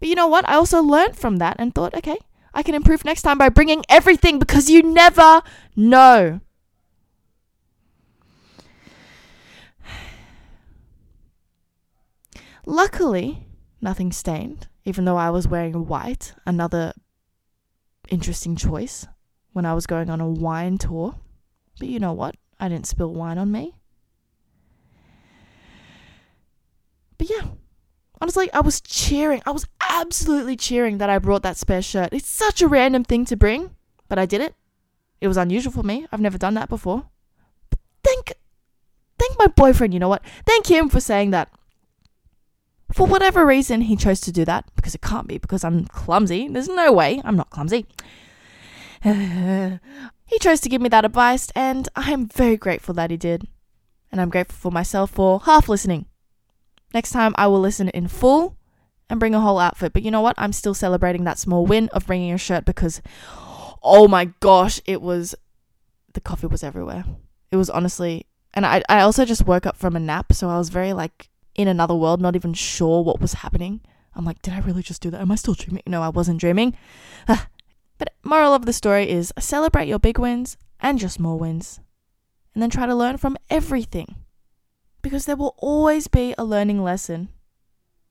But 0.00 0.08
you 0.08 0.14
know 0.14 0.26
what? 0.26 0.48
I 0.48 0.54
also 0.54 0.82
learned 0.82 1.16
from 1.16 1.36
that 1.36 1.56
and 1.58 1.74
thought, 1.74 1.94
okay, 1.94 2.18
I 2.58 2.64
can 2.64 2.74
improve 2.74 3.04
next 3.04 3.22
time 3.22 3.38
by 3.38 3.50
bringing 3.50 3.84
everything 3.88 4.40
because 4.40 4.68
you 4.68 4.82
never 4.82 5.42
know. 5.76 6.40
Luckily, 12.66 13.46
nothing 13.80 14.10
stained, 14.10 14.66
even 14.84 15.04
though 15.04 15.16
I 15.16 15.30
was 15.30 15.46
wearing 15.46 15.86
white, 15.86 16.34
another 16.44 16.94
interesting 18.08 18.56
choice 18.56 19.06
when 19.52 19.64
I 19.64 19.72
was 19.72 19.86
going 19.86 20.10
on 20.10 20.20
a 20.20 20.28
wine 20.28 20.78
tour. 20.78 21.14
But 21.78 21.86
you 21.86 22.00
know 22.00 22.12
what? 22.12 22.34
I 22.58 22.68
didn't 22.68 22.88
spill 22.88 23.14
wine 23.14 23.38
on 23.38 23.52
me. 23.52 23.76
But 27.18 27.30
yeah, 27.30 27.50
honestly, 28.20 28.52
I 28.52 28.60
was 28.60 28.80
cheering. 28.80 29.42
I 29.46 29.50
was 29.50 29.66
absolutely 29.88 30.56
cheering 30.56 30.98
that 30.98 31.10
I 31.10 31.18
brought 31.18 31.42
that 31.42 31.56
spare 31.56 31.82
shirt. 31.82 32.12
It's 32.12 32.28
such 32.28 32.62
a 32.62 32.68
random 32.68 33.04
thing 33.04 33.24
to 33.26 33.36
bring, 33.36 33.74
but 34.08 34.18
I 34.18 34.26
did 34.26 34.40
it. 34.40 34.54
It 35.20 35.28
was 35.28 35.36
unusual 35.36 35.72
for 35.72 35.82
me. 35.82 36.06
I've 36.12 36.20
never 36.20 36.38
done 36.38 36.54
that 36.54 36.68
before. 36.68 37.06
But 37.70 37.80
thank 38.04 38.34
thank 39.18 39.38
my 39.38 39.48
boyfriend, 39.48 39.92
you 39.92 40.00
know 40.00 40.08
what? 40.08 40.22
Thank 40.46 40.68
him 40.68 40.88
for 40.88 41.00
saying 41.00 41.30
that. 41.30 41.50
For 42.92 43.06
whatever 43.06 43.44
reason 43.44 43.82
he 43.82 43.96
chose 43.96 44.20
to 44.22 44.32
do 44.32 44.44
that, 44.46 44.64
because 44.74 44.94
it 44.94 45.02
can't 45.02 45.26
be 45.26 45.36
because 45.36 45.62
I'm 45.62 45.84
clumsy. 45.86 46.48
There's 46.48 46.68
no 46.68 46.92
way 46.92 47.20
I'm 47.24 47.36
not 47.36 47.50
clumsy. 47.50 47.86
he 49.02 50.38
chose 50.40 50.60
to 50.60 50.68
give 50.68 50.80
me 50.80 50.88
that 50.88 51.04
advice 51.04 51.50
and 51.54 51.88
I'm 51.94 52.26
very 52.26 52.56
grateful 52.56 52.94
that 52.94 53.10
he 53.10 53.16
did. 53.16 53.46
And 54.10 54.20
I'm 54.20 54.30
grateful 54.30 54.56
for 54.56 54.72
myself 54.72 55.10
for 55.10 55.40
half 55.40 55.68
listening. 55.68 56.06
Next 56.94 57.10
time 57.10 57.34
I 57.36 57.46
will 57.46 57.60
listen 57.60 57.88
in 57.90 58.08
full 58.08 58.56
and 59.10 59.20
bring 59.20 59.34
a 59.34 59.40
whole 59.40 59.58
outfit. 59.58 59.92
But 59.92 60.02
you 60.02 60.10
know 60.10 60.20
what? 60.20 60.34
I'm 60.38 60.52
still 60.52 60.74
celebrating 60.74 61.24
that 61.24 61.38
small 61.38 61.66
win 61.66 61.88
of 61.90 62.06
bringing 62.06 62.32
a 62.32 62.38
shirt 62.38 62.64
because, 62.64 63.02
oh 63.82 64.08
my 64.08 64.26
gosh, 64.40 64.80
it 64.86 65.02
was, 65.02 65.34
the 66.12 66.20
coffee 66.20 66.46
was 66.46 66.62
everywhere. 66.62 67.04
It 67.50 67.56
was 67.56 67.70
honestly, 67.70 68.26
and 68.54 68.66
I, 68.66 68.82
I 68.88 69.00
also 69.00 69.24
just 69.24 69.46
woke 69.46 69.66
up 69.66 69.76
from 69.76 69.96
a 69.96 70.00
nap. 70.00 70.32
So 70.32 70.48
I 70.48 70.58
was 70.58 70.68
very 70.68 70.92
like 70.92 71.30
in 71.54 71.68
another 71.68 71.94
world, 71.94 72.20
not 72.20 72.36
even 72.36 72.54
sure 72.54 73.02
what 73.02 73.20
was 73.20 73.34
happening. 73.34 73.80
I'm 74.14 74.24
like, 74.24 74.42
did 74.42 74.54
I 74.54 74.60
really 74.60 74.82
just 74.82 75.02
do 75.02 75.10
that? 75.10 75.20
Am 75.20 75.30
I 75.30 75.36
still 75.36 75.54
dreaming? 75.54 75.82
No, 75.86 76.02
I 76.02 76.08
wasn't 76.08 76.40
dreaming. 76.40 76.76
but 77.26 78.14
moral 78.24 78.54
of 78.54 78.66
the 78.66 78.72
story 78.72 79.08
is 79.08 79.32
celebrate 79.38 79.88
your 79.88 79.98
big 79.98 80.18
wins 80.18 80.56
and 80.80 81.00
your 81.00 81.08
small 81.08 81.38
wins. 81.38 81.80
And 82.54 82.62
then 82.62 82.70
try 82.70 82.86
to 82.86 82.94
learn 82.94 83.18
from 83.18 83.36
everything. 83.50 84.16
Because 85.08 85.24
there 85.24 85.36
will 85.36 85.54
always 85.56 86.06
be 86.06 86.34
a 86.36 86.44
learning 86.44 86.84
lesson. 86.84 87.30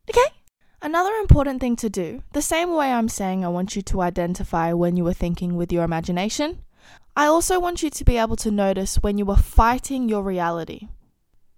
Okay? 0.09 0.33
Another 0.81 1.13
important 1.13 1.61
thing 1.61 1.75
to 1.75 1.91
do, 1.91 2.23
the 2.33 2.41
same 2.41 2.73
way 2.73 2.91
I'm 2.91 3.07
saying 3.07 3.45
I 3.45 3.49
want 3.49 3.75
you 3.75 3.83
to 3.83 4.01
identify 4.01 4.73
when 4.73 4.97
you 4.97 5.05
are 5.05 5.13
thinking 5.13 5.55
with 5.55 5.71
your 5.71 5.83
imagination, 5.83 6.63
I 7.15 7.27
also 7.27 7.59
want 7.59 7.83
you 7.83 7.91
to 7.91 8.03
be 8.03 8.17
able 8.17 8.35
to 8.37 8.49
notice 8.49 8.95
when 8.95 9.19
you 9.19 9.29
are 9.29 9.37
fighting 9.37 10.09
your 10.09 10.23
reality. 10.23 10.87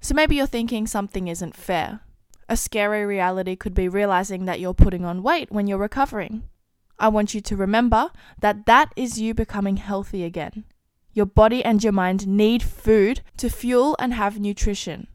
So 0.02 0.14
maybe 0.14 0.36
you're 0.36 0.46
thinking 0.46 0.86
something 0.86 1.30
isn't 1.30 1.56
fair. 1.56 2.02
A 2.50 2.58
scary 2.58 3.06
reality 3.06 3.56
could 3.56 3.74
be 3.74 3.88
realizing 3.88 4.44
that 4.44 4.60
you're 4.60 4.74
putting 4.74 5.06
on 5.06 5.24
weight 5.24 5.54
when 5.54 5.68
you're 5.68 5.78
recovering. 5.78 6.44
I 7.00 7.08
want 7.08 7.34
you 7.34 7.40
to 7.40 7.56
remember 7.56 8.12
that 8.42 8.66
that 8.66 8.92
is 8.98 9.22
you 9.22 9.34
becoming 9.34 9.78
healthy 9.78 10.26
again. 10.26 10.66
Your 11.14 11.28
body 11.28 11.64
and 11.64 11.82
your 11.82 11.94
mind 11.94 12.28
need 12.28 12.62
food 12.62 13.22
to 13.38 13.50
fuel 13.50 13.96
and 14.00 14.14
have 14.14 14.38
nutrition. 14.38 15.08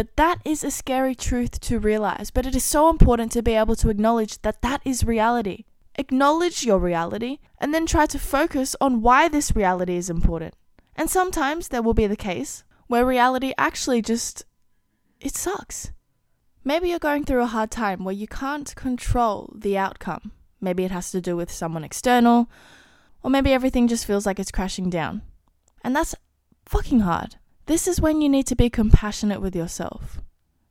But 0.00 0.16
that 0.16 0.40
is 0.46 0.64
a 0.64 0.70
scary 0.70 1.14
truth 1.14 1.60
to 1.60 1.78
realize, 1.78 2.30
but 2.30 2.46
it 2.46 2.56
is 2.56 2.64
so 2.64 2.88
important 2.88 3.32
to 3.32 3.42
be 3.42 3.52
able 3.52 3.76
to 3.76 3.90
acknowledge 3.90 4.40
that 4.40 4.62
that 4.62 4.80
is 4.82 5.04
reality. 5.04 5.66
Acknowledge 5.96 6.64
your 6.64 6.78
reality 6.78 7.36
and 7.58 7.74
then 7.74 7.84
try 7.84 8.06
to 8.06 8.18
focus 8.18 8.74
on 8.80 9.02
why 9.02 9.28
this 9.28 9.54
reality 9.54 9.96
is 9.96 10.08
important. 10.08 10.54
And 10.96 11.10
sometimes 11.10 11.68
there 11.68 11.82
will 11.82 11.92
be 11.92 12.06
the 12.06 12.16
case 12.16 12.64
where 12.86 13.04
reality 13.04 13.52
actually 13.58 14.00
just 14.00 14.46
it 15.20 15.36
sucks. 15.36 15.92
Maybe 16.64 16.88
you're 16.88 16.98
going 16.98 17.26
through 17.26 17.42
a 17.42 17.54
hard 17.54 17.70
time 17.70 18.02
where 18.02 18.14
you 18.14 18.26
can't 18.26 18.74
control 18.76 19.52
the 19.54 19.76
outcome. 19.76 20.32
Maybe 20.62 20.84
it 20.84 20.92
has 20.92 21.10
to 21.10 21.20
do 21.20 21.36
with 21.36 21.52
someone 21.52 21.84
external, 21.84 22.48
or 23.22 23.30
maybe 23.30 23.52
everything 23.52 23.86
just 23.86 24.06
feels 24.06 24.24
like 24.24 24.38
it's 24.38 24.50
crashing 24.50 24.88
down. 24.88 25.20
And 25.84 25.94
that's 25.94 26.14
fucking 26.64 27.00
hard. 27.00 27.36
This 27.66 27.86
is 27.86 28.00
when 28.00 28.20
you 28.20 28.28
need 28.28 28.46
to 28.48 28.56
be 28.56 28.68
compassionate 28.68 29.40
with 29.40 29.54
yourself. 29.54 30.20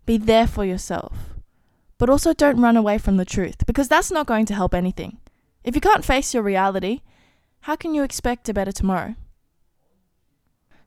Be 0.06 0.18
there 0.18 0.48
for 0.48 0.66
yourself. 0.66 1.16
But 1.98 2.10
also 2.10 2.34
don't 2.34 2.62
run 2.62 2.78
away 2.78 2.98
from 2.98 3.18
the 3.18 3.26
truth, 3.26 3.66
because 3.66 3.88
that's 3.88 4.12
not 4.12 4.28
going 4.28 4.46
to 4.48 4.54
help 4.54 4.74
anything. 4.74 5.20
If 5.64 5.76
you 5.76 5.82
can't 5.82 6.06
face 6.06 6.34
your 6.34 6.44
reality, 6.44 7.02
how 7.62 7.76
can 7.76 7.94
you 7.94 8.04
expect 8.04 8.48
a 8.50 8.54
better 8.54 8.72
tomorrow? 8.72 9.16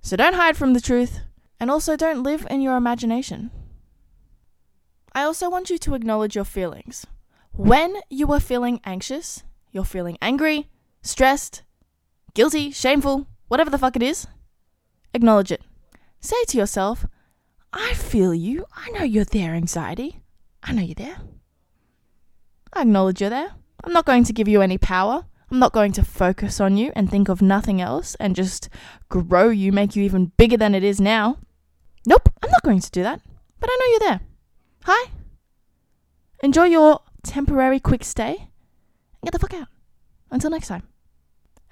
So 0.01 0.17
don't 0.17 0.35
hide 0.35 0.57
from 0.57 0.73
the 0.73 0.81
truth, 0.81 1.21
and 1.61 1.71
also 1.71 1.97
don't 1.97 2.23
live 2.23 2.47
in 2.51 2.61
your 2.61 2.77
imagination. 2.77 3.51
I 5.13 5.23
also 5.23 5.51
want 5.51 5.71
you 5.71 5.79
to 5.79 5.95
acknowledge 5.95 6.35
your 6.35 6.45
feelings. 6.45 7.07
When 7.53 7.97
you 8.09 8.33
are 8.33 8.41
feeling 8.41 8.81
anxious, 8.85 9.45
you're 9.71 9.85
feeling 9.85 10.17
angry, 10.23 10.69
stressed, 11.03 11.63
guilty, 12.35 12.71
shameful, 12.71 13.29
whatever 13.49 13.71
the 13.71 13.79
fuck 13.79 13.95
it 13.95 14.03
is, 14.03 14.27
acknowledge 15.13 15.53
it. 15.53 15.63
Say 16.23 16.45
to 16.49 16.57
yourself, 16.57 17.05
I 17.73 17.95
feel 17.95 18.33
you. 18.33 18.65
I 18.77 18.91
know 18.91 19.03
you're 19.03 19.25
there, 19.25 19.55
anxiety. 19.55 20.23
I 20.63 20.73
know 20.73 20.83
you're 20.83 20.95
there. 20.95 21.19
I 22.73 22.83
acknowledge 22.83 23.21
you're 23.21 23.29
there. 23.29 23.55
I'm 23.83 23.93
not 23.93 24.07
going 24.07 24.23
to 24.25 24.33
give 24.33 24.47
you 24.47 24.63
any 24.63 24.79
power. 24.79 25.25
I'm 25.51 25.59
not 25.59 25.73
going 25.73 25.91
to 25.93 26.05
focus 26.05 26.61
on 26.61 26.77
you 26.77 26.93
and 26.95 27.11
think 27.11 27.29
of 27.29 27.43
nothing 27.43 27.81
else 27.81 28.15
and 28.21 28.37
just 28.37 28.69
grow 29.09 29.51
you, 29.51 29.73
make 29.73 29.97
you 29.97 30.05
even 30.05 30.27
bigger 30.37 30.57
than 30.57 30.77
it 30.77 30.85
is 30.85 31.01
now. 31.01 31.39
Nope, 32.07 32.29
I'm 32.41 32.51
not 32.51 32.63
going 32.63 32.81
to 32.81 32.91
do 32.93 33.03
that. 33.03 33.21
But 33.59 33.69
I 33.73 33.77
know 33.77 33.91
you're 33.91 34.11
there. 34.11 34.21
Hi. 34.85 35.11
Enjoy 36.45 36.65
your 36.65 37.01
temporary 37.25 37.81
quick 37.81 38.05
stay 38.05 38.37
and 38.37 39.25
get 39.25 39.33
the 39.33 39.41
fuck 39.41 39.55
out. 39.55 39.69
Until 40.31 40.51
next 40.51 40.69
time. 40.69 40.85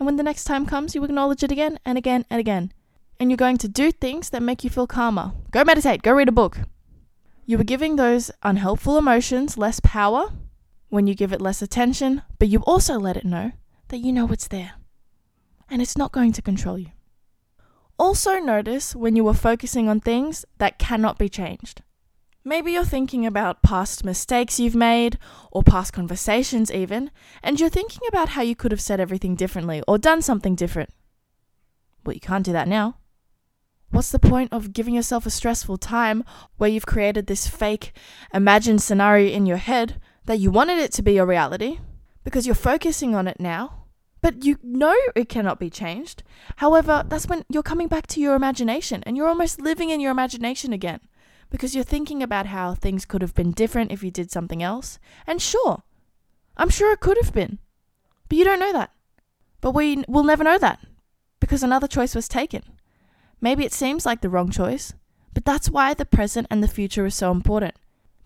And 0.00 0.06
when 0.06 0.16
the 0.16 0.24
next 0.24 0.44
time 0.44 0.66
comes, 0.66 0.96
you 0.96 1.04
acknowledge 1.04 1.44
it 1.44 1.52
again 1.52 1.78
and 1.84 1.96
again 1.96 2.26
and 2.28 2.40
again 2.40 2.72
and 3.20 3.30
you're 3.30 3.36
going 3.36 3.58
to 3.58 3.68
do 3.68 3.92
things 3.92 4.30
that 4.30 4.42
make 4.42 4.64
you 4.64 4.70
feel 4.70 4.86
calmer. 4.86 5.32
Go 5.50 5.62
meditate, 5.62 6.02
go 6.02 6.12
read 6.12 6.28
a 6.28 6.32
book. 6.32 6.58
You 7.44 7.60
are 7.60 7.64
giving 7.64 7.96
those 7.96 8.30
unhelpful 8.42 8.96
emotions 8.96 9.58
less 9.58 9.78
power 9.80 10.32
when 10.88 11.06
you 11.06 11.14
give 11.14 11.32
it 11.32 11.40
less 11.40 11.60
attention, 11.60 12.22
but 12.38 12.48
you 12.48 12.60
also 12.60 12.98
let 12.98 13.18
it 13.18 13.26
know 13.26 13.52
that 13.88 13.98
you 13.98 14.10
know 14.12 14.26
it's 14.32 14.48
there 14.48 14.72
and 15.68 15.82
it's 15.82 15.98
not 15.98 16.12
going 16.12 16.32
to 16.32 16.42
control 16.42 16.78
you. 16.78 16.92
Also, 17.98 18.38
notice 18.38 18.96
when 18.96 19.14
you 19.14 19.28
are 19.28 19.34
focusing 19.34 19.86
on 19.86 20.00
things 20.00 20.46
that 20.56 20.78
cannot 20.78 21.18
be 21.18 21.28
changed. 21.28 21.82
Maybe 22.42 22.72
you're 22.72 22.84
thinking 22.84 23.26
about 23.26 23.62
past 23.62 24.02
mistakes 24.02 24.58
you've 24.58 24.74
made, 24.74 25.18
or 25.52 25.62
past 25.62 25.92
conversations, 25.92 26.72
even, 26.72 27.10
and 27.42 27.60
you're 27.60 27.68
thinking 27.68 28.00
about 28.08 28.30
how 28.30 28.40
you 28.40 28.56
could 28.56 28.72
have 28.72 28.80
said 28.80 28.98
everything 28.98 29.34
differently 29.34 29.82
or 29.86 29.98
done 29.98 30.22
something 30.22 30.54
different. 30.54 30.88
Well, 32.02 32.14
you 32.14 32.20
can't 32.20 32.46
do 32.46 32.52
that 32.52 32.66
now. 32.66 32.96
What's 33.90 34.10
the 34.10 34.20
point 34.20 34.52
of 34.52 34.72
giving 34.72 34.94
yourself 34.94 35.26
a 35.26 35.30
stressful 35.30 35.78
time 35.78 36.24
where 36.58 36.70
you've 36.70 36.86
created 36.86 37.26
this 37.26 37.48
fake 37.48 37.92
imagined 38.32 38.82
scenario 38.82 39.30
in 39.30 39.46
your 39.46 39.56
head 39.56 40.00
that 40.26 40.38
you 40.38 40.50
wanted 40.50 40.78
it 40.78 40.92
to 40.92 41.02
be 41.02 41.18
a 41.18 41.26
reality 41.26 41.80
because 42.22 42.46
you're 42.46 42.54
focusing 42.54 43.16
on 43.16 43.26
it 43.26 43.40
now, 43.40 43.86
but 44.20 44.44
you 44.44 44.58
know 44.62 44.94
it 45.16 45.28
cannot 45.28 45.58
be 45.58 45.70
changed? 45.70 46.22
However, 46.56 47.04
that's 47.08 47.26
when 47.26 47.44
you're 47.48 47.64
coming 47.64 47.88
back 47.88 48.06
to 48.08 48.20
your 48.20 48.36
imagination 48.36 49.02
and 49.04 49.16
you're 49.16 49.28
almost 49.28 49.60
living 49.60 49.90
in 49.90 49.98
your 49.98 50.12
imagination 50.12 50.72
again 50.72 51.00
because 51.50 51.74
you're 51.74 51.82
thinking 51.82 52.22
about 52.22 52.46
how 52.46 52.74
things 52.74 53.04
could 53.04 53.22
have 53.22 53.34
been 53.34 53.50
different 53.50 53.90
if 53.90 54.04
you 54.04 54.12
did 54.12 54.30
something 54.30 54.62
else. 54.62 55.00
And 55.26 55.42
sure, 55.42 55.82
I'm 56.56 56.70
sure 56.70 56.92
it 56.92 57.00
could 57.00 57.18
have 57.20 57.34
been, 57.34 57.58
but 58.28 58.38
you 58.38 58.44
don't 58.44 58.60
know 58.60 58.72
that. 58.72 58.92
But 59.60 59.72
we 59.72 60.04
will 60.06 60.24
never 60.24 60.44
know 60.44 60.58
that 60.58 60.78
because 61.40 61.64
another 61.64 61.88
choice 61.88 62.14
was 62.14 62.28
taken. 62.28 62.62
Maybe 63.40 63.64
it 63.64 63.72
seems 63.72 64.04
like 64.04 64.20
the 64.20 64.28
wrong 64.28 64.50
choice, 64.50 64.92
but 65.32 65.44
that's 65.44 65.70
why 65.70 65.94
the 65.94 66.04
present 66.04 66.46
and 66.50 66.62
the 66.62 66.68
future 66.68 67.06
is 67.06 67.14
so 67.14 67.30
important. 67.30 67.74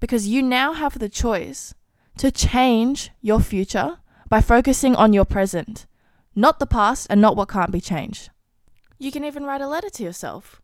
Because 0.00 0.28
you 0.28 0.42
now 0.42 0.72
have 0.72 0.98
the 0.98 1.08
choice 1.08 1.74
to 2.18 2.30
change 2.30 3.10
your 3.20 3.40
future 3.40 3.98
by 4.28 4.40
focusing 4.40 4.96
on 4.96 5.12
your 5.12 5.24
present, 5.24 5.86
not 6.34 6.58
the 6.58 6.66
past 6.66 7.06
and 7.10 7.20
not 7.20 7.36
what 7.36 7.48
can't 7.48 7.70
be 7.70 7.80
changed. 7.80 8.30
You 8.98 9.12
can 9.12 9.24
even 9.24 9.44
write 9.44 9.60
a 9.60 9.68
letter 9.68 9.90
to 9.90 10.02
yourself. 10.02 10.60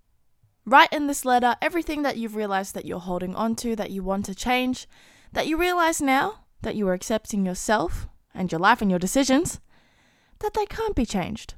Write 0.65 0.93
in 0.93 1.07
this 1.07 1.25
letter 1.25 1.57
everything 1.63 2.03
that 2.03 2.17
you've 2.17 2.37
realized 2.37 2.75
that 2.75 2.85
you're 2.85 3.01
holding 3.01 3.35
on 3.35 3.57
to, 3.57 3.75
that 3.77 3.91
you 3.91 4.03
want 4.03 4.25
to 4.27 4.35
change, 4.35 4.87
that 5.33 5.47
you 5.47 5.57
realize 5.57 6.01
now 6.01 6.45
that 6.63 6.77
you 6.77 6.87
are 6.89 6.95
accepting 6.95 7.47
yourself 7.47 8.09
and 8.35 8.53
your 8.53 8.59
life 8.59 8.83
and 8.83 8.91
your 8.91 8.99
decisions, 8.99 9.61
that 10.41 10.55
they 10.55 10.67
can't 10.67 10.95
be 10.95 11.07
changed. 11.07 11.55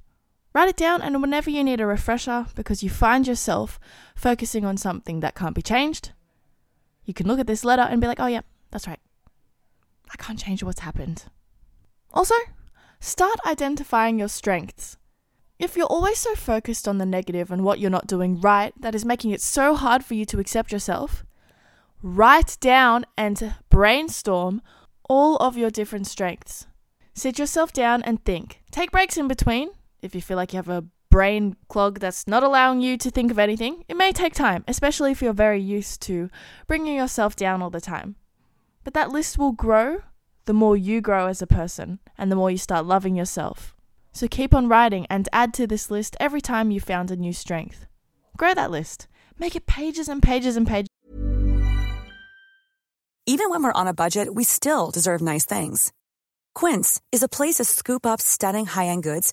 Write 0.54 0.68
it 0.68 0.76
down, 0.76 1.00
and 1.00 1.20
whenever 1.22 1.48
you 1.48 1.64
need 1.64 1.80
a 1.80 1.86
refresher 1.86 2.46
because 2.54 2.82
you 2.82 2.90
find 2.90 3.26
yourself 3.26 3.80
focusing 4.14 4.64
on 4.64 4.76
something 4.76 5.20
that 5.20 5.34
can't 5.34 5.54
be 5.54 5.62
changed, 5.62 6.12
you 7.04 7.14
can 7.14 7.26
look 7.26 7.40
at 7.40 7.46
this 7.46 7.64
letter 7.64 7.82
and 7.82 8.00
be 8.00 8.06
like, 8.06 8.20
oh, 8.20 8.26
yeah, 8.26 8.42
that's 8.70 8.86
right. 8.86 9.00
I 10.10 10.16
can't 10.16 10.38
change 10.38 10.62
what's 10.62 10.80
happened. 10.80 11.24
Also, 12.12 12.34
start 13.00 13.38
identifying 13.46 14.18
your 14.18 14.28
strengths. 14.28 14.98
If 15.58 15.76
you're 15.76 15.86
always 15.86 16.18
so 16.18 16.34
focused 16.34 16.86
on 16.86 16.98
the 16.98 17.06
negative 17.06 17.50
and 17.50 17.64
what 17.64 17.78
you're 17.78 17.90
not 17.90 18.06
doing 18.06 18.40
right 18.40 18.74
that 18.80 18.94
is 18.94 19.04
making 19.04 19.30
it 19.30 19.40
so 19.40 19.74
hard 19.74 20.04
for 20.04 20.14
you 20.14 20.26
to 20.26 20.38
accept 20.38 20.72
yourself, 20.72 21.24
write 22.02 22.58
down 22.60 23.06
and 23.16 23.54
brainstorm 23.70 24.60
all 25.08 25.36
of 25.36 25.56
your 25.56 25.70
different 25.70 26.06
strengths. 26.06 26.66
Sit 27.14 27.38
yourself 27.38 27.72
down 27.72 28.02
and 28.02 28.22
think. 28.24 28.60
Take 28.70 28.90
breaks 28.90 29.16
in 29.16 29.28
between 29.28 29.70
if 30.02 30.14
you 30.16 30.20
feel 30.20 30.36
like 30.36 30.52
you 30.52 30.58
have 30.58 30.68
a 30.68 30.84
brain 31.10 31.56
clog 31.68 32.00
that's 32.00 32.26
not 32.26 32.42
allowing 32.42 32.80
you 32.80 32.98
to 32.98 33.10
think 33.10 33.30
of 33.30 33.38
anything, 33.38 33.84
it 33.88 33.96
may 33.96 34.12
take 34.12 34.34
time, 34.34 34.64
especially 34.66 35.12
if 35.12 35.22
you're 35.22 35.32
very 35.32 35.60
used 35.60 36.02
to 36.02 36.28
bringing 36.66 36.96
yourself 36.96 37.36
down 37.36 37.62
all 37.62 37.70
the 37.70 37.80
time. 37.80 38.16
But 38.82 38.94
that 38.94 39.12
list 39.12 39.38
will 39.38 39.52
grow 39.52 40.02
the 40.44 40.52
more 40.52 40.76
you 40.76 41.00
grow 41.00 41.28
as 41.28 41.40
a 41.40 41.46
person 41.46 42.00
and 42.18 42.32
the 42.32 42.36
more 42.36 42.50
you 42.50 42.58
start 42.58 42.84
loving 42.84 43.14
yourself. 43.14 43.76
So 44.12 44.26
keep 44.26 44.54
on 44.54 44.68
writing 44.68 45.06
and 45.08 45.28
add 45.32 45.54
to 45.54 45.66
this 45.66 45.90
list 45.90 46.16
every 46.18 46.40
time 46.40 46.70
you 46.70 46.80
found 46.80 47.10
a 47.10 47.16
new 47.16 47.32
strength. 47.32 47.86
Grow 48.36 48.54
that 48.54 48.70
list. 48.70 49.06
Make 49.38 49.54
it 49.54 49.66
pages 49.66 50.08
and 50.08 50.22
pages 50.22 50.56
and 50.56 50.66
pages. 50.66 50.88
Even 53.24 53.50
when 53.50 53.62
we're 53.62 53.72
on 53.72 53.86
a 53.86 53.94
budget, 53.94 54.34
we 54.34 54.42
still 54.42 54.90
deserve 54.90 55.22
nice 55.22 55.44
things. 55.44 55.92
Quince 56.54 57.00
is 57.12 57.22
a 57.22 57.28
place 57.28 57.54
to 57.56 57.64
scoop 57.64 58.04
up 58.04 58.20
stunning 58.20 58.66
high 58.66 58.86
end 58.86 59.04
goods 59.04 59.32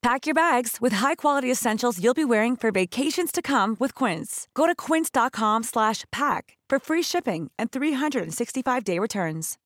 Pack 0.00 0.26
your 0.26 0.34
bags 0.34 0.78
with 0.80 0.92
high-quality 0.92 1.50
essentials 1.50 2.02
you'll 2.02 2.14
be 2.14 2.24
wearing 2.24 2.56
for 2.56 2.70
vacations 2.70 3.32
to 3.32 3.42
come 3.42 3.76
with 3.80 3.94
Quince. 3.96 4.46
Go 4.54 4.66
to 4.66 4.74
quince.com 4.74 5.64
slash 5.64 6.04
pack 6.12 6.56
for 6.68 6.78
free 6.78 7.02
shipping 7.02 7.50
and 7.58 7.72
365-day 7.72 8.98
returns. 9.00 9.58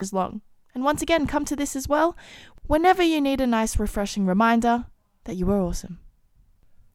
As 0.00 0.12
long. 0.12 0.42
And 0.76 0.84
once 0.84 1.02
again, 1.02 1.26
come 1.26 1.44
to 1.46 1.56
this 1.56 1.74
as 1.74 1.88
well 1.88 2.16
whenever 2.68 3.02
you 3.02 3.20
need 3.20 3.40
a 3.40 3.46
nice, 3.46 3.80
refreshing 3.80 4.26
reminder 4.26 4.86
that 5.24 5.36
you 5.36 5.50
are 5.50 5.60
awesome. 5.60 5.98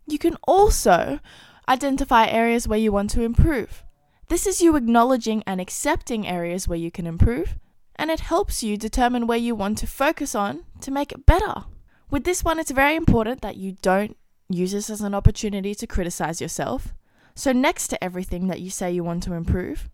You 0.07 0.17
can 0.17 0.37
also 0.47 1.19
identify 1.67 2.27
areas 2.27 2.65
where 2.65 2.79
you 2.79 2.93
want 2.93 3.09
to 3.09 3.23
improve. 3.23 3.83
This 4.29 4.47
is 4.47 4.61
you 4.61 4.77
acknowledging 4.77 5.43
and 5.45 5.59
accepting 5.59 6.25
areas 6.25 6.65
where 6.65 6.79
you 6.79 6.91
can 6.91 7.05
improve, 7.05 7.57
and 7.95 8.09
it 8.09 8.21
helps 8.21 8.63
you 8.63 8.77
determine 8.77 9.27
where 9.27 9.37
you 9.37 9.55
want 9.55 9.77
to 9.79 9.87
focus 9.87 10.35
on 10.35 10.65
to 10.81 10.91
make 10.91 11.11
it 11.11 11.25
better. 11.25 11.65
With 12.09 12.23
this 12.23 12.43
one, 12.43 12.59
it's 12.59 12.71
very 12.71 12.95
important 12.95 13.41
that 13.41 13.57
you 13.57 13.77
don't 13.81 14.17
use 14.49 14.71
this 14.71 14.89
as 14.89 15.01
an 15.01 15.15
opportunity 15.15 15.73
to 15.75 15.87
criticize 15.87 16.41
yourself. 16.41 16.93
So, 17.35 17.51
next 17.51 17.87
to 17.87 18.03
everything 18.03 18.47
that 18.47 18.61
you 18.61 18.69
say 18.69 18.91
you 18.91 19.03
want 19.03 19.23
to 19.23 19.33
improve, 19.33 19.89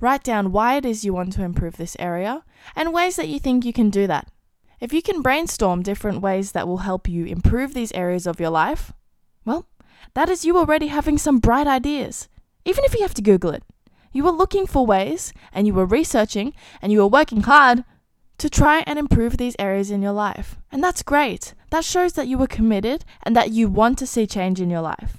write 0.00 0.22
down 0.22 0.52
why 0.52 0.76
it 0.76 0.86
is 0.86 1.04
you 1.04 1.12
want 1.12 1.32
to 1.34 1.42
improve 1.42 1.76
this 1.76 1.96
area 1.98 2.44
and 2.74 2.94
ways 2.94 3.16
that 3.16 3.28
you 3.28 3.38
think 3.38 3.64
you 3.64 3.72
can 3.72 3.90
do 3.90 4.06
that. 4.06 4.28
If 4.80 4.92
you 4.92 5.02
can 5.02 5.22
brainstorm 5.22 5.82
different 5.82 6.22
ways 6.22 6.52
that 6.52 6.68
will 6.68 6.78
help 6.78 7.08
you 7.08 7.24
improve 7.24 7.74
these 7.74 7.92
areas 7.92 8.26
of 8.26 8.40
your 8.40 8.50
life, 8.50 8.92
well, 9.44 9.66
that 10.14 10.28
is 10.28 10.44
you 10.44 10.56
already 10.56 10.86
having 10.86 11.18
some 11.18 11.38
bright 11.38 11.66
ideas, 11.66 12.28
even 12.64 12.84
if 12.84 12.94
you 12.94 13.02
have 13.02 13.14
to 13.14 13.22
Google 13.22 13.50
it. 13.50 13.64
You 14.12 14.24
were 14.24 14.30
looking 14.30 14.66
for 14.66 14.86
ways 14.86 15.32
and 15.52 15.66
you 15.66 15.74
were 15.74 15.86
researching 15.86 16.54
and 16.80 16.92
you 16.92 16.98
were 16.98 17.06
working 17.06 17.42
hard 17.42 17.84
to 18.38 18.48
try 18.48 18.84
and 18.86 18.98
improve 18.98 19.36
these 19.36 19.56
areas 19.58 19.90
in 19.90 20.02
your 20.02 20.12
life. 20.12 20.56
And 20.70 20.82
that's 20.82 21.02
great. 21.02 21.54
That 21.70 21.84
shows 21.84 22.12
that 22.14 22.28
you 22.28 22.38
were 22.38 22.46
committed 22.46 23.04
and 23.22 23.36
that 23.36 23.50
you 23.50 23.68
want 23.68 23.98
to 23.98 24.06
see 24.06 24.26
change 24.26 24.60
in 24.60 24.70
your 24.70 24.80
life. 24.80 25.18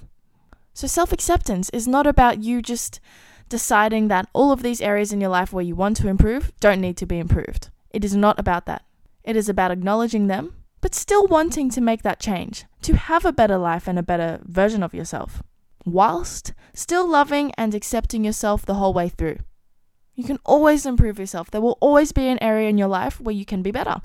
So, 0.72 0.86
self 0.86 1.12
acceptance 1.12 1.68
is 1.70 1.86
not 1.86 2.06
about 2.06 2.42
you 2.42 2.62
just 2.62 3.00
deciding 3.48 4.08
that 4.08 4.28
all 4.32 4.52
of 4.52 4.62
these 4.62 4.80
areas 4.80 5.12
in 5.12 5.20
your 5.20 5.30
life 5.30 5.52
where 5.52 5.64
you 5.64 5.74
want 5.74 5.96
to 5.98 6.08
improve 6.08 6.52
don't 6.60 6.80
need 6.80 6.96
to 6.96 7.06
be 7.06 7.18
improved. 7.18 7.68
It 7.90 8.04
is 8.04 8.16
not 8.16 8.38
about 8.38 8.66
that. 8.66 8.84
It 9.24 9.36
is 9.36 9.48
about 9.48 9.72
acknowledging 9.72 10.28
them, 10.28 10.54
but 10.80 10.94
still 10.94 11.26
wanting 11.26 11.68
to 11.70 11.80
make 11.80 12.02
that 12.02 12.20
change, 12.20 12.64
to 12.82 12.96
have 12.96 13.24
a 13.24 13.32
better 13.32 13.58
life 13.58 13.86
and 13.86 13.98
a 13.98 14.02
better 14.02 14.40
version 14.44 14.82
of 14.82 14.94
yourself, 14.94 15.42
whilst 15.92 16.52
still 16.74 17.08
loving 17.08 17.52
and 17.58 17.74
accepting 17.74 18.24
yourself 18.24 18.64
the 18.64 18.74
whole 18.74 18.92
way 18.92 19.08
through. 19.08 19.38
You 20.14 20.24
can 20.24 20.38
always 20.44 20.86
improve 20.86 21.18
yourself. 21.18 21.50
There 21.50 21.60
will 21.60 21.78
always 21.80 22.12
be 22.12 22.28
an 22.28 22.42
area 22.42 22.68
in 22.68 22.78
your 22.78 22.88
life 22.88 23.20
where 23.20 23.34
you 23.34 23.44
can 23.44 23.62
be 23.62 23.70
better. 23.70 24.00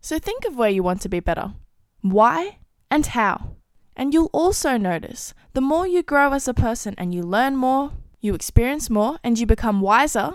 So 0.00 0.18
think 0.18 0.44
of 0.44 0.56
where 0.56 0.70
you 0.70 0.82
want 0.82 1.02
to 1.02 1.08
be 1.08 1.20
better, 1.20 1.52
why, 2.00 2.58
and 2.90 3.04
how. 3.06 3.56
And 3.94 4.14
you'll 4.14 4.30
also 4.32 4.78
notice 4.78 5.34
the 5.52 5.60
more 5.60 5.86
you 5.86 6.02
grow 6.02 6.32
as 6.32 6.48
a 6.48 6.54
person 6.54 6.94
and 6.96 7.12
you 7.12 7.22
learn 7.22 7.56
more, 7.56 7.92
you 8.20 8.34
experience 8.34 8.88
more, 8.88 9.18
and 9.22 9.38
you 9.38 9.46
become 9.46 9.80
wiser, 9.80 10.34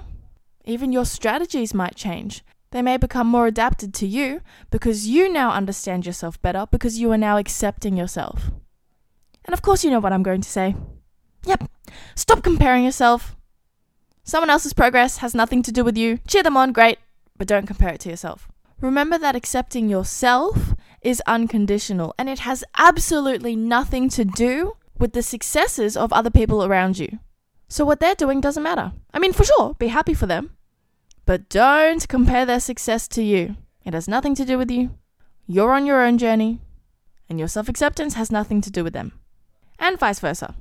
even 0.65 0.91
your 0.91 1.05
strategies 1.05 1.73
might 1.73 1.95
change. 1.95 2.43
They 2.71 2.81
may 2.81 2.97
become 2.97 3.27
more 3.27 3.47
adapted 3.47 3.93
to 3.95 4.07
you 4.07 4.41
because 4.69 5.07
you 5.07 5.31
now 5.31 5.51
understand 5.51 6.05
yourself 6.05 6.41
better 6.41 6.67
because 6.69 6.99
you 6.99 7.11
are 7.11 7.17
now 7.17 7.37
accepting 7.37 7.95
yourself. 7.95 8.51
And 9.45 9.53
of 9.53 9.61
course, 9.61 9.83
you 9.83 9.91
know 9.91 9.99
what 9.99 10.13
I'm 10.13 10.23
going 10.23 10.41
to 10.41 10.49
say. 10.49 10.75
Yep, 11.45 11.69
stop 12.15 12.43
comparing 12.43 12.83
yourself. 12.83 13.35
Someone 14.23 14.49
else's 14.49 14.73
progress 14.73 15.17
has 15.17 15.35
nothing 15.35 15.61
to 15.63 15.71
do 15.71 15.83
with 15.83 15.97
you. 15.97 16.19
Cheer 16.27 16.41
them 16.43 16.57
on, 16.57 16.71
great, 16.71 16.97
but 17.37 17.47
don't 17.47 17.67
compare 17.67 17.93
it 17.93 17.99
to 18.01 18.09
yourself. 18.09 18.47
Remember 18.81 19.17
that 19.17 19.35
accepting 19.35 19.89
yourself 19.89 20.73
is 21.01 21.21
unconditional 21.27 22.13
and 22.17 22.27
it 22.27 22.39
has 22.39 22.63
absolutely 22.77 23.55
nothing 23.55 24.09
to 24.09 24.25
do 24.25 24.75
with 24.97 25.13
the 25.13 25.21
successes 25.21 25.95
of 25.95 26.11
other 26.11 26.31
people 26.31 26.63
around 26.65 26.97
you. 26.97 27.19
So, 27.67 27.85
what 27.85 27.99
they're 27.99 28.15
doing 28.15 28.41
doesn't 28.41 28.63
matter. 28.63 28.91
I 29.13 29.19
mean, 29.19 29.33
for 29.33 29.43
sure, 29.43 29.75
be 29.75 29.87
happy 29.87 30.13
for 30.13 30.25
them, 30.25 30.51
but 31.25 31.49
don't 31.49 32.07
compare 32.07 32.45
their 32.45 32.59
success 32.59 33.07
to 33.09 33.23
you. 33.23 33.55
It 33.83 33.93
has 33.93 34.07
nothing 34.07 34.35
to 34.35 34.45
do 34.45 34.57
with 34.57 34.71
you. 34.71 34.91
You're 35.47 35.73
on 35.73 35.85
your 35.85 36.01
own 36.01 36.17
journey, 36.17 36.61
and 37.29 37.39
your 37.39 37.47
self 37.47 37.69
acceptance 37.69 38.15
has 38.15 38.31
nothing 38.31 38.61
to 38.61 38.71
do 38.71 38.83
with 38.83 38.93
them, 38.93 39.13
and 39.79 39.99
vice 39.99 40.19
versa. 40.19 40.55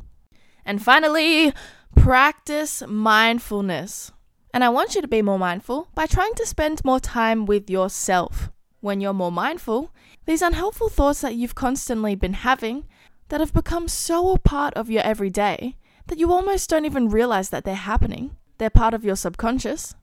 And 0.65 0.83
finally, 0.83 1.53
practice 1.95 2.83
mindfulness. 2.87 4.12
And 4.53 4.62
I 4.62 4.69
want 4.69 4.95
you 4.95 5.03
to 5.03 5.09
be 5.09 5.23
more 5.23 5.39
mindful 5.39 5.89
by 5.95 6.07
trying 6.07 6.35
to 6.35 6.47
spend 6.47 6.85
more 6.85 7.01
time 7.01 7.47
with 7.47 7.69
yourself. 7.69 8.51
When 8.81 9.01
you're 9.01 9.15
more 9.15 9.33
mindful, 9.33 9.91
these 10.27 10.43
unhelpful 10.43 10.89
thoughts 10.89 11.21
that 11.23 11.35
you've 11.35 11.55
constantly 11.55 12.15
been 12.15 12.35
having, 12.35 12.85
that 13.29 13.41
have 13.41 13.53
become 13.53 13.89
so 13.89 14.33
a 14.33 14.39
part 14.39 14.75
of 14.75 14.91
your 14.91 15.03
everyday, 15.03 15.77
that 16.07 16.19
you 16.19 16.33
almost 16.33 16.69
don't 16.69 16.85
even 16.85 17.09
realize 17.09 17.51
that 17.51 17.65
they're 17.65 17.75
happening, 17.75 18.37
they're 18.59 18.71
part 18.71 18.95
of 18.95 19.05
your 19.05 19.17
subconscious, 19.17 19.95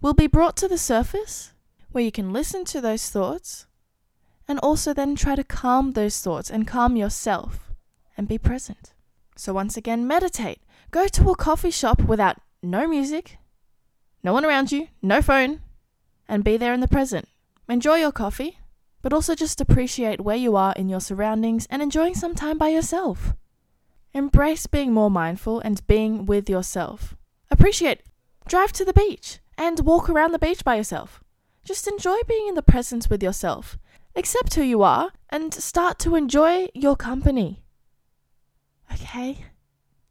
will 0.00 0.14
be 0.14 0.26
brought 0.26 0.56
to 0.56 0.68
the 0.68 0.78
surface 0.78 1.52
where 1.92 2.04
you 2.04 2.10
can 2.10 2.32
listen 2.32 2.64
to 2.64 2.80
those 2.80 3.10
thoughts 3.10 3.66
and 4.48 4.58
also 4.60 4.94
then 4.94 5.14
try 5.14 5.34
to 5.34 5.44
calm 5.44 5.92
those 5.92 6.20
thoughts 6.20 6.50
and 6.50 6.66
calm 6.66 6.96
yourself 6.96 7.69
and 8.20 8.28
be 8.28 8.36
present. 8.36 8.92
So, 9.34 9.54
once 9.54 9.78
again, 9.78 10.06
meditate. 10.06 10.60
Go 10.90 11.08
to 11.08 11.30
a 11.30 11.34
coffee 11.34 11.70
shop 11.70 12.02
without 12.02 12.36
no 12.62 12.86
music, 12.86 13.38
no 14.22 14.34
one 14.34 14.44
around 14.44 14.70
you, 14.70 14.88
no 15.00 15.22
phone, 15.22 15.62
and 16.28 16.44
be 16.44 16.58
there 16.58 16.74
in 16.74 16.80
the 16.80 16.86
present. 16.96 17.26
Enjoy 17.66 17.96
your 17.96 18.12
coffee, 18.12 18.58
but 19.00 19.14
also 19.14 19.34
just 19.34 19.58
appreciate 19.58 20.20
where 20.20 20.36
you 20.36 20.54
are 20.54 20.74
in 20.76 20.90
your 20.90 21.00
surroundings 21.00 21.66
and 21.70 21.80
enjoying 21.80 22.14
some 22.14 22.34
time 22.34 22.58
by 22.58 22.68
yourself. 22.68 23.32
Embrace 24.12 24.66
being 24.66 24.92
more 24.92 25.10
mindful 25.10 25.58
and 25.60 25.86
being 25.86 26.26
with 26.26 26.50
yourself. 26.50 27.16
Appreciate, 27.50 28.02
drive 28.46 28.70
to 28.72 28.84
the 28.84 28.92
beach 28.92 29.38
and 29.56 29.80
walk 29.80 30.10
around 30.10 30.32
the 30.32 30.38
beach 30.38 30.62
by 30.62 30.76
yourself. 30.76 31.24
Just 31.64 31.88
enjoy 31.88 32.18
being 32.28 32.48
in 32.48 32.54
the 32.54 32.70
presence 32.74 33.08
with 33.08 33.22
yourself. 33.22 33.78
Accept 34.14 34.56
who 34.56 34.62
you 34.62 34.82
are 34.82 35.12
and 35.30 35.54
start 35.54 35.98
to 36.00 36.16
enjoy 36.16 36.68
your 36.74 36.96
company. 36.96 37.62
Okay? 38.92 39.44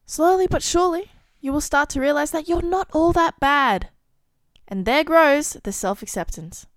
Slowly 0.05 0.47
but 0.47 0.63
surely, 0.63 1.11
you 1.39 1.53
will 1.53 1.61
start 1.61 1.89
to 1.89 2.01
realize 2.01 2.31
that 2.31 2.47
you're 2.47 2.61
not 2.61 2.89
all 2.91 3.13
that 3.13 3.39
bad. 3.39 3.89
And 4.67 4.85
there 4.85 5.03
grows 5.03 5.57
the 5.63 5.71
self 5.71 6.01
acceptance. 6.01 6.67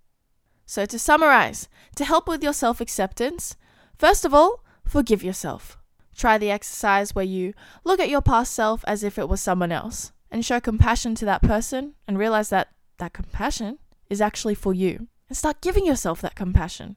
So, 0.65 0.85
to 0.85 0.97
summarize, 0.97 1.67
to 1.95 2.05
help 2.05 2.27
with 2.27 2.43
your 2.43 2.53
self 2.53 2.81
acceptance, 2.81 3.55
first 3.97 4.25
of 4.25 4.33
all, 4.33 4.63
forgive 4.85 5.23
yourself. 5.23 5.77
Try 6.15 6.37
the 6.37 6.51
exercise 6.51 7.15
where 7.15 7.25
you 7.25 7.53
look 7.83 7.99
at 7.99 8.09
your 8.09 8.21
past 8.21 8.53
self 8.53 8.83
as 8.87 9.03
if 9.03 9.17
it 9.17 9.27
was 9.27 9.41
someone 9.41 9.71
else 9.71 10.11
and 10.31 10.45
show 10.45 10.59
compassion 10.59 11.15
to 11.15 11.25
that 11.25 11.41
person 11.41 11.93
and 12.07 12.17
realize 12.17 12.49
that 12.49 12.69
that 12.97 13.13
compassion 13.13 13.79
is 14.09 14.21
actually 14.21 14.55
for 14.55 14.73
you 14.73 15.07
and 15.27 15.37
start 15.37 15.61
giving 15.61 15.85
yourself 15.85 16.21
that 16.21 16.35
compassion. 16.35 16.95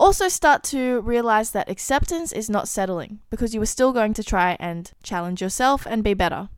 Also, 0.00 0.28
start 0.28 0.62
to 0.62 1.02
realize 1.02 1.50
that 1.50 1.68
acceptance 1.68 2.32
is 2.32 2.48
not 2.48 2.66
settling 2.66 3.20
because 3.28 3.54
you 3.54 3.60
are 3.60 3.66
still 3.66 3.92
going 3.92 4.14
to 4.14 4.24
try 4.24 4.56
and 4.58 4.92
challenge 5.02 5.42
yourself 5.42 5.84
and 5.84 6.02
be 6.02 6.14
better. 6.14 6.48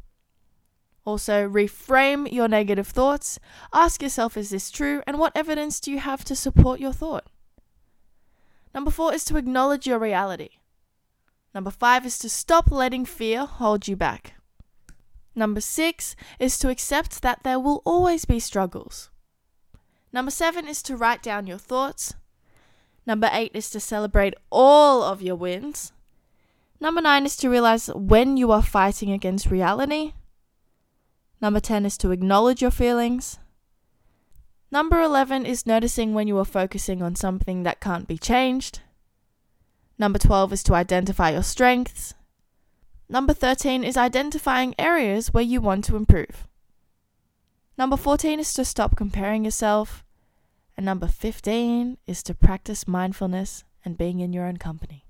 Also, 1.04 1.48
reframe 1.48 2.30
your 2.30 2.46
negative 2.46 2.86
thoughts. 2.86 3.40
Ask 3.74 4.00
yourself, 4.00 4.36
is 4.36 4.50
this 4.50 4.70
true? 4.70 5.02
And 5.08 5.18
what 5.18 5.32
evidence 5.34 5.80
do 5.80 5.90
you 5.90 5.98
have 5.98 6.24
to 6.26 6.36
support 6.36 6.78
your 6.78 6.92
thought? 6.92 7.26
Number 8.72 8.92
four 8.92 9.12
is 9.12 9.24
to 9.24 9.36
acknowledge 9.36 9.88
your 9.88 9.98
reality. 9.98 10.50
Number 11.52 11.72
five 11.72 12.06
is 12.06 12.18
to 12.20 12.28
stop 12.28 12.70
letting 12.70 13.04
fear 13.04 13.44
hold 13.44 13.88
you 13.88 13.96
back. 13.96 14.34
Number 15.34 15.60
six 15.60 16.14
is 16.38 16.60
to 16.60 16.68
accept 16.68 17.22
that 17.22 17.42
there 17.42 17.58
will 17.58 17.82
always 17.84 18.24
be 18.24 18.38
struggles. 18.38 19.10
Number 20.12 20.30
seven 20.30 20.68
is 20.68 20.80
to 20.84 20.96
write 20.96 21.24
down 21.24 21.48
your 21.48 21.58
thoughts. 21.58 22.14
Number 23.06 23.28
eight 23.32 23.50
is 23.54 23.70
to 23.70 23.80
celebrate 23.80 24.34
all 24.50 25.02
of 25.02 25.22
your 25.22 25.36
wins. 25.36 25.92
Number 26.80 27.00
nine 27.00 27.24
is 27.24 27.36
to 27.36 27.48
realize 27.48 27.88
when 27.94 28.36
you 28.36 28.50
are 28.52 28.62
fighting 28.62 29.12
against 29.12 29.50
reality. 29.50 30.14
Number 31.40 31.60
10 31.60 31.86
is 31.86 31.98
to 31.98 32.12
acknowledge 32.12 32.62
your 32.62 32.70
feelings. 32.70 33.38
Number 34.70 35.00
11 35.00 35.44
is 35.44 35.66
noticing 35.66 36.14
when 36.14 36.28
you 36.28 36.38
are 36.38 36.44
focusing 36.44 37.02
on 37.02 37.16
something 37.16 37.64
that 37.64 37.80
can't 37.80 38.06
be 38.06 38.16
changed. 38.16 38.80
Number 39.98 40.18
12 40.18 40.52
is 40.54 40.62
to 40.62 40.74
identify 40.74 41.30
your 41.30 41.42
strengths. 41.42 42.14
Number 43.08 43.34
13 43.34 43.84
is 43.84 43.96
identifying 43.96 44.74
areas 44.78 45.34
where 45.34 45.44
you 45.44 45.60
want 45.60 45.84
to 45.84 45.96
improve. 45.96 46.46
Number 47.76 47.96
14 47.96 48.40
is 48.40 48.54
to 48.54 48.64
stop 48.64 48.96
comparing 48.96 49.44
yourself. 49.44 50.04
And 50.76 50.86
number 50.86 51.06
15 51.06 51.98
is 52.06 52.22
to 52.22 52.34
practice 52.34 52.88
mindfulness 52.88 53.64
and 53.84 53.98
being 53.98 54.20
in 54.20 54.32
your 54.32 54.46
own 54.46 54.56
company. 54.56 55.06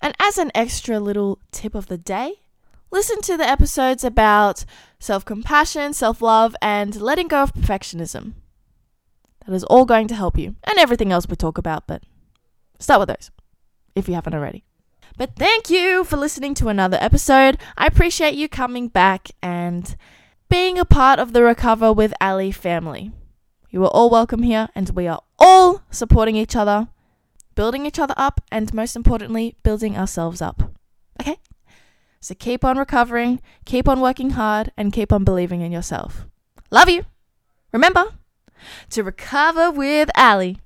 And 0.00 0.14
as 0.18 0.36
an 0.36 0.50
extra 0.54 0.98
little 0.98 1.38
tip 1.52 1.74
of 1.74 1.86
the 1.86 1.98
day, 1.98 2.34
listen 2.90 3.20
to 3.22 3.36
the 3.36 3.48
episodes 3.48 4.02
about 4.02 4.64
self 4.98 5.24
compassion, 5.24 5.92
self 5.92 6.20
love, 6.20 6.56
and 6.60 7.00
letting 7.00 7.28
go 7.28 7.42
of 7.42 7.54
perfectionism. 7.54 8.32
That 9.46 9.54
is 9.54 9.64
all 9.64 9.84
going 9.84 10.08
to 10.08 10.14
help 10.14 10.38
you, 10.38 10.56
and 10.64 10.78
everything 10.78 11.12
else 11.12 11.26
we 11.28 11.36
talk 11.36 11.58
about, 11.58 11.86
but 11.86 12.02
start 12.78 13.00
with 13.00 13.08
those 13.08 13.30
if 13.94 14.08
you 14.08 14.14
haven't 14.14 14.34
already. 14.34 14.64
But 15.16 15.36
thank 15.36 15.68
you 15.70 16.04
for 16.04 16.16
listening 16.16 16.54
to 16.54 16.68
another 16.68 16.98
episode. 17.00 17.58
I 17.76 17.86
appreciate 17.86 18.34
you 18.34 18.48
coming 18.48 18.88
back 18.88 19.30
and 19.42 19.94
being 20.48 20.78
a 20.78 20.84
part 20.84 21.18
of 21.18 21.32
the 21.32 21.42
Recover 21.42 21.92
with 21.92 22.14
Ally 22.20 22.50
family. 22.50 23.12
You 23.74 23.82
are 23.84 23.88
all 23.88 24.10
welcome 24.10 24.42
here, 24.42 24.68
and 24.74 24.90
we 24.90 25.08
are 25.08 25.22
all 25.38 25.80
supporting 25.90 26.36
each 26.36 26.54
other, 26.54 26.88
building 27.54 27.86
each 27.86 27.98
other 27.98 28.12
up, 28.18 28.42
and 28.52 28.72
most 28.74 28.94
importantly, 28.94 29.56
building 29.62 29.96
ourselves 29.96 30.42
up. 30.42 30.74
Okay? 31.18 31.38
So 32.20 32.34
keep 32.34 32.66
on 32.66 32.76
recovering, 32.76 33.40
keep 33.64 33.88
on 33.88 34.02
working 34.02 34.32
hard, 34.32 34.70
and 34.76 34.92
keep 34.92 35.10
on 35.10 35.24
believing 35.24 35.62
in 35.62 35.72
yourself. 35.72 36.26
Love 36.70 36.90
you! 36.90 37.06
Remember 37.72 38.04
to 38.90 39.02
recover 39.02 39.70
with 39.70 40.10
Ally. 40.14 40.56